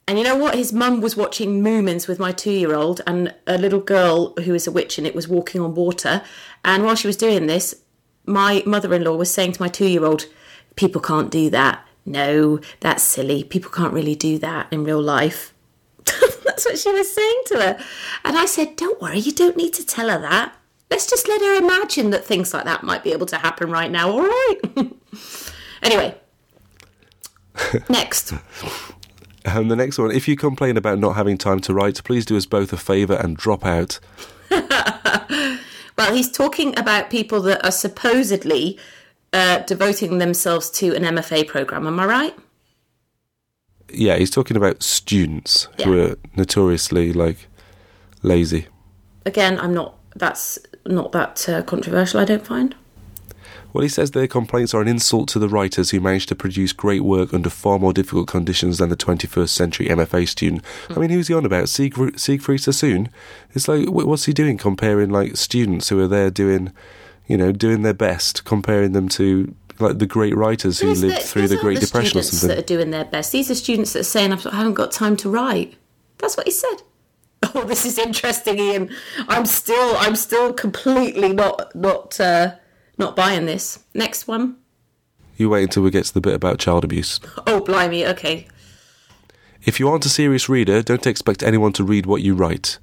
And 0.08 0.18
you 0.18 0.24
know 0.24 0.36
what? 0.36 0.54
His 0.54 0.72
mum 0.72 1.00
was 1.00 1.16
watching 1.16 1.62
Moomins 1.62 2.06
with 2.06 2.18
my 2.18 2.32
two 2.32 2.52
year 2.52 2.74
old, 2.74 3.00
and 3.06 3.34
a 3.46 3.58
little 3.58 3.80
girl 3.80 4.34
who 4.44 4.54
is 4.54 4.66
a 4.66 4.72
witch 4.72 4.98
and 4.98 5.06
it 5.06 5.14
was 5.14 5.28
walking 5.28 5.60
on 5.60 5.74
water. 5.74 6.22
And 6.64 6.84
while 6.84 6.94
she 6.94 7.08
was 7.08 7.16
doing 7.16 7.46
this, 7.46 7.74
my 8.24 8.62
mother 8.66 8.92
in 8.94 9.04
law 9.04 9.16
was 9.16 9.30
saying 9.30 9.52
to 9.52 9.62
my 9.62 9.68
two 9.68 9.88
year 9.88 10.04
old, 10.04 10.26
People 10.74 11.00
can't 11.00 11.30
do 11.30 11.50
that. 11.50 11.84
No, 12.04 12.60
that's 12.80 13.02
silly. 13.02 13.42
People 13.44 13.70
can't 13.70 13.92
really 13.92 14.14
do 14.14 14.38
that 14.38 14.72
in 14.72 14.84
real 14.84 15.02
life. 15.02 15.52
that's 16.56 16.64
what 16.64 16.78
she 16.78 16.90
was 16.90 17.12
saying 17.12 17.42
to 17.46 17.54
her. 17.56 17.84
And 18.24 18.36
I 18.36 18.46
said, 18.46 18.76
Don't 18.76 19.00
worry, 19.00 19.18
you 19.18 19.32
don't 19.32 19.56
need 19.56 19.74
to 19.74 19.84
tell 19.84 20.08
her 20.08 20.18
that. 20.18 20.56
Let's 20.90 21.08
just 21.08 21.28
let 21.28 21.40
her 21.40 21.56
imagine 21.56 22.10
that 22.10 22.24
things 22.24 22.54
like 22.54 22.64
that 22.64 22.82
might 22.82 23.04
be 23.04 23.12
able 23.12 23.26
to 23.26 23.36
happen 23.36 23.70
right 23.70 23.90
now, 23.90 24.10
all 24.10 24.22
right? 24.22 24.60
anyway, 25.82 26.14
next. 27.88 28.32
And 29.44 29.70
the 29.70 29.76
next 29.76 29.98
one, 29.98 30.12
if 30.12 30.26
you 30.28 30.36
complain 30.36 30.76
about 30.76 30.98
not 30.98 31.16
having 31.16 31.36
time 31.36 31.60
to 31.60 31.74
write, 31.74 32.02
please 32.04 32.24
do 32.24 32.36
us 32.36 32.46
both 32.46 32.72
a 32.72 32.76
favour 32.76 33.14
and 33.14 33.36
drop 33.36 33.64
out. 33.64 34.00
Well, 35.96 36.14
he's 36.14 36.30
talking 36.30 36.78
about 36.78 37.08
people 37.08 37.40
that 37.42 37.64
are 37.64 37.72
supposedly 37.72 38.78
uh, 39.32 39.60
devoting 39.60 40.18
themselves 40.18 40.68
to 40.72 40.94
an 40.94 41.02
MFA 41.04 41.48
program. 41.48 41.86
Am 41.86 41.98
I 41.98 42.04
right? 42.04 42.38
Yeah, 43.96 44.16
he's 44.16 44.30
talking 44.30 44.56
about 44.56 44.82
students 44.82 45.68
who 45.82 45.98
are 46.00 46.16
notoriously 46.36 47.12
like 47.12 47.48
lazy. 48.22 48.66
Again, 49.24 49.58
I'm 49.58 49.74
not. 49.74 49.94
That's 50.14 50.58
not 50.84 51.12
that 51.12 51.48
uh, 51.48 51.62
controversial. 51.62 52.20
I 52.20 52.24
don't 52.24 52.46
find. 52.46 52.74
Well, 53.72 53.82
he 53.82 53.88
says 53.88 54.12
their 54.12 54.26
complaints 54.26 54.72
are 54.72 54.80
an 54.80 54.88
insult 54.88 55.28
to 55.30 55.38
the 55.38 55.50
writers 55.50 55.90
who 55.90 56.00
managed 56.00 56.30
to 56.30 56.34
produce 56.34 56.72
great 56.72 57.02
work 57.02 57.34
under 57.34 57.50
far 57.50 57.78
more 57.78 57.92
difficult 57.92 58.26
conditions 58.26 58.78
than 58.78 58.88
the 58.88 58.96
21st 58.96 59.50
century 59.50 59.86
MFA 59.88 60.26
student. 60.26 60.64
I 60.88 60.98
mean, 60.98 61.10
who's 61.10 61.28
he 61.28 61.34
on 61.34 61.44
about? 61.44 61.68
Siegfried, 61.68 62.18
Siegfried 62.18 62.62
Sassoon? 62.62 63.10
It's 63.52 63.68
like, 63.68 63.86
what's 63.90 64.24
he 64.24 64.32
doing 64.32 64.56
comparing 64.56 65.10
like 65.10 65.36
students 65.36 65.90
who 65.90 66.00
are 66.00 66.08
there 66.08 66.30
doing, 66.30 66.72
you 67.26 67.36
know, 67.36 67.52
doing 67.52 67.82
their 67.82 67.92
best, 67.92 68.46
comparing 68.46 68.92
them 68.92 69.10
to 69.10 69.54
like 69.78 69.98
the 69.98 70.06
great 70.06 70.36
writers 70.36 70.80
who 70.80 70.88
lived 70.88 71.02
these 71.02 71.32
through 71.32 71.48
the 71.48 71.56
Great 71.56 71.80
Depression 71.80 72.18
or 72.18 72.22
students 72.22 72.38
something? 72.38 72.56
That 72.56 72.64
are 72.64 72.66
doing 72.66 72.90
their 72.90 73.04
best. 73.04 73.32
These 73.32 73.50
are 73.50 73.54
students 73.54 73.92
that 73.92 74.00
are 74.00 74.04
saying, 74.04 74.32
"I 74.32 74.56
haven't 74.56 74.74
got 74.74 74.92
time 74.92 75.16
to 75.18 75.30
write." 75.30 75.74
That's 76.18 76.36
what 76.36 76.46
he 76.46 76.52
said. 76.52 76.82
Oh, 77.54 77.64
this 77.64 77.86
is 77.86 77.98
interesting, 77.98 78.58
Ian. 78.58 78.90
I'm 79.28 79.46
still, 79.46 79.96
I'm 79.98 80.16
still 80.16 80.52
completely 80.52 81.32
not, 81.32 81.74
not, 81.74 82.18
uh, 82.18 82.56
not 82.98 83.14
buying 83.14 83.46
this. 83.46 83.84
Next 83.94 84.26
one. 84.26 84.56
You 85.36 85.50
wait 85.50 85.64
until 85.64 85.82
we 85.82 85.90
get 85.90 86.04
to 86.06 86.14
the 86.14 86.20
bit 86.20 86.34
about 86.34 86.58
child 86.58 86.84
abuse. 86.84 87.20
Oh, 87.46 87.60
blimey. 87.60 88.06
Okay. 88.06 88.48
If 89.62 89.78
you 89.78 89.88
aren't 89.88 90.06
a 90.06 90.08
serious 90.08 90.48
reader, 90.48 90.82
don't 90.82 91.06
expect 91.06 91.42
anyone 91.42 91.72
to 91.74 91.84
read 91.84 92.06
what 92.06 92.22
you 92.22 92.34
write. 92.34 92.78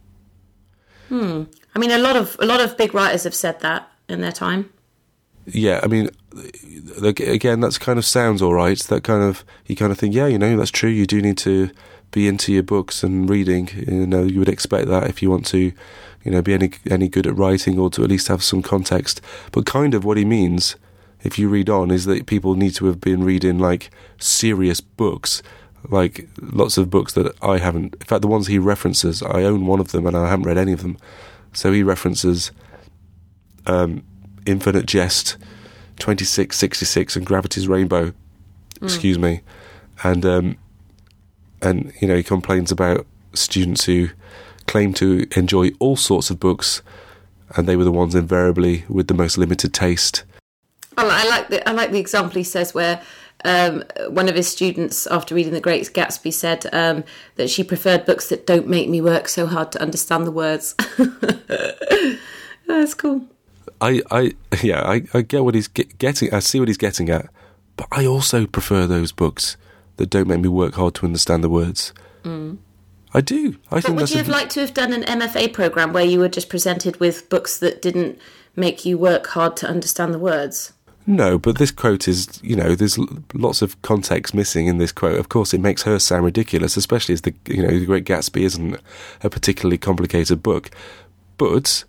Hmm. 1.09 1.43
I 1.75 1.79
mean, 1.79 1.91
a 1.91 1.97
lot 1.97 2.15
of, 2.15 2.35
a 2.39 2.45
lot 2.45 2.61
of 2.61 2.77
big 2.77 2.93
writers 2.93 3.23
have 3.23 3.35
said 3.35 3.59
that 3.61 3.91
in 4.07 4.21
their 4.21 4.31
time. 4.31 4.71
Yeah, 5.45 5.79
I 5.83 5.87
mean, 5.87 6.09
like, 6.99 7.19
again, 7.19 7.59
that's 7.59 7.77
kind 7.77 7.99
of 7.99 8.05
sounds 8.05 8.41
all 8.41 8.53
right. 8.53 8.79
That 8.79 9.03
kind 9.03 9.23
of 9.23 9.43
you 9.65 9.75
kind 9.75 9.91
of 9.91 9.97
think, 9.97 10.15
yeah, 10.15 10.27
you 10.27 10.37
know, 10.37 10.55
that's 10.57 10.71
true. 10.71 10.89
You 10.89 11.05
do 11.05 11.21
need 11.21 11.37
to 11.39 11.69
be 12.11 12.27
into 12.27 12.53
your 12.53 12.63
books 12.63 13.03
and 13.03 13.29
reading. 13.29 13.69
You 13.75 14.07
know, 14.07 14.23
you 14.23 14.39
would 14.39 14.49
expect 14.49 14.87
that 14.87 15.09
if 15.09 15.21
you 15.21 15.29
want 15.29 15.45
to, 15.47 15.73
you 16.23 16.31
know, 16.31 16.41
be 16.41 16.53
any 16.53 16.71
any 16.89 17.09
good 17.09 17.27
at 17.27 17.35
writing 17.35 17.77
or 17.77 17.89
to 17.91 18.03
at 18.03 18.09
least 18.09 18.27
have 18.27 18.43
some 18.43 18.61
context. 18.61 19.21
But 19.51 19.65
kind 19.65 19.93
of 19.93 20.05
what 20.05 20.17
he 20.17 20.25
means, 20.25 20.75
if 21.23 21.37
you 21.37 21.49
read 21.49 21.69
on, 21.69 21.91
is 21.91 22.05
that 22.05 22.25
people 22.25 22.55
need 22.55 22.75
to 22.75 22.85
have 22.85 23.01
been 23.01 23.23
reading 23.23 23.59
like 23.59 23.89
serious 24.19 24.79
books. 24.79 25.43
Like 25.89 26.29
lots 26.39 26.77
of 26.77 26.89
books 26.89 27.11
that 27.13 27.35
I 27.41 27.57
haven't. 27.57 27.95
In 27.95 28.05
fact, 28.05 28.21
the 28.21 28.29
ones 28.29 28.47
he 28.47 28.57
references, 28.57 29.21
I 29.21 29.43
own 29.43 29.65
one 29.65 29.81
of 29.81 29.91
them 29.91 30.05
and 30.05 30.15
I 30.15 30.29
haven't 30.29 30.45
read 30.45 30.57
any 30.57 30.71
of 30.71 30.81
them. 30.81 30.97
So 31.51 31.73
he 31.73 31.83
references 31.83 32.51
um, 33.65 34.03
Infinite 34.45 34.85
Jest, 34.85 35.37
2666, 35.99 37.15
and 37.15 37.25
Gravity's 37.25 37.67
Rainbow. 37.67 38.13
Excuse 38.81 39.17
me. 39.17 39.41
And, 40.03 40.25
um, 40.25 40.57
and, 41.61 41.93
you 42.01 42.07
know, 42.07 42.17
he 42.17 42.23
complains 42.23 42.71
about 42.71 43.05
students 43.33 43.85
who 43.85 44.09
claim 44.67 44.93
to 44.95 45.27
enjoy 45.35 45.71
all 45.79 45.95
sorts 45.95 46.29
of 46.29 46.39
books, 46.39 46.81
and 47.55 47.67
they 47.67 47.75
were 47.75 47.83
the 47.83 47.91
ones 47.91 48.15
invariably 48.15 48.85
with 48.89 49.07
the 49.07 49.13
most 49.13 49.37
limited 49.37 49.73
taste. 49.73 50.23
I, 50.97 51.05
I 51.05 51.29
like 51.29 51.47
the 51.49 51.67
I 51.67 51.71
like 51.71 51.91
the 51.91 51.99
example 51.99 52.35
he 52.35 52.43
says 52.43 52.73
where 52.73 53.01
um, 53.45 53.83
one 54.09 54.29
of 54.29 54.35
his 54.35 54.47
students, 54.47 55.05
after 55.07 55.35
reading 55.35 55.53
The 55.53 55.59
Great 55.59 55.83
Gatsby, 55.93 56.31
said 56.31 56.65
um, 56.71 57.03
that 57.35 57.49
she 57.49 57.63
preferred 57.63 58.05
books 58.05 58.29
that 58.29 58.47
don't 58.47 58.67
make 58.67 58.89
me 58.89 59.01
work 59.01 59.27
so 59.27 59.45
hard 59.45 59.71
to 59.73 59.81
understand 59.81 60.25
the 60.25 60.31
words. 60.31 60.75
That's 62.67 62.93
cool. 62.93 63.27
I, 63.83 64.01
I, 64.11 64.33
yeah, 64.63 64.81
I, 64.81 65.03
I 65.13 65.21
get 65.21 65.43
what 65.43 65.55
he's 65.55 65.67
get, 65.67 65.97
getting. 65.97 66.33
I 66.33 66.39
see 66.39 66.59
what 66.59 66.67
he's 66.67 66.77
getting 66.77 67.09
at, 67.09 67.27
but 67.75 67.87
I 67.91 68.05
also 68.05 68.45
prefer 68.45 68.87
those 68.87 69.11
books 69.11 69.57
that 69.97 70.09
don't 70.09 70.27
make 70.27 70.39
me 70.39 70.49
work 70.49 70.75
hard 70.75 70.95
to 70.95 71.05
understand 71.05 71.43
the 71.43 71.49
words. 71.49 71.93
Mm. 72.23 72.57
I 73.13 73.21
do. 73.21 73.57
I 73.69 73.75
But 73.75 73.83
think 73.83 73.99
would 73.99 74.09
you 74.09 74.17
have 74.17 74.27
liked 74.27 74.51
to 74.53 74.61
have 74.61 74.73
done 74.73 74.91
an 74.91 75.03
MFA 75.03 75.53
program 75.53 75.93
where 75.93 76.05
you 76.05 76.19
were 76.19 76.29
just 76.29 76.49
presented 76.49 76.99
with 76.99 77.29
books 77.29 77.57
that 77.59 77.81
didn't 77.81 78.19
make 78.55 78.85
you 78.85 78.97
work 78.97 79.27
hard 79.27 79.55
to 79.57 79.67
understand 79.67 80.13
the 80.13 80.19
words? 80.19 80.73
No, 81.05 81.37
but 81.37 81.57
this 81.57 81.69
quote 81.69 82.07
is, 82.07 82.39
you 82.41 82.55
know, 82.55 82.75
there's 82.75 82.97
lots 83.33 83.61
of 83.61 83.79
context 83.81 84.33
missing 84.33 84.67
in 84.67 84.77
this 84.77 84.93
quote. 84.93 85.19
Of 85.19 85.29
course, 85.29 85.53
it 85.53 85.59
makes 85.59 85.83
her 85.83 85.99
sound 85.99 86.23
ridiculous, 86.23 86.77
especially 86.77 87.13
as 87.13 87.21
the, 87.21 87.33
you 87.45 87.61
know, 87.61 87.77
The 87.77 87.85
Great 87.85 88.05
Gatsby 88.05 88.41
isn't 88.43 88.79
a 89.21 89.29
particularly 89.29 89.77
complicated 89.77 90.41
book. 90.41 90.71
But 91.37 91.83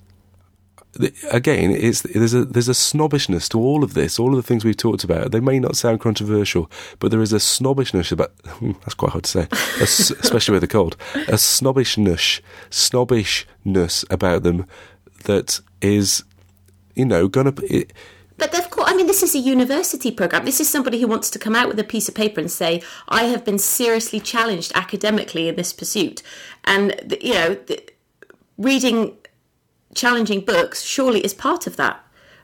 again, 1.30 1.70
it's 1.70 2.02
there's 2.02 2.34
a 2.34 2.44
there's 2.44 2.68
a 2.68 2.74
snobbishness 2.74 3.48
to 3.50 3.58
all 3.58 3.82
of 3.84 3.94
this. 3.94 4.18
All 4.18 4.30
of 4.30 4.36
the 4.36 4.42
things 4.42 4.64
we've 4.64 4.76
talked 4.76 5.04
about. 5.04 5.32
They 5.32 5.40
may 5.40 5.58
not 5.58 5.76
sound 5.76 6.00
controversial, 6.00 6.70
but 6.98 7.10
there 7.10 7.22
is 7.22 7.32
a 7.32 7.40
snobbishness 7.40 8.12
about. 8.12 8.32
Hmm, 8.46 8.72
that's 8.80 8.94
quite 8.94 9.12
hard 9.12 9.24
to 9.24 9.30
say, 9.30 9.48
s- 9.80 10.10
especially 10.24 10.52
with 10.54 10.64
a 10.64 10.68
cold. 10.68 10.96
A 11.28 11.38
snobbishness, 11.38 12.40
snobbishness 12.70 14.04
about 14.10 14.42
them 14.42 14.66
that 15.24 15.60
is, 15.80 16.24
you 16.94 17.04
know, 17.04 17.28
gonna. 17.28 17.52
It, 17.62 17.92
But 18.36 18.58
of 18.58 18.70
course, 18.70 18.90
I 18.90 18.96
mean, 18.96 19.06
this 19.06 19.22
is 19.22 19.34
a 19.34 19.38
university 19.38 20.10
program. 20.10 20.44
This 20.44 20.60
is 20.60 20.68
somebody 20.68 21.00
who 21.00 21.06
wants 21.06 21.30
to 21.30 21.38
come 21.38 21.54
out 21.54 21.68
with 21.68 21.78
a 21.78 21.84
piece 21.84 22.08
of 22.08 22.14
paper 22.14 22.40
and 22.40 22.50
say, 22.50 22.82
"I 23.08 23.24
have 23.24 23.44
been 23.44 23.58
seriously 23.58 24.20
challenged 24.20 24.72
academically 24.74 25.48
in 25.48 25.56
this 25.56 25.72
pursuit," 25.72 26.22
and 26.64 26.94
you 27.20 27.34
know, 27.34 27.56
reading 28.58 29.16
challenging 29.94 30.40
books 30.40 30.82
surely 30.82 31.20
is 31.20 31.34
part 31.34 31.66
of 31.66 31.76
that. 31.76 32.00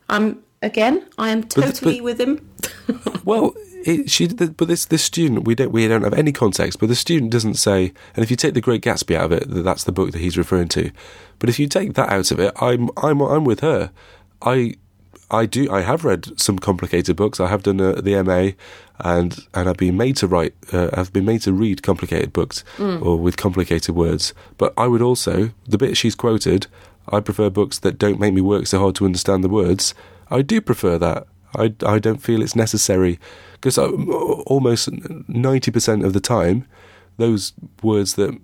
Um, 0.09 0.43
again, 0.63 1.07
I 1.19 1.31
am 1.31 1.45
totally 1.45 1.97
but- 2.01 2.05
with 2.05 2.21
him. 2.21 2.49
Well, 3.25 3.53
it, 3.85 4.11
she, 4.11 4.27
but 4.29 4.67
this 4.67 4.87
this 4.87 5.05
student, 5.05 5.45
we 5.47 5.55
don't 5.55 5.71
we 5.73 5.87
don't 5.87 6.03
have 6.03 6.15
any 6.15 6.33
context. 6.33 6.81
But 6.81 6.89
the 6.89 6.95
student 6.97 7.31
doesn't 7.31 7.55
say, 7.55 7.93
and 8.17 8.23
if 8.23 8.31
you 8.31 8.37
take 8.37 8.55
the 8.55 8.61
Great 8.61 8.83
Gatsby 8.83 9.15
out 9.15 9.27
of 9.27 9.33
it, 9.33 9.49
that 9.51 9.63
that's 9.63 9.85
the 9.85 9.93
book 9.93 10.13
that 10.13 10.19
he's 10.21 10.37
referring 10.39 10.69
to. 10.69 10.91
But 11.39 11.49
if 11.51 11.59
you 11.59 11.69
take 11.69 11.95
that 11.95 12.09
out 12.09 12.31
of 12.31 12.41
it, 12.41 12.53
I'm 12.61 12.89
I'm 12.97 13.21
I'm 13.21 13.45
with 13.45 13.61
her. 13.61 13.93
I 14.43 14.75
I 15.31 15.47
do 15.47 15.71
I 15.71 15.83
have 15.83 16.05
read 16.05 16.41
some 16.41 16.59
complicated 16.59 17.15
books. 17.15 17.41
I 17.41 17.49
have 17.49 17.63
done 17.63 17.81
uh, 17.81 17.93
the 18.01 18.21
MA, 18.23 18.53
and 18.99 19.39
and 19.55 19.69
I've 19.69 19.77
been 19.77 19.97
made 19.99 20.17
to 20.17 20.27
write. 20.27 20.55
Uh, 20.73 20.89
I've 20.95 21.13
been 21.13 21.27
made 21.27 21.43
to 21.43 21.53
read 21.53 21.83
complicated 21.83 22.33
books 22.33 22.65
or 22.79 23.17
with 23.19 23.37
complicated 23.37 23.95
words. 23.95 24.35
But 24.59 24.73
I 24.77 24.87
would 24.89 25.03
also 25.03 25.51
the 25.69 25.79
bit 25.79 25.97
she's 25.97 26.15
quoted. 26.15 26.67
I 27.09 27.21
prefer 27.21 27.51
books 27.51 27.79
that 27.81 27.99
don't 27.99 28.21
make 28.21 28.35
me 28.35 28.41
work 28.41 28.67
so 28.67 28.79
hard 28.79 28.95
to 28.97 29.05
understand 29.05 29.43
the 29.43 29.49
words. 29.49 29.95
I 30.31 30.43
do 30.43 30.61
prefer 30.61 30.99
that. 30.99 31.27
I, 31.57 31.75
I 31.85 31.99
don't 31.99 32.23
feel 32.23 32.43
it's 32.43 32.55
necessary 32.55 33.19
because 33.53 33.77
almost 33.79 34.89
90% 34.91 36.05
of 36.05 36.13
the 36.13 36.21
time, 36.21 36.67
those 37.17 37.53
words 37.83 38.15
that 38.15 38.39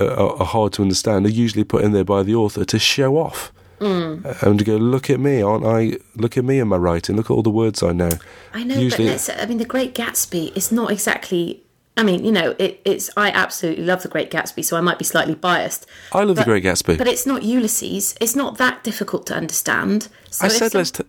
uh, 0.00 0.06
are, 0.14 0.36
are 0.40 0.46
hard 0.46 0.72
to 0.74 0.82
understand 0.82 1.26
are 1.26 1.30
usually 1.30 1.64
put 1.64 1.84
in 1.84 1.92
there 1.92 2.04
by 2.04 2.22
the 2.22 2.34
author 2.34 2.64
to 2.64 2.78
show 2.78 3.18
off. 3.18 3.52
Mm. 3.80 4.42
And 4.42 4.58
to 4.60 4.64
go, 4.64 4.76
look 4.76 5.10
at 5.10 5.18
me, 5.18 5.42
aren't 5.42 5.66
I? 5.66 5.98
Look 6.14 6.36
at 6.38 6.44
me 6.44 6.60
in 6.60 6.68
my 6.68 6.76
writing. 6.76 7.16
Look 7.16 7.26
at 7.26 7.34
all 7.34 7.42
the 7.42 7.50
words 7.50 7.82
I 7.82 7.90
know. 7.92 8.10
I 8.54 8.62
know, 8.62 8.76
Usually- 8.76 9.08
but 9.08 9.36
I 9.40 9.46
mean, 9.46 9.58
The 9.58 9.64
Great 9.64 9.94
Gatsby 9.94 10.56
is 10.56 10.70
not 10.70 10.90
exactly. 10.92 11.64
I 11.96 12.02
mean, 12.02 12.24
you 12.24 12.32
know, 12.32 12.54
it, 12.58 12.80
it's. 12.84 13.10
I 13.16 13.30
absolutely 13.30 13.84
love 13.84 14.02
The 14.02 14.08
Great 14.08 14.30
Gatsby, 14.30 14.64
so 14.64 14.76
I 14.76 14.80
might 14.80 14.98
be 14.98 15.04
slightly 15.04 15.34
biased. 15.34 15.86
I 16.12 16.24
love 16.24 16.36
But- 16.36 16.42
The 16.46 16.50
Great 16.50 16.64
Gatsby. 16.64 16.96
But 16.98 17.06
it's 17.08 17.26
not 17.26 17.42
Ulysses. 17.42 18.14
It's 18.20 18.34
not 18.34 18.56
that 18.58 18.82
difficult 18.82 19.26
to 19.26 19.34
understand. 19.34 20.08
So 20.30 20.46
I 20.46 20.48
said 20.48 20.72
some- 20.72 20.78
let's. 20.78 20.90
T- 20.92 21.04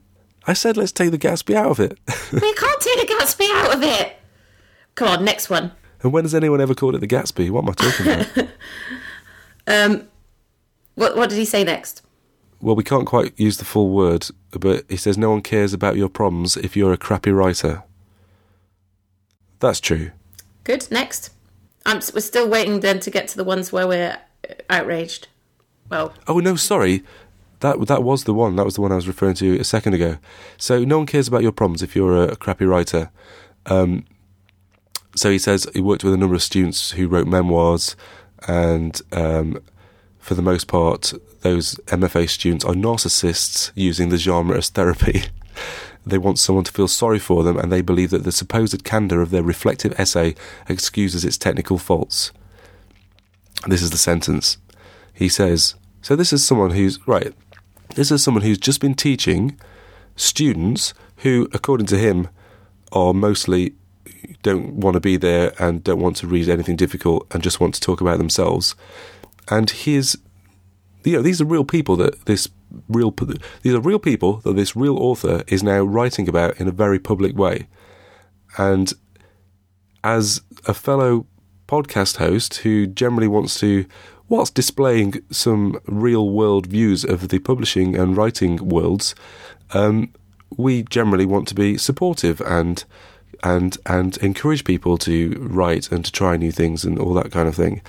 I 0.46 0.52
said 0.52 0.76
let's 0.76 0.92
take 0.92 1.12
the 1.12 1.18
Gatsby 1.18 1.56
out 1.56 1.72
of 1.72 1.80
it. 1.80 1.98
we 2.34 2.54
can't 2.54 2.82
take 2.82 3.00
the 3.08 3.14
Gatsby 3.14 3.50
out 3.54 3.76
of 3.76 3.82
it. 3.84 4.18
Come 4.96 5.08
on, 5.08 5.24
next 5.24 5.50
one. 5.50 5.72
and 6.02 6.12
when 6.12 6.26
has 6.26 6.36
anyone 6.36 6.60
ever 6.60 6.76
called 6.76 6.96
it 6.96 7.00
the 7.00 7.08
Gatsby? 7.08 7.50
What 7.50 7.64
am 7.64 7.70
I 7.70 7.74
talking 7.74 8.06
about? 8.08 8.50
um, 9.68 10.08
What, 10.96 11.16
what 11.16 11.30
did 11.30 11.38
he 11.38 11.46
say 11.46 11.64
next? 11.64 12.02
well, 12.60 12.76
we 12.76 12.84
can't 12.84 13.06
quite 13.06 13.34
use 13.40 13.56
the 13.58 13.66
full 13.66 13.90
word, 13.90 14.28
but 14.52 14.84
he 14.90 14.96
says 14.98 15.18
no 15.18 15.30
one 15.32 15.42
cares 15.42 15.74
about 15.74 15.96
your 15.98 16.08
problems 16.10 16.56
if 16.58 16.76
you're 16.78 16.94
a 16.94 16.98
crappy 16.98 17.32
writer. 17.32 17.84
That's 19.60 19.80
true. 19.80 20.12
Good. 20.64 20.90
Next. 20.92 21.32
I'm, 21.86 21.98
we're 22.14 22.22
still 22.22 22.48
waiting 22.48 22.80
then 22.80 23.00
to 23.02 23.12
get 23.12 23.28
to 23.30 23.38
the 23.38 23.44
ones 23.44 23.72
where 23.72 23.88
we're 23.88 24.18
outraged. 24.70 25.28
Well, 25.90 26.14
Oh 26.28 26.40
no, 26.40 26.56
sorry. 26.56 27.04
That 27.60 27.88
that 27.88 28.04
was 28.04 28.24
the 28.24 28.34
one. 28.34 28.56
That 28.56 28.66
was 28.66 28.76
the 28.76 28.82
one 28.82 28.92
I 28.92 28.96
was 28.96 29.08
referring 29.08 29.36
to 29.36 29.60
a 29.60 29.64
second 29.64 29.94
ago. 29.94 30.18
So 30.58 30.84
no 30.84 30.98
one 30.98 31.08
cares 31.08 31.28
about 31.28 31.44
your 31.44 31.52
problems 31.52 31.82
if 31.82 31.96
you're 31.96 32.16
a, 32.16 32.30
a 32.30 32.36
crappy 32.36 32.66
writer. 32.66 33.10
Um, 33.66 34.06
so 35.16 35.30
he 35.30 35.38
says 35.38 35.68
he 35.74 35.82
worked 35.82 36.04
with 36.04 36.14
a 36.14 36.18
number 36.18 36.36
of 36.36 36.44
students 36.44 36.92
who 36.92 37.08
wrote 37.08 37.28
memoirs, 37.28 37.96
and 38.48 39.00
um, 39.12 39.62
for 40.20 40.36
the 40.36 40.42
most 40.42 40.68
part, 40.68 41.14
those 41.42 41.76
MFA 41.88 42.30
students 42.30 42.66
are 42.66 42.74
narcissists 42.74 43.72
using 43.76 44.10
the 44.10 44.18
genre 44.18 44.58
as 44.58 44.70
therapy. 44.70 45.24
they 46.06 46.18
want 46.18 46.40
someone 46.40 46.66
to 46.66 46.72
feel 46.72 46.88
sorry 46.88 47.20
for 47.20 47.44
them, 47.44 47.58
and 47.58 47.72
they 47.72 47.82
believe 47.82 48.10
that 48.10 48.24
the 48.24 48.32
supposed 48.32 48.84
candour 48.84 49.22
of 49.22 49.30
their 49.30 49.44
reflective 49.44 49.98
essay 50.00 50.36
excuses 50.68 51.24
its 51.24 51.38
technical 51.38 51.78
faults. 51.78 52.32
This 53.68 53.82
is 53.82 53.92
the 53.92 53.98
sentence. 53.98 54.58
He 55.14 55.30
says, 55.30 55.76
so 56.02 56.16
this 56.16 56.34
is 56.34 56.46
someone 56.46 56.72
who's, 56.72 57.00
right, 57.08 57.34
this 57.96 58.12
is 58.12 58.24
someone 58.24 58.44
who's 58.44 58.58
just 58.58 58.82
been 58.82 58.96
teaching 58.96 59.58
students 60.16 60.94
who, 61.18 61.48
according 61.54 61.88
to 61.88 61.98
him, 61.98 62.28
are 62.92 63.14
mostly 63.14 63.74
don't 64.42 64.74
want 64.74 64.96
to 64.96 65.00
be 65.00 65.18
there 65.18 65.54
and 65.60 65.84
don't 65.84 66.02
want 66.02 66.18
to 66.18 66.28
read 66.28 66.50
anything 66.50 66.76
difficult 66.76 67.26
and 67.32 67.42
just 67.42 67.60
want 67.60 67.74
to 67.74 67.82
talk 67.82 68.02
about 68.02 68.18
themselves. 68.18 68.76
And 69.50 69.70
he's, 69.70 70.18
you 71.04 71.14
know, 71.14 71.22
these 71.22 71.42
are 71.42 71.46
real 71.46 71.66
people 71.66 71.96
that 71.98 72.26
this 72.26 72.48
real, 72.88 73.16
these 73.62 73.74
are 73.74 73.80
real 73.80 74.00
people 74.00 74.38
that 74.38 74.56
this 74.56 74.76
real 74.76 74.98
author 74.98 75.44
is 75.48 75.64
now 75.64 75.82
writing 75.82 76.28
about 76.28 76.60
in 76.60 76.68
a 76.68 76.72
very 76.72 77.00
public 77.00 77.36
way. 77.36 77.68
And 78.58 78.94
as 80.04 80.42
a 80.66 80.74
fellow 80.74 81.26
podcast 81.68 82.18
host 82.18 82.58
who 82.58 82.86
generally 82.86 83.28
wants 83.28 83.60
to, 83.60 83.86
whilst 84.28 84.56
displaying 84.56 85.24
some 85.32 85.80
real 85.86 86.30
world 86.30 86.68
views 86.68 87.04
of 87.04 87.30
the 87.30 87.40
publishing 87.40 87.96
and 87.96 88.18
writing 88.18 88.58
worlds, 88.58 89.16
um, 89.74 90.14
we 90.58 90.84
generally 90.84 91.26
want 91.26 91.48
to 91.48 91.56
be 91.56 91.78
supportive 91.78 92.42
and 92.42 92.84
and 93.44 93.78
and 93.86 94.18
encourage 94.18 94.64
people 94.64 94.98
to 94.98 95.36
write 95.40 95.92
and 95.92 96.06
to 96.06 96.12
try 96.12 96.38
new 96.38 96.52
things 96.52 96.86
and 96.86 96.98
all 96.98 97.14
that 97.14 97.32
kind 97.32 97.48
of 97.48 97.56
thing. 97.56 97.82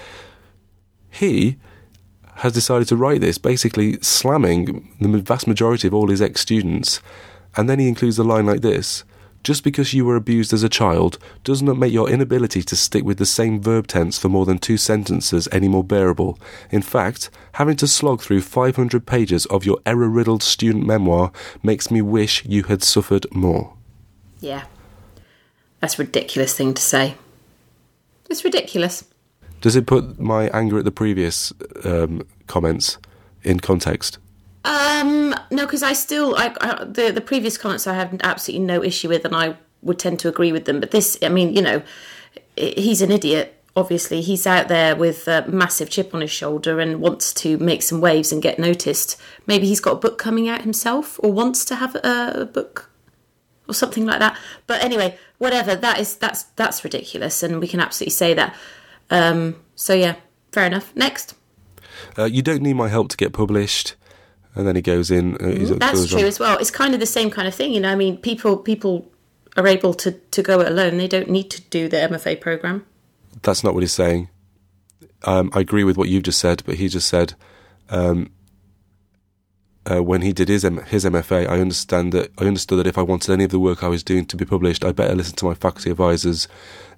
He 1.11 1.57
has 2.37 2.53
decided 2.53 2.89
to 2.89 2.97
write 2.97 3.21
this, 3.21 3.39
basically 3.39 3.99
slamming 4.01 4.95
the 5.01 5.09
vast 5.19 5.47
majority 5.47 5.89
of 5.89 5.95
all 5.95 6.09
his 6.09 6.23
ex 6.23 6.41
students, 6.41 7.01
and 7.57 7.69
then 7.69 7.79
he 7.79 7.89
includes 7.89 8.19
a 8.19 8.25
line 8.25 8.47
like 8.47 8.61
this. 8.61 9.05
Just 9.45 9.63
because 9.63 9.93
you 9.93 10.07
were 10.07 10.17
abused 10.17 10.55
as 10.55 10.63
a 10.63 10.71
child 10.71 11.19
does 11.45 11.63
not 11.63 11.77
make 11.77 11.93
your 11.93 12.09
inability 12.09 12.63
to 12.63 12.75
stick 12.75 13.05
with 13.05 13.19
the 13.19 13.27
same 13.27 13.61
verb 13.61 13.87
tense 13.87 14.19
for 14.19 14.31
more 14.31 14.47
than 14.47 14.59
two 14.59 14.79
sentences 14.79 15.49
any 15.53 15.69
more 15.69 15.85
bearable. 15.85 16.39
In 16.71 16.81
fact, 16.81 17.29
having 17.53 17.77
to 17.77 17.87
slog 17.87 18.23
through 18.23 18.41
500 18.41 19.05
pages 19.05 19.45
of 19.47 19.67
your 19.67 19.79
error 19.85 20.09
riddled 20.09 20.43
student 20.43 20.87
memoir 20.87 21.31
makes 21.63 21.91
me 21.91 22.01
wish 22.01 22.43
you 22.47 22.63
had 22.65 22.83
suffered 22.83 23.27
more. 23.35 23.75
yeah. 24.41 24.65
That's 25.81 25.99
a 25.99 26.03
ridiculous 26.03 26.55
thing 26.57 26.73
to 26.73 26.81
say. 26.81 27.15
It's 28.31 28.43
ridiculous. 28.43 29.05
Does 29.65 29.77
it 29.77 29.87
put 29.87 30.21
my 30.21 30.49
anger 30.49 30.79
at 30.79 30.85
the 30.85 30.91
previous 30.91 31.51
um, 31.85 32.27
comments 32.47 32.99
in 33.43 33.61
context? 33.61 34.19
Um, 34.63 35.35
no, 35.51 35.65
because 35.65 35.83
I 35.83 35.95
still, 35.95 36.37
I, 36.37 36.55
I, 36.61 36.85
the 36.85 37.11
the 37.11 37.23
previous 37.23 37.57
comments 37.57 37.87
I 37.87 37.95
have 37.95 38.15
absolutely 38.23 38.67
no 38.67 38.85
issue 38.85 39.09
with, 39.09 39.25
and 39.25 39.35
I 39.35 39.57
would 39.81 39.99
tend 39.99 40.19
to 40.19 40.29
agree 40.29 40.53
with 40.53 40.67
them. 40.67 40.81
But 40.81 40.91
this, 40.91 41.17
I 41.23 41.31
mean, 41.31 41.57
you 41.57 41.63
know, 41.63 41.81
he's 42.59 43.01
an 43.01 43.11
idiot. 43.11 43.59
Obviously, 43.75 44.21
he's 44.21 44.47
out 44.47 44.69
there 44.69 44.95
with 44.95 45.27
a 45.29 45.47
massive 45.49 45.89
chip 45.89 46.15
on 46.15 46.21
his 46.21 46.31
shoulder 46.31 46.79
and 46.79 47.01
wants 47.01 47.33
to 47.33 47.57
make 47.57 47.81
some 47.81 48.03
waves 48.03 48.33
and 48.33 48.43
get 48.43 48.59
noticed. 48.59 49.19
Maybe 49.47 49.67
he's 49.67 49.81
got 49.81 49.93
a 49.93 49.97
book 49.99 50.19
coming 50.19 50.47
out 50.47 50.61
himself, 50.61 51.19
or 51.23 51.33
wants 51.33 51.65
to 51.65 51.77
have 51.77 51.95
a, 51.95 52.33
a 52.43 52.45
book, 52.45 52.91
or 53.67 53.73
something 53.73 54.05
like 54.05 54.19
that. 54.19 54.37
But 54.67 54.85
anyway, 54.85 55.17
whatever. 55.39 55.75
That 55.75 56.01
is 56.01 56.17
that's 56.17 56.43
that's 56.55 56.85
ridiculous, 56.85 57.43
and 57.43 57.61
we 57.61 57.67
can 57.67 57.81
absolutely 57.81 58.13
say 58.13 58.35
that. 58.35 58.55
Um, 59.15 59.57
so 59.77 59.95
yeah, 59.95 60.17
fair 60.53 60.67
enough. 60.67 60.95
Next. 60.97 61.35
Uh, 62.19 62.25
you 62.25 62.43
don't 62.43 62.63
need 62.63 62.75
my 62.75 62.89
help 62.89 63.09
to 63.11 63.17
get 63.17 63.33
published. 63.33 63.95
And 64.57 64.67
then 64.69 64.77
he 64.77 64.83
goes 64.83 65.11
in. 65.11 65.37
Uh, 65.37 65.49
he's- 65.49 65.71
That's 65.79 66.09
true 66.09 66.21
on. 66.21 66.25
as 66.27 66.39
well. 66.39 66.59
It's 66.59 66.71
kind 66.71 66.95
of 66.95 67.01
the 67.01 67.07
same 67.07 67.29
kind 67.31 67.49
of 67.49 67.55
thing, 67.55 67.73
you 67.73 67.81
know. 67.81 67.91
I 67.91 67.97
mean, 67.97 68.17
people 68.19 68.57
people 68.57 69.11
are 69.57 69.67
able 69.67 69.95
to 69.95 70.13
to 70.13 70.43
go 70.43 70.61
it 70.61 70.69
alone. 70.69 70.97
They 70.99 71.09
don't 71.09 71.29
need 71.29 71.51
to 71.51 71.61
do 71.63 71.89
the 71.89 71.97
MFA 71.97 72.41
program. 72.41 72.85
That's 73.43 73.65
not 73.65 73.75
what 73.75 73.83
he's 73.83 73.93
saying. 73.93 74.29
Um, 75.25 75.51
I 75.55 75.61
agree 75.61 75.85
with 75.85 75.97
what 75.97 76.09
you've 76.09 76.23
just 76.25 76.39
said, 76.39 76.63
but 76.67 76.77
he 76.77 76.87
just 76.89 77.09
said, 77.09 77.35
um, 77.91 78.31
uh, 79.91 80.03
when 80.03 80.23
he 80.23 80.33
did 80.33 80.49
his 80.49 80.65
M- 80.65 80.85
his 80.85 81.05
MFA, 81.05 81.49
I 81.49 81.61
understand 81.61 82.13
that 82.13 82.33
I 82.39 82.45
understood 82.45 82.79
that 82.79 82.87
if 82.87 82.99
I 82.99 83.03
wanted 83.03 83.33
any 83.33 83.45
of 83.45 83.51
the 83.51 83.59
work 83.59 83.83
I 83.83 83.89
was 83.89 84.03
doing 84.03 84.27
to 84.27 84.37
be 84.37 84.45
published, 84.45 84.85
I 84.85 84.93
better 84.93 85.15
listen 85.15 85.37
to 85.37 85.45
my 85.45 85.55
faculty 85.55 85.91
advisors. 85.91 86.49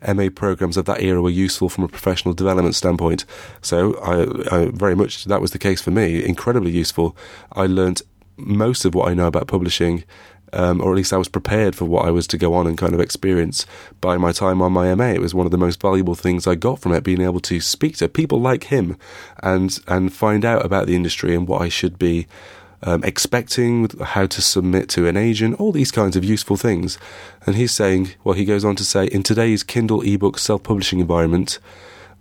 MA 0.07 0.29
programs 0.35 0.77
of 0.77 0.85
that 0.85 1.03
era 1.03 1.21
were 1.21 1.31
useful 1.31 1.69
from 1.69 1.85
a 1.85 1.89
professional 1.89 2.35
development 2.35 2.75
standpoint. 2.75 3.25
So 3.63 3.95
I, 4.01 4.57
I 4.57 4.71
very 4.71 4.95
much 4.95 5.25
that 5.25 5.41
was 5.41 5.51
the 5.51 5.59
case 5.59 5.81
for 5.81 5.91
me. 5.91 6.25
Incredibly 6.25 6.71
useful. 6.71 7.17
I 7.53 7.67
learnt 7.67 8.03
most 8.37 8.85
of 8.85 8.95
what 8.95 9.09
I 9.09 9.15
know 9.15 9.27
about 9.27 9.49
publishing 9.49 10.05
um, 10.53 10.81
or 10.81 10.93
at 10.93 10.97
least 10.97 11.13
I 11.13 11.17
was 11.17 11.29
prepared 11.29 11.75
for 11.75 11.85
what 11.85 12.07
I 12.07 12.11
was 12.11 12.27
to 12.29 12.39
go 12.39 12.55
on 12.55 12.67
and 12.67 12.79
kind 12.79 12.95
of 12.95 13.01
experience 13.01 13.67
by 14.01 14.17
my 14.17 14.33
time 14.33 14.63
on 14.63 14.73
my 14.73 14.95
MA. 14.95 15.09
It 15.09 15.21
was 15.21 15.35
one 15.35 15.47
of 15.47 15.53
the 15.53 15.59
most 15.59 15.81
valuable 15.81 16.15
things 16.15 16.47
I 16.47 16.55
got 16.55 16.79
from 16.79 16.93
it, 16.93 17.05
being 17.05 17.21
able 17.21 17.41
to 17.41 17.61
speak 17.61 17.97
to 17.99 18.09
people 18.09 18.41
like 18.41 18.65
him 18.65 18.97
and 19.43 19.79
and 19.87 20.13
find 20.13 20.45
out 20.45 20.65
about 20.65 20.87
the 20.87 20.97
industry 20.97 21.35
and 21.35 21.49
what 21.49 21.63
I 21.63 21.69
should 21.69 21.99
be 21.99 22.27
um, 22.83 23.03
expecting, 23.05 23.89
how 24.03 24.27
to 24.27 24.43
submit 24.43 24.89
to 24.91 25.07
an 25.07 25.17
agent, 25.17 25.59
all 25.61 25.73
these 25.73 25.91
kinds 25.91 26.17
of 26.17 26.25
useful 26.25 26.57
things. 26.57 26.99
And 27.47 27.57
he's 27.57 27.73
saying, 27.73 28.15
well, 28.25 28.35
he 28.35 28.45
goes 28.45 28.65
on 28.65 28.77
to 28.77 28.85
say, 28.85 29.07
in 29.07 29.23
today's 29.23 29.63
Kindle 29.63 30.03
ebook 30.03 30.39
self 30.39 30.63
publishing 30.63 31.01
environment, 31.01 31.59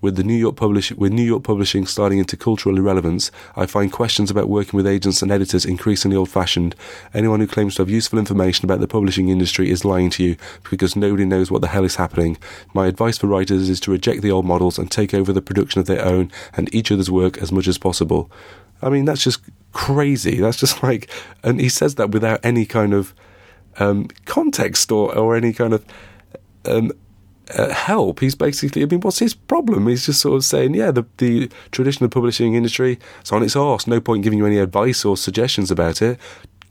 with 0.01 0.17
the 0.17 0.23
New 0.23 0.35
York 0.35 0.55
publish 0.55 0.91
with 0.91 1.11
New 1.11 1.23
York 1.23 1.43
publishing 1.43 1.87
starting 1.87 2.19
into 2.19 2.37
cultural 2.37 2.77
irrelevance, 2.77 3.31
I 3.55 3.65
find 3.65 3.91
questions 3.91 4.29
about 4.29 4.49
working 4.49 4.77
with 4.77 4.85
agents 4.85 5.21
and 5.21 5.31
editors 5.31 5.65
increasingly 5.65 6.15
old-fashioned. 6.15 6.75
Anyone 7.13 7.39
who 7.39 7.47
claims 7.47 7.75
to 7.75 7.81
have 7.81 7.89
useful 7.89 8.19
information 8.19 8.65
about 8.65 8.81
the 8.81 8.87
publishing 8.87 9.29
industry 9.29 9.71
is 9.71 9.83
lying 9.83 10.11
to 10.11 10.23
you 10.23 10.37
because 10.69 10.95
nobody 10.95 11.25
knows 11.25 11.49
what 11.49 11.61
the 11.61 11.69
hell 11.69 11.83
is 11.83 11.95
happening. 11.95 12.37
My 12.73 12.85
advice 12.85 13.17
for 13.17 13.25
writers 13.25 13.67
is 13.67 13.79
to 13.81 13.91
reject 13.91 14.21
the 14.21 14.31
old 14.31 14.45
models 14.45 14.77
and 14.77 14.91
take 14.91 15.13
over 15.13 15.33
the 15.33 15.41
production 15.41 15.79
of 15.79 15.87
their 15.87 16.05
own 16.05 16.31
and 16.55 16.73
each 16.73 16.91
other's 16.91 17.09
work 17.09 17.39
as 17.39 17.51
much 17.51 17.67
as 17.67 17.79
possible. 17.79 18.29
I 18.81 18.89
mean, 18.89 19.05
that's 19.05 19.23
just 19.23 19.41
crazy. 19.75 20.37
That's 20.37 20.57
just 20.57 20.81
like, 20.87 21.09
and 21.43 21.59
he 21.59 21.69
says 21.69 21.95
that 21.95 22.09
without 22.09 22.39
any 22.43 22.65
kind 22.65 22.93
of 22.93 23.13
um, 23.77 24.07
context 24.25 24.91
or, 24.91 25.15
or 25.15 25.35
any 25.35 25.53
kind 25.53 25.73
of 25.73 25.85
um, 26.65 26.91
uh, 27.53 27.69
help. 27.69 28.21
He's 28.21 28.33
basically, 28.33 28.81
I 28.81 28.85
mean, 28.85 29.01
what's 29.01 29.19
his 29.19 29.35
problem? 29.35 29.87
He's 29.87 30.05
just 30.07 30.21
sort 30.21 30.37
of 30.37 30.43
saying, 30.43 30.73
yeah, 30.73 30.91
the, 30.91 31.05
the 31.17 31.51
traditional 31.71 32.09
publishing 32.09 32.55
industry 32.55 32.97
is 33.23 33.31
on 33.31 33.43
its 33.43 33.55
arse. 33.55 33.85
No 33.85 33.99
point 33.99 34.23
giving 34.23 34.39
you 34.39 34.45
any 34.45 34.57
advice 34.57 35.05
or 35.05 35.17
suggestions 35.17 35.69
about 35.69 36.01
it. 36.01 36.17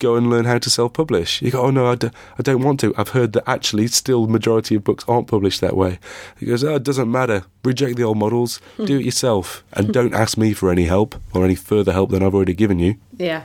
Go 0.05 0.17
and 0.17 0.29
learn 0.29 0.45
how 0.45 0.59
to 0.59 0.69
self 0.69 0.93
publish. 0.93 1.41
You 1.41 1.51
go, 1.51 1.63
oh 1.63 1.71
no, 1.71 1.87
I 1.87 1.95
d- 1.95 2.11
I 2.39 2.43
don't 2.43 2.63
want 2.63 2.79
to. 2.81 2.95
I've 2.99 3.09
heard 3.09 3.33
that 3.33 3.49
actually, 3.49 3.87
still, 3.87 4.27
the 4.27 4.33
majority 4.33 4.75
of 4.75 4.85
books 4.85 5.03
aren't 5.09 5.29
published 5.29 5.63
that 5.63 5.79
way. 5.79 5.99
He 6.39 6.45
goes, 6.45 6.63
oh, 6.63 6.75
it 6.75 6.83
doesn't 6.83 7.11
matter. 7.11 7.45
Reject 7.65 7.97
the 7.97 8.03
old 8.03 8.19
models, 8.19 8.61
do 8.77 8.99
it 8.99 9.05
yourself, 9.07 9.65
and 9.73 9.93
don't 9.95 10.13
ask 10.13 10.37
me 10.37 10.53
for 10.53 10.71
any 10.71 10.85
help 10.85 11.15
or 11.33 11.43
any 11.43 11.55
further 11.55 11.93
help 11.93 12.11
than 12.11 12.23
I've 12.23 12.35
already 12.35 12.53
given 12.53 12.79
you. 12.79 12.97
Yeah. 13.17 13.45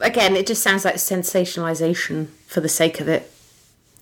Again, 0.00 0.34
it 0.34 0.48
just 0.48 0.60
sounds 0.60 0.84
like 0.84 0.96
sensationalization 0.96 2.26
for 2.48 2.60
the 2.60 2.68
sake 2.68 2.98
of 2.98 3.06
it. 3.06 3.32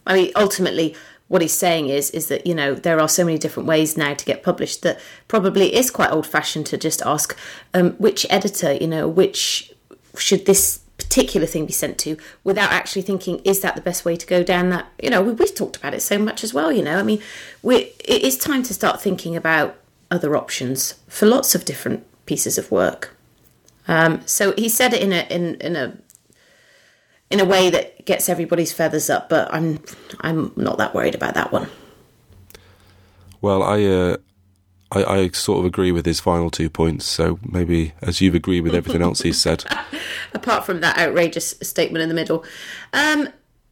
I 0.07 0.15
mean, 0.15 0.33
ultimately, 0.35 0.97
what 1.29 1.43
he's 1.43 1.53
saying 1.53 1.91
is 1.91 2.11
is 2.13 2.29
that 2.29 2.47
you 2.47 2.55
know 2.55 2.75
there 2.75 2.99
are 2.99 3.11
so 3.11 3.27
many 3.27 3.37
different 3.37 3.67
ways 3.67 3.99
now 3.99 4.15
to 4.15 4.25
get 4.25 4.43
published 4.43 4.81
that 4.83 4.99
probably 5.29 5.75
is 5.75 5.91
quite 5.91 6.11
old 6.11 6.27
fashioned 6.27 6.65
to 6.67 6.79
just 6.79 7.03
ask 7.03 7.37
um, 7.75 7.91
which 7.93 8.27
editor 8.31 8.73
you 8.73 8.89
know 8.89 9.07
which 9.07 9.71
should 10.17 10.47
this 10.47 10.80
particular 11.11 11.45
thing 11.45 11.67
be 11.67 11.73
sent 11.73 11.99
to 11.99 12.17
without 12.45 12.71
actually 12.71 13.03
thinking 13.03 13.41
is 13.41 13.61
that 13.61 13.75
the 13.75 13.81
best 13.81 14.05
way 14.05 14.15
to 14.15 14.25
go 14.27 14.45
down 14.45 14.71
that 14.71 14.87
you 15.03 15.11
know 15.11 15.21
we, 15.21 15.33
we've 15.33 15.57
talked 15.57 15.77
about 15.77 15.93
it 15.93 16.01
so 16.01 16.17
much 16.17 16.45
as 16.45 16.55
well 16.55 16.71
you 16.71 16.85
know 16.85 16.99
i 16.99 17.03
mean 17.03 17.21
we 17.63 17.93
it 18.05 18.23
is 18.23 18.39
time 18.39 18.63
to 18.63 18.73
start 18.73 19.03
thinking 19.03 19.35
about 19.35 19.77
other 20.09 20.37
options 20.37 21.01
for 21.09 21.27
lots 21.27 21.53
of 21.53 21.65
different 21.65 22.07
pieces 22.27 22.57
of 22.57 22.71
work 22.71 23.17
um, 23.89 24.21
so 24.25 24.53
he 24.53 24.69
said 24.69 24.95
it 24.95 25.03
in 25.03 25.13
a 25.13 25.27
in, 25.31 25.57
in 25.57 25.75
a 25.75 25.99
in 27.29 27.41
a 27.41 27.45
way 27.45 27.71
that 27.71 28.05
gets 28.05 28.29
everybody's 28.29 28.73
feathers 28.73 29.09
up. 29.09 29.29
But 29.29 29.53
I'm 29.53 29.81
I'm 30.21 30.53
not 30.57 30.79
that 30.79 30.95
worried 30.95 31.15
about 31.15 31.35
that 31.35 31.53
one. 31.53 31.69
Well, 33.41 33.63
I, 33.63 33.83
uh, 33.85 34.17
I, 34.93 35.05
I 35.05 35.29
sort 35.29 35.61
of 35.61 35.65
agree 35.65 35.93
with 35.93 36.07
his 36.07 36.21
final 36.21 36.51
two 36.51 36.69
points. 36.69 37.07
So 37.07 37.39
maybe 37.45 37.93
as 38.03 38.21
you've 38.21 38.35
agreed 38.35 38.63
with 38.63 38.75
everything 38.75 39.03
else 39.03 39.23
he's 39.23 39.41
said, 39.41 39.65
apart 40.35 40.65
from 40.65 40.81
that 40.81 40.99
outrageous 40.99 41.55
statement 41.63 42.03
in 42.03 42.09
the 42.09 42.15
middle. 42.15 42.45
Um, 42.93 43.29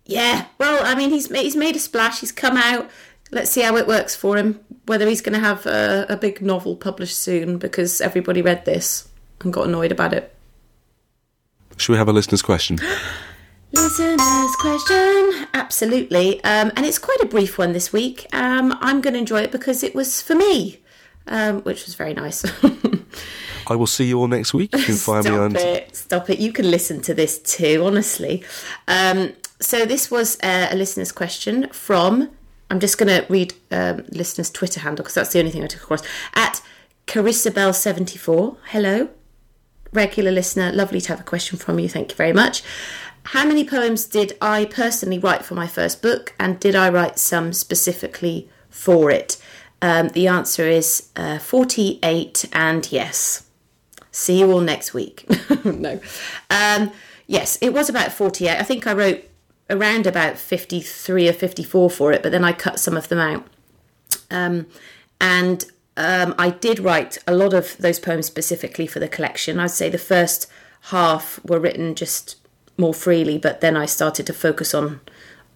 yeah, 0.06 0.46
well, 0.58 0.84
I 0.84 0.94
mean, 0.94 1.10
he's 1.10 1.30
he's 1.30 1.56
made 1.56 1.76
a 1.76 1.78
splash. 1.78 2.20
He's 2.20 2.32
come 2.32 2.56
out. 2.56 2.90
Let's 3.30 3.50
see 3.50 3.60
how 3.60 3.76
it 3.76 3.86
works 3.86 4.16
for 4.16 4.36
him. 4.36 4.60
Whether 4.86 5.06
he's 5.06 5.20
going 5.20 5.34
to 5.34 5.46
have 5.46 5.66
a, 5.66 6.06
a 6.08 6.16
big 6.16 6.40
novel 6.40 6.76
published 6.76 7.18
soon 7.18 7.58
because 7.58 8.00
everybody 8.00 8.40
read 8.40 8.64
this 8.64 9.08
and 9.40 9.52
got 9.52 9.66
annoyed 9.66 9.92
about 9.92 10.14
it. 10.14 10.34
Should 11.76 11.92
we 11.92 11.98
have 11.98 12.08
a 12.08 12.12
listener's 12.12 12.42
question? 12.42 12.78
Listener's 13.72 14.56
question, 14.56 15.46
absolutely, 15.52 16.42
um, 16.42 16.72
and 16.74 16.86
it's 16.86 16.98
quite 16.98 17.20
a 17.20 17.26
brief 17.26 17.58
one 17.58 17.74
this 17.74 17.92
week. 17.92 18.26
Um, 18.32 18.74
I'm 18.80 19.02
going 19.02 19.12
to 19.12 19.20
enjoy 19.20 19.42
it 19.42 19.52
because 19.52 19.82
it 19.82 19.94
was 19.94 20.22
for 20.22 20.34
me, 20.34 20.80
um, 21.28 21.62
which 21.62 21.86
was 21.86 21.94
very 21.94 22.14
nice. 22.14 22.44
I 23.66 23.76
will 23.76 23.86
see 23.86 24.06
you 24.06 24.18
all 24.18 24.28
next 24.28 24.54
week. 24.54 24.74
You 24.74 24.82
can 24.82 24.94
find 24.96 25.24
stop 25.24 25.34
me 25.34 25.38
on. 25.38 25.56
it, 25.56 25.94
stop 25.94 26.30
it. 26.30 26.38
You 26.38 26.52
can 26.52 26.70
listen 26.70 27.00
to 27.02 27.14
this 27.14 27.38
too, 27.38 27.82
honestly. 27.84 28.42
Um, 28.86 29.34
so 29.60 29.84
this 29.84 30.10
was 30.10 30.38
uh, 30.42 30.68
a 30.70 30.76
listener's 30.76 31.12
question 31.12 31.68
from. 31.70 32.30
I'm 32.70 32.80
just 32.80 32.98
going 32.98 33.08
to 33.08 33.26
read 33.30 33.54
um, 33.70 34.04
listener's 34.10 34.50
Twitter 34.50 34.80
handle 34.80 35.02
because 35.02 35.14
that's 35.14 35.32
the 35.32 35.38
only 35.38 35.50
thing 35.50 35.64
I 35.64 35.66
took 35.66 35.82
across 35.82 36.02
at 36.34 36.62
Carissabel74. 37.06 38.56
Hello, 38.66 39.08
regular 39.92 40.30
listener. 40.30 40.72
Lovely 40.72 41.00
to 41.00 41.08
have 41.08 41.20
a 41.20 41.24
question 41.24 41.58
from 41.58 41.78
you. 41.78 41.88
Thank 41.88 42.10
you 42.10 42.16
very 42.16 42.32
much. 42.32 42.62
How 43.24 43.44
many 43.44 43.64
poems 43.64 44.06
did 44.06 44.36
I 44.40 44.64
personally 44.66 45.18
write 45.18 45.44
for 45.44 45.54
my 45.54 45.66
first 45.66 46.00
book, 46.00 46.34
and 46.38 46.58
did 46.60 46.74
I 46.74 46.88
write 46.88 47.18
some 47.18 47.52
specifically 47.52 48.48
for 48.70 49.10
it? 49.10 49.36
Um, 49.80 50.08
the 50.08 50.26
answer 50.26 50.66
is 50.66 51.08
uh, 51.16 51.38
48, 51.38 52.46
and 52.52 52.90
yes. 52.90 53.46
See 54.10 54.40
you 54.40 54.50
all 54.50 54.60
next 54.60 54.94
week. 54.94 55.26
no. 55.64 56.00
Um, 56.50 56.90
yes, 57.26 57.58
it 57.60 57.72
was 57.72 57.88
about 57.88 58.12
48. 58.12 58.58
I 58.58 58.62
think 58.62 58.86
I 58.86 58.92
wrote 58.92 59.24
around 59.70 60.06
about 60.06 60.38
53 60.38 61.28
or 61.28 61.32
54 61.32 61.90
for 61.90 62.12
it, 62.12 62.22
but 62.22 62.32
then 62.32 62.44
I 62.44 62.52
cut 62.52 62.80
some 62.80 62.96
of 62.96 63.08
them 63.08 63.18
out. 63.18 63.46
Um, 64.30 64.66
and 65.20 65.64
um, 65.96 66.34
I 66.38 66.50
did 66.50 66.78
write 66.80 67.18
a 67.26 67.34
lot 67.34 67.54
of 67.54 67.76
those 67.78 68.00
poems 68.00 68.26
specifically 68.26 68.86
for 68.86 68.98
the 68.98 69.08
collection. 69.08 69.60
I'd 69.60 69.70
say 69.70 69.88
the 69.90 69.98
first 69.98 70.50
half 70.82 71.44
were 71.44 71.60
written 71.60 71.94
just 71.94 72.36
more 72.76 72.94
freely, 72.94 73.38
but 73.38 73.60
then 73.60 73.76
I 73.76 73.86
started 73.86 74.26
to 74.26 74.32
focus 74.32 74.74
on 74.74 75.00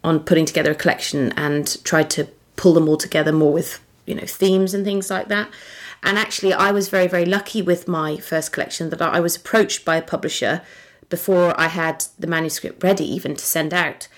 on 0.05 0.19
putting 0.19 0.45
together 0.45 0.73
a 0.73 0.75
collection 0.75 1.31
and 1.37 1.83
tried 1.85 2.11
to 2.11 2.27
pull 2.57 2.75
them 2.75 2.89
all 2.89 2.97
together 2.97 3.31
more 3.31 3.53
with 3.53 3.81
you 4.07 4.15
know 4.15 4.27
themes 4.27 4.75
and 4.75 4.85
things 4.85 5.11
like 5.11 5.29
that. 5.29 5.51
And 6.03 6.19
actually, 6.19 6.53
I 6.53 6.73
was 6.73 6.89
very 6.89 7.07
very 7.07 7.25
lucky 7.25 7.63
with 7.63 7.89
my 7.89 8.17
first 8.17 8.53
collection 8.53 8.91
that 8.91 9.03
I 9.03 9.21
was 9.21 9.37
approached 9.37 9.85
by 9.85 9.97
a 9.97 10.03
publisher 10.03 10.63
before 11.09 11.59
I 11.61 11.69
had 11.69 12.05
the 12.19 12.27
manuscript 12.27 12.83
ready 12.83 13.05
even 13.05 13.37
to 13.37 13.45
send 13.45 13.75
out. 13.75 14.09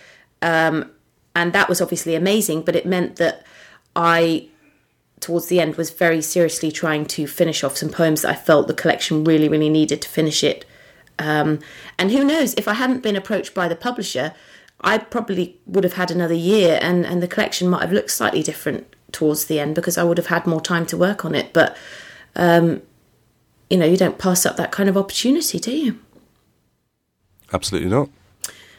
Um, 0.40 0.92
and 1.34 1.52
that 1.52 1.68
was 1.68 1.80
obviously 1.80 2.14
amazing, 2.14 2.62
but 2.62 2.76
it 2.76 2.86
meant 2.86 3.16
that 3.16 3.44
I 3.96 4.48
towards 5.20 5.46
the 5.46 5.58
end 5.58 5.76
was 5.76 5.90
very 5.90 6.20
seriously 6.20 6.70
trying 6.70 7.06
to 7.06 7.26
finish 7.26 7.64
off 7.64 7.76
some 7.76 7.88
poems 7.88 8.22
that 8.22 8.30
I 8.30 8.34
felt 8.34 8.68
the 8.68 8.74
collection 8.74 9.24
really, 9.24 9.48
really 9.48 9.70
needed 9.70 10.02
to 10.02 10.08
finish 10.08 10.44
it. 10.44 10.64
Um, 11.18 11.60
and 11.98 12.10
who 12.10 12.24
knows, 12.24 12.54
if 12.54 12.68
I 12.68 12.74
hadn't 12.74 13.02
been 13.02 13.16
approached 13.16 13.54
by 13.54 13.66
the 13.66 13.76
publisher, 13.76 14.34
I 14.82 14.98
probably 14.98 15.58
would 15.66 15.84
have 15.84 15.94
had 15.94 16.10
another 16.10 16.34
year 16.34 16.78
and, 16.82 17.06
and 17.06 17.22
the 17.22 17.28
collection 17.28 17.68
might 17.68 17.82
have 17.82 17.92
looked 17.92 18.10
slightly 18.10 18.42
different 18.42 18.93
towards 19.14 19.46
the 19.46 19.58
end 19.58 19.74
because 19.74 19.96
I 19.96 20.04
would 20.04 20.18
have 20.18 20.26
had 20.26 20.46
more 20.46 20.60
time 20.60 20.84
to 20.86 20.96
work 20.96 21.24
on 21.24 21.34
it. 21.34 21.52
But, 21.54 21.74
um, 22.36 22.82
you 23.70 23.78
know, 23.78 23.86
you 23.86 23.96
don't 23.96 24.18
pass 24.18 24.44
up 24.44 24.56
that 24.58 24.70
kind 24.72 24.88
of 24.90 24.96
opportunity, 24.96 25.58
do 25.58 25.74
you? 25.74 25.98
Absolutely 27.52 27.88
not. 27.88 28.10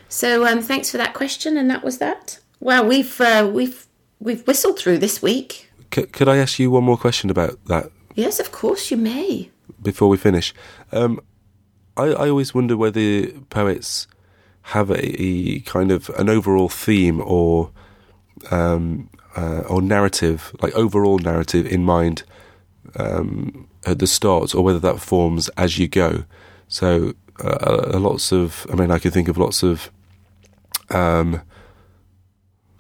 So 0.10 0.46
um, 0.46 0.62
thanks 0.62 0.92
for 0.92 0.98
that 0.98 1.14
question, 1.14 1.58
and 1.58 1.70
that 1.72 1.84
was 1.84 1.98
that. 1.98 2.40
Well, 2.60 2.86
we've 2.86 3.20
uh, 3.20 3.50
we've 3.52 3.88
we've 4.20 4.46
whistled 4.48 4.78
through 4.78 5.00
this 5.00 5.22
week. 5.22 5.72
C- 5.94 6.06
could 6.06 6.28
I 6.28 6.38
ask 6.38 6.60
you 6.60 6.70
one 6.72 6.84
more 6.84 6.98
question 6.98 7.30
about 7.30 7.64
that 7.66 7.92
Yes, 8.16 8.40
of 8.40 8.52
course 8.52 8.92
you 8.92 8.98
may. 8.98 9.50
before 9.82 10.08
we 10.10 10.18
finish? 10.18 10.54
Um, 10.92 11.20
I, 11.98 12.04
I 12.06 12.30
always 12.30 12.54
wonder 12.54 12.78
whether 12.78 13.28
poets 13.50 14.08
have 14.70 14.90
a, 14.90 15.22
a 15.22 15.60
kind 15.62 15.92
of 15.92 16.10
an 16.18 16.30
overall 16.30 16.70
theme 16.70 17.22
or 17.22 17.72
um, 18.52 19.10
uh, 19.36 19.64
or 19.68 19.82
narrative, 19.82 20.56
like 20.62 20.74
overall 20.74 21.20
narrative 21.20 21.66
in 21.66 21.84
mind 21.84 22.24
um, 22.96 23.68
at 23.86 24.00
the 24.00 24.08
start, 24.08 24.56
or 24.56 24.64
whether 24.64 24.80
that 24.80 25.00
forms 25.00 25.50
as 25.50 25.78
you 25.78 25.88
go. 25.88 26.24
So, 26.68 27.14
uh, 27.44 28.00
lots 28.00 28.32
of, 28.32 28.66
I 28.72 28.76
mean, 28.76 28.92
I 28.92 29.00
can 29.00 29.12
think 29.12 29.28
of 29.28 29.38
lots 29.38 29.64
of 29.64 29.92
um, 30.90 31.42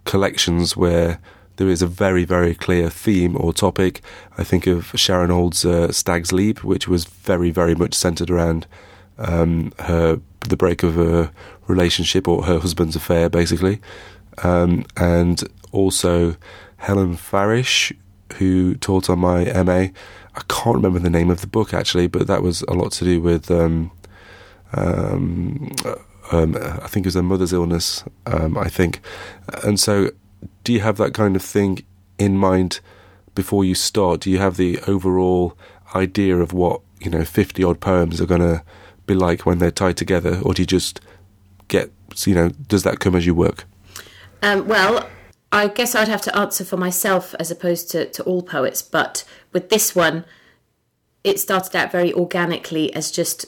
collections 0.05 0.77
where 0.77 1.19
there 1.57 1.69
is 1.69 1.81
a 1.81 1.87
very, 1.87 2.25
very 2.25 2.55
clear 2.55 2.89
theme 2.89 3.35
or 3.37 3.53
topic. 3.53 4.01
I 4.37 4.43
think 4.43 4.67
of 4.67 4.91
Sharon 4.95 5.31
Olds' 5.31 5.65
uh, 5.65 5.91
Stag's 5.91 6.31
Leap, 6.31 6.63
which 6.63 6.87
was 6.87 7.05
very, 7.05 7.51
very 7.51 7.75
much 7.75 7.93
centered 7.93 8.29
around 8.29 8.67
um, 9.17 9.71
her 9.79 10.19
the 10.41 10.57
break 10.57 10.83
of 10.83 10.99
a 10.99 11.31
relationship 11.67 12.27
or 12.27 12.43
her 12.43 12.59
husband's 12.59 12.95
affair, 12.95 13.29
basically. 13.29 13.81
Um, 14.43 14.85
and 14.97 15.43
also 15.75 16.35
Helen 16.77 17.15
Farish, 17.15 17.93
who 18.37 18.75
taught 18.75 19.09
on 19.09 19.19
my 19.19 19.45
MA. 19.63 19.87
I 20.37 20.41
can't 20.49 20.75
remember 20.75 20.99
the 20.99 21.09
name 21.09 21.29
of 21.29 21.41
the 21.41 21.47
book 21.47 21.73
actually, 21.73 22.07
but 22.07 22.27
that 22.27 22.41
was 22.41 22.61
a 22.63 22.73
lot 22.73 22.91
to 22.93 23.05
do 23.05 23.21
with. 23.21 23.49
Um, 23.51 23.91
um, 24.73 25.71
um, 26.31 26.57
I 26.57 26.87
think 26.87 27.05
it 27.05 27.07
was 27.07 27.15
her 27.15 27.23
mother's 27.23 27.53
illness. 27.53 28.03
Um, 28.25 28.57
I 28.57 28.67
think, 28.67 28.99
and 29.63 29.79
so, 29.79 30.11
do 30.63 30.73
you 30.73 30.81
have 30.81 30.97
that 30.97 31.13
kind 31.13 31.35
of 31.35 31.41
thing 31.41 31.85
in 32.17 32.37
mind 32.37 32.79
before 33.35 33.63
you 33.63 33.75
start? 33.75 34.21
Do 34.21 34.31
you 34.31 34.39
have 34.39 34.57
the 34.57 34.79
overall 34.87 35.57
idea 35.93 36.37
of 36.37 36.51
what 36.51 36.81
you 36.99 37.09
know 37.11 37.23
fifty 37.23 37.63
odd 37.63 37.79
poems 37.79 38.19
are 38.19 38.25
going 38.25 38.41
to 38.41 38.63
be 39.05 39.13
like 39.13 39.45
when 39.45 39.59
they're 39.59 39.71
tied 39.71 39.97
together, 39.97 40.39
or 40.41 40.53
do 40.53 40.61
you 40.61 40.65
just 40.65 40.99
get 41.67 41.91
you 42.25 42.35
know 42.35 42.49
does 42.49 42.83
that 42.83 42.99
come 42.99 43.15
as 43.15 43.25
you 43.25 43.35
work? 43.35 43.65
Um, 44.41 44.67
well, 44.67 45.07
I 45.51 45.67
guess 45.67 45.95
I'd 45.95 46.07
have 46.07 46.21
to 46.23 46.37
answer 46.37 46.65
for 46.65 46.77
myself 46.77 47.33
as 47.39 47.49
opposed 47.49 47.89
to, 47.91 48.05
to 48.09 48.23
all 48.23 48.41
poets, 48.41 48.81
but 48.81 49.23
with 49.53 49.69
this 49.69 49.95
one, 49.95 50.25
it 51.23 51.39
started 51.39 51.75
out 51.75 51.91
very 51.91 52.13
organically 52.13 52.93
as 52.93 53.09
just 53.09 53.45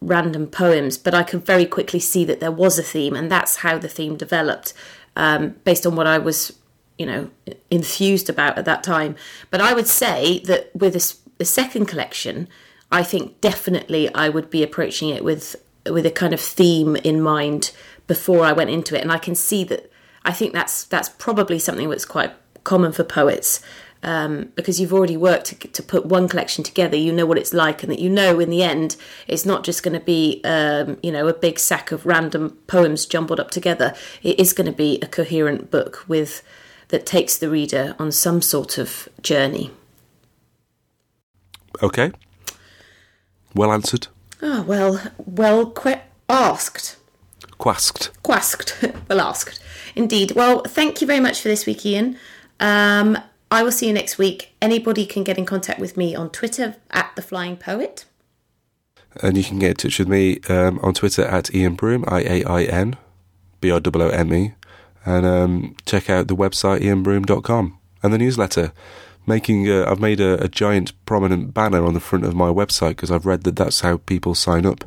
random 0.00 0.46
poems, 0.46 0.98
but 0.98 1.14
I 1.14 1.22
could 1.22 1.44
very 1.44 1.66
quickly 1.66 2.00
see 2.00 2.24
that 2.24 2.40
there 2.40 2.50
was 2.50 2.78
a 2.78 2.82
theme, 2.82 3.14
and 3.14 3.30
that's 3.30 3.56
how 3.56 3.78
the 3.78 3.88
theme 3.88 4.16
developed 4.16 4.74
um, 5.14 5.56
based 5.64 5.86
on 5.86 5.94
what 5.96 6.06
I 6.06 6.18
was, 6.18 6.58
you 6.98 7.06
know, 7.06 7.30
enthused 7.70 8.28
about 8.28 8.58
at 8.58 8.64
that 8.64 8.82
time. 8.82 9.14
But 9.50 9.60
I 9.60 9.74
would 9.74 9.86
say 9.86 10.40
that 10.40 10.74
with 10.74 10.96
a, 10.96 11.14
the 11.38 11.44
second 11.44 11.86
collection, 11.86 12.48
I 12.90 13.02
think 13.02 13.40
definitely 13.40 14.12
I 14.14 14.28
would 14.28 14.50
be 14.50 14.62
approaching 14.62 15.08
it 15.10 15.24
with 15.24 15.56
with 15.90 16.06
a 16.06 16.10
kind 16.10 16.32
of 16.32 16.40
theme 16.40 16.94
in 16.96 17.20
mind 17.20 17.72
before 18.06 18.44
I 18.44 18.52
went 18.52 18.70
into 18.70 18.96
it, 18.96 19.02
and 19.02 19.12
I 19.12 19.18
can 19.18 19.34
see 19.34 19.64
that. 19.64 19.91
I 20.24 20.32
think 20.32 20.52
that's 20.52 20.84
that's 20.84 21.08
probably 21.08 21.58
something 21.58 21.88
that's 21.90 22.04
quite 22.04 22.32
common 22.64 22.92
for 22.92 23.04
poets 23.04 23.60
um, 24.02 24.52
because 24.56 24.80
you've 24.80 24.92
already 24.92 25.16
worked 25.16 25.46
to, 25.46 25.56
to, 25.56 25.82
put 25.82 26.06
one 26.06 26.28
collection 26.28 26.64
together. 26.64 26.96
You 26.96 27.12
know 27.12 27.26
what 27.26 27.38
it's 27.38 27.52
like, 27.52 27.82
and 27.82 27.92
that 27.92 28.00
you 28.00 28.10
know 28.10 28.40
in 28.40 28.50
the 28.50 28.62
end 28.62 28.96
it's 29.28 29.46
not 29.46 29.64
just 29.64 29.82
going 29.82 29.98
to 29.98 30.04
be 30.04 30.40
um, 30.44 30.98
you 31.02 31.12
know 31.12 31.28
a 31.28 31.34
big 31.34 31.58
sack 31.58 31.92
of 31.92 32.04
random 32.04 32.58
poems 32.66 33.06
jumbled 33.06 33.38
up 33.38 33.50
together. 33.50 33.94
It 34.22 34.38
is 34.40 34.52
going 34.52 34.66
to 34.66 34.76
be 34.76 34.98
a 35.00 35.06
coherent 35.06 35.70
book 35.70 36.04
with 36.08 36.42
that 36.88 37.06
takes 37.06 37.38
the 37.38 37.48
reader 37.48 37.94
on 37.98 38.12
some 38.12 38.42
sort 38.42 38.76
of 38.76 39.08
journey. 39.22 39.70
Okay. 41.82 42.12
Well 43.54 43.72
answered. 43.72 44.08
Oh 44.40 44.62
well, 44.62 45.00
well 45.18 45.70
que- 45.70 46.02
asked. 46.28 46.96
Quasked. 47.62 48.10
Quasked. 48.24 48.92
well 49.08 49.20
asked. 49.20 49.60
Indeed. 49.94 50.32
Well, 50.32 50.62
thank 50.64 51.00
you 51.00 51.06
very 51.06 51.20
much 51.20 51.40
for 51.40 51.46
this 51.46 51.64
week, 51.64 51.86
Ian. 51.86 52.18
Um, 52.58 53.16
I 53.52 53.62
will 53.62 53.70
see 53.70 53.86
you 53.86 53.92
next 53.92 54.18
week. 54.18 54.52
Anybody 54.60 55.06
can 55.06 55.22
get 55.22 55.38
in 55.38 55.46
contact 55.46 55.78
with 55.78 55.96
me 55.96 56.12
on 56.16 56.30
Twitter 56.30 56.74
at 56.90 57.14
the 57.14 57.22
Flying 57.22 57.56
Poet. 57.56 58.04
And 59.22 59.36
you 59.36 59.44
can 59.44 59.60
get 59.60 59.70
in 59.70 59.76
touch 59.76 60.00
with 60.00 60.08
me 60.08 60.40
um, 60.48 60.80
on 60.82 60.92
Twitter 60.92 61.22
at 61.22 61.54
Ian 61.54 61.76
Broome, 61.76 62.04
I 62.08 62.22
A 62.22 62.44
I 62.44 62.62
N 62.64 62.96
B 63.60 63.70
R 63.70 63.80
O 63.84 63.90
O 63.94 64.08
M 64.08 64.34
E. 64.34 64.54
And 65.04 65.24
um, 65.24 65.76
check 65.86 66.10
out 66.10 66.26
the 66.26 66.34
website 66.34 66.80
ianbroome.com 66.80 67.78
and 68.02 68.12
the 68.12 68.18
newsletter. 68.18 68.72
Making, 69.24 69.70
uh, 69.70 69.84
I've 69.88 70.00
made 70.00 70.20
a, 70.20 70.42
a, 70.42 70.48
giant 70.48 70.92
prominent 71.06 71.54
banner 71.54 71.84
on 71.84 71.94
the 71.94 72.00
front 72.00 72.24
of 72.24 72.34
my 72.34 72.48
website 72.48 72.96
because 72.96 73.12
I've 73.12 73.24
read 73.24 73.44
that 73.44 73.54
that's 73.54 73.82
how 73.82 73.98
people 73.98 74.34
sign 74.34 74.66
up. 74.66 74.84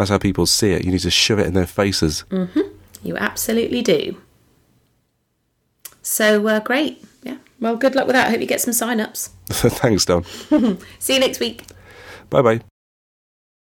That's 0.00 0.08
how 0.08 0.16
people 0.16 0.46
see 0.46 0.72
it. 0.72 0.82
You 0.82 0.92
need 0.92 1.00
to 1.00 1.10
shove 1.10 1.38
it 1.40 1.46
in 1.46 1.52
their 1.52 1.66
faces. 1.66 2.24
Mm-hmm. 2.30 2.60
You 3.02 3.18
absolutely 3.18 3.82
do. 3.82 4.16
So 6.00 6.46
uh, 6.46 6.60
great. 6.60 7.04
Yeah. 7.22 7.36
Well, 7.60 7.76
good 7.76 7.94
luck 7.94 8.06
with 8.06 8.14
that. 8.14 8.28
I 8.28 8.30
hope 8.30 8.40
you 8.40 8.46
get 8.46 8.62
some 8.62 8.72
sign 8.72 8.98
ups. 8.98 9.28
Thanks, 9.50 10.06
Don. 10.06 10.24
See 10.98 11.12
you 11.12 11.20
next 11.20 11.38
week. 11.38 11.64
Bye 12.30 12.40
bye. 12.40 12.60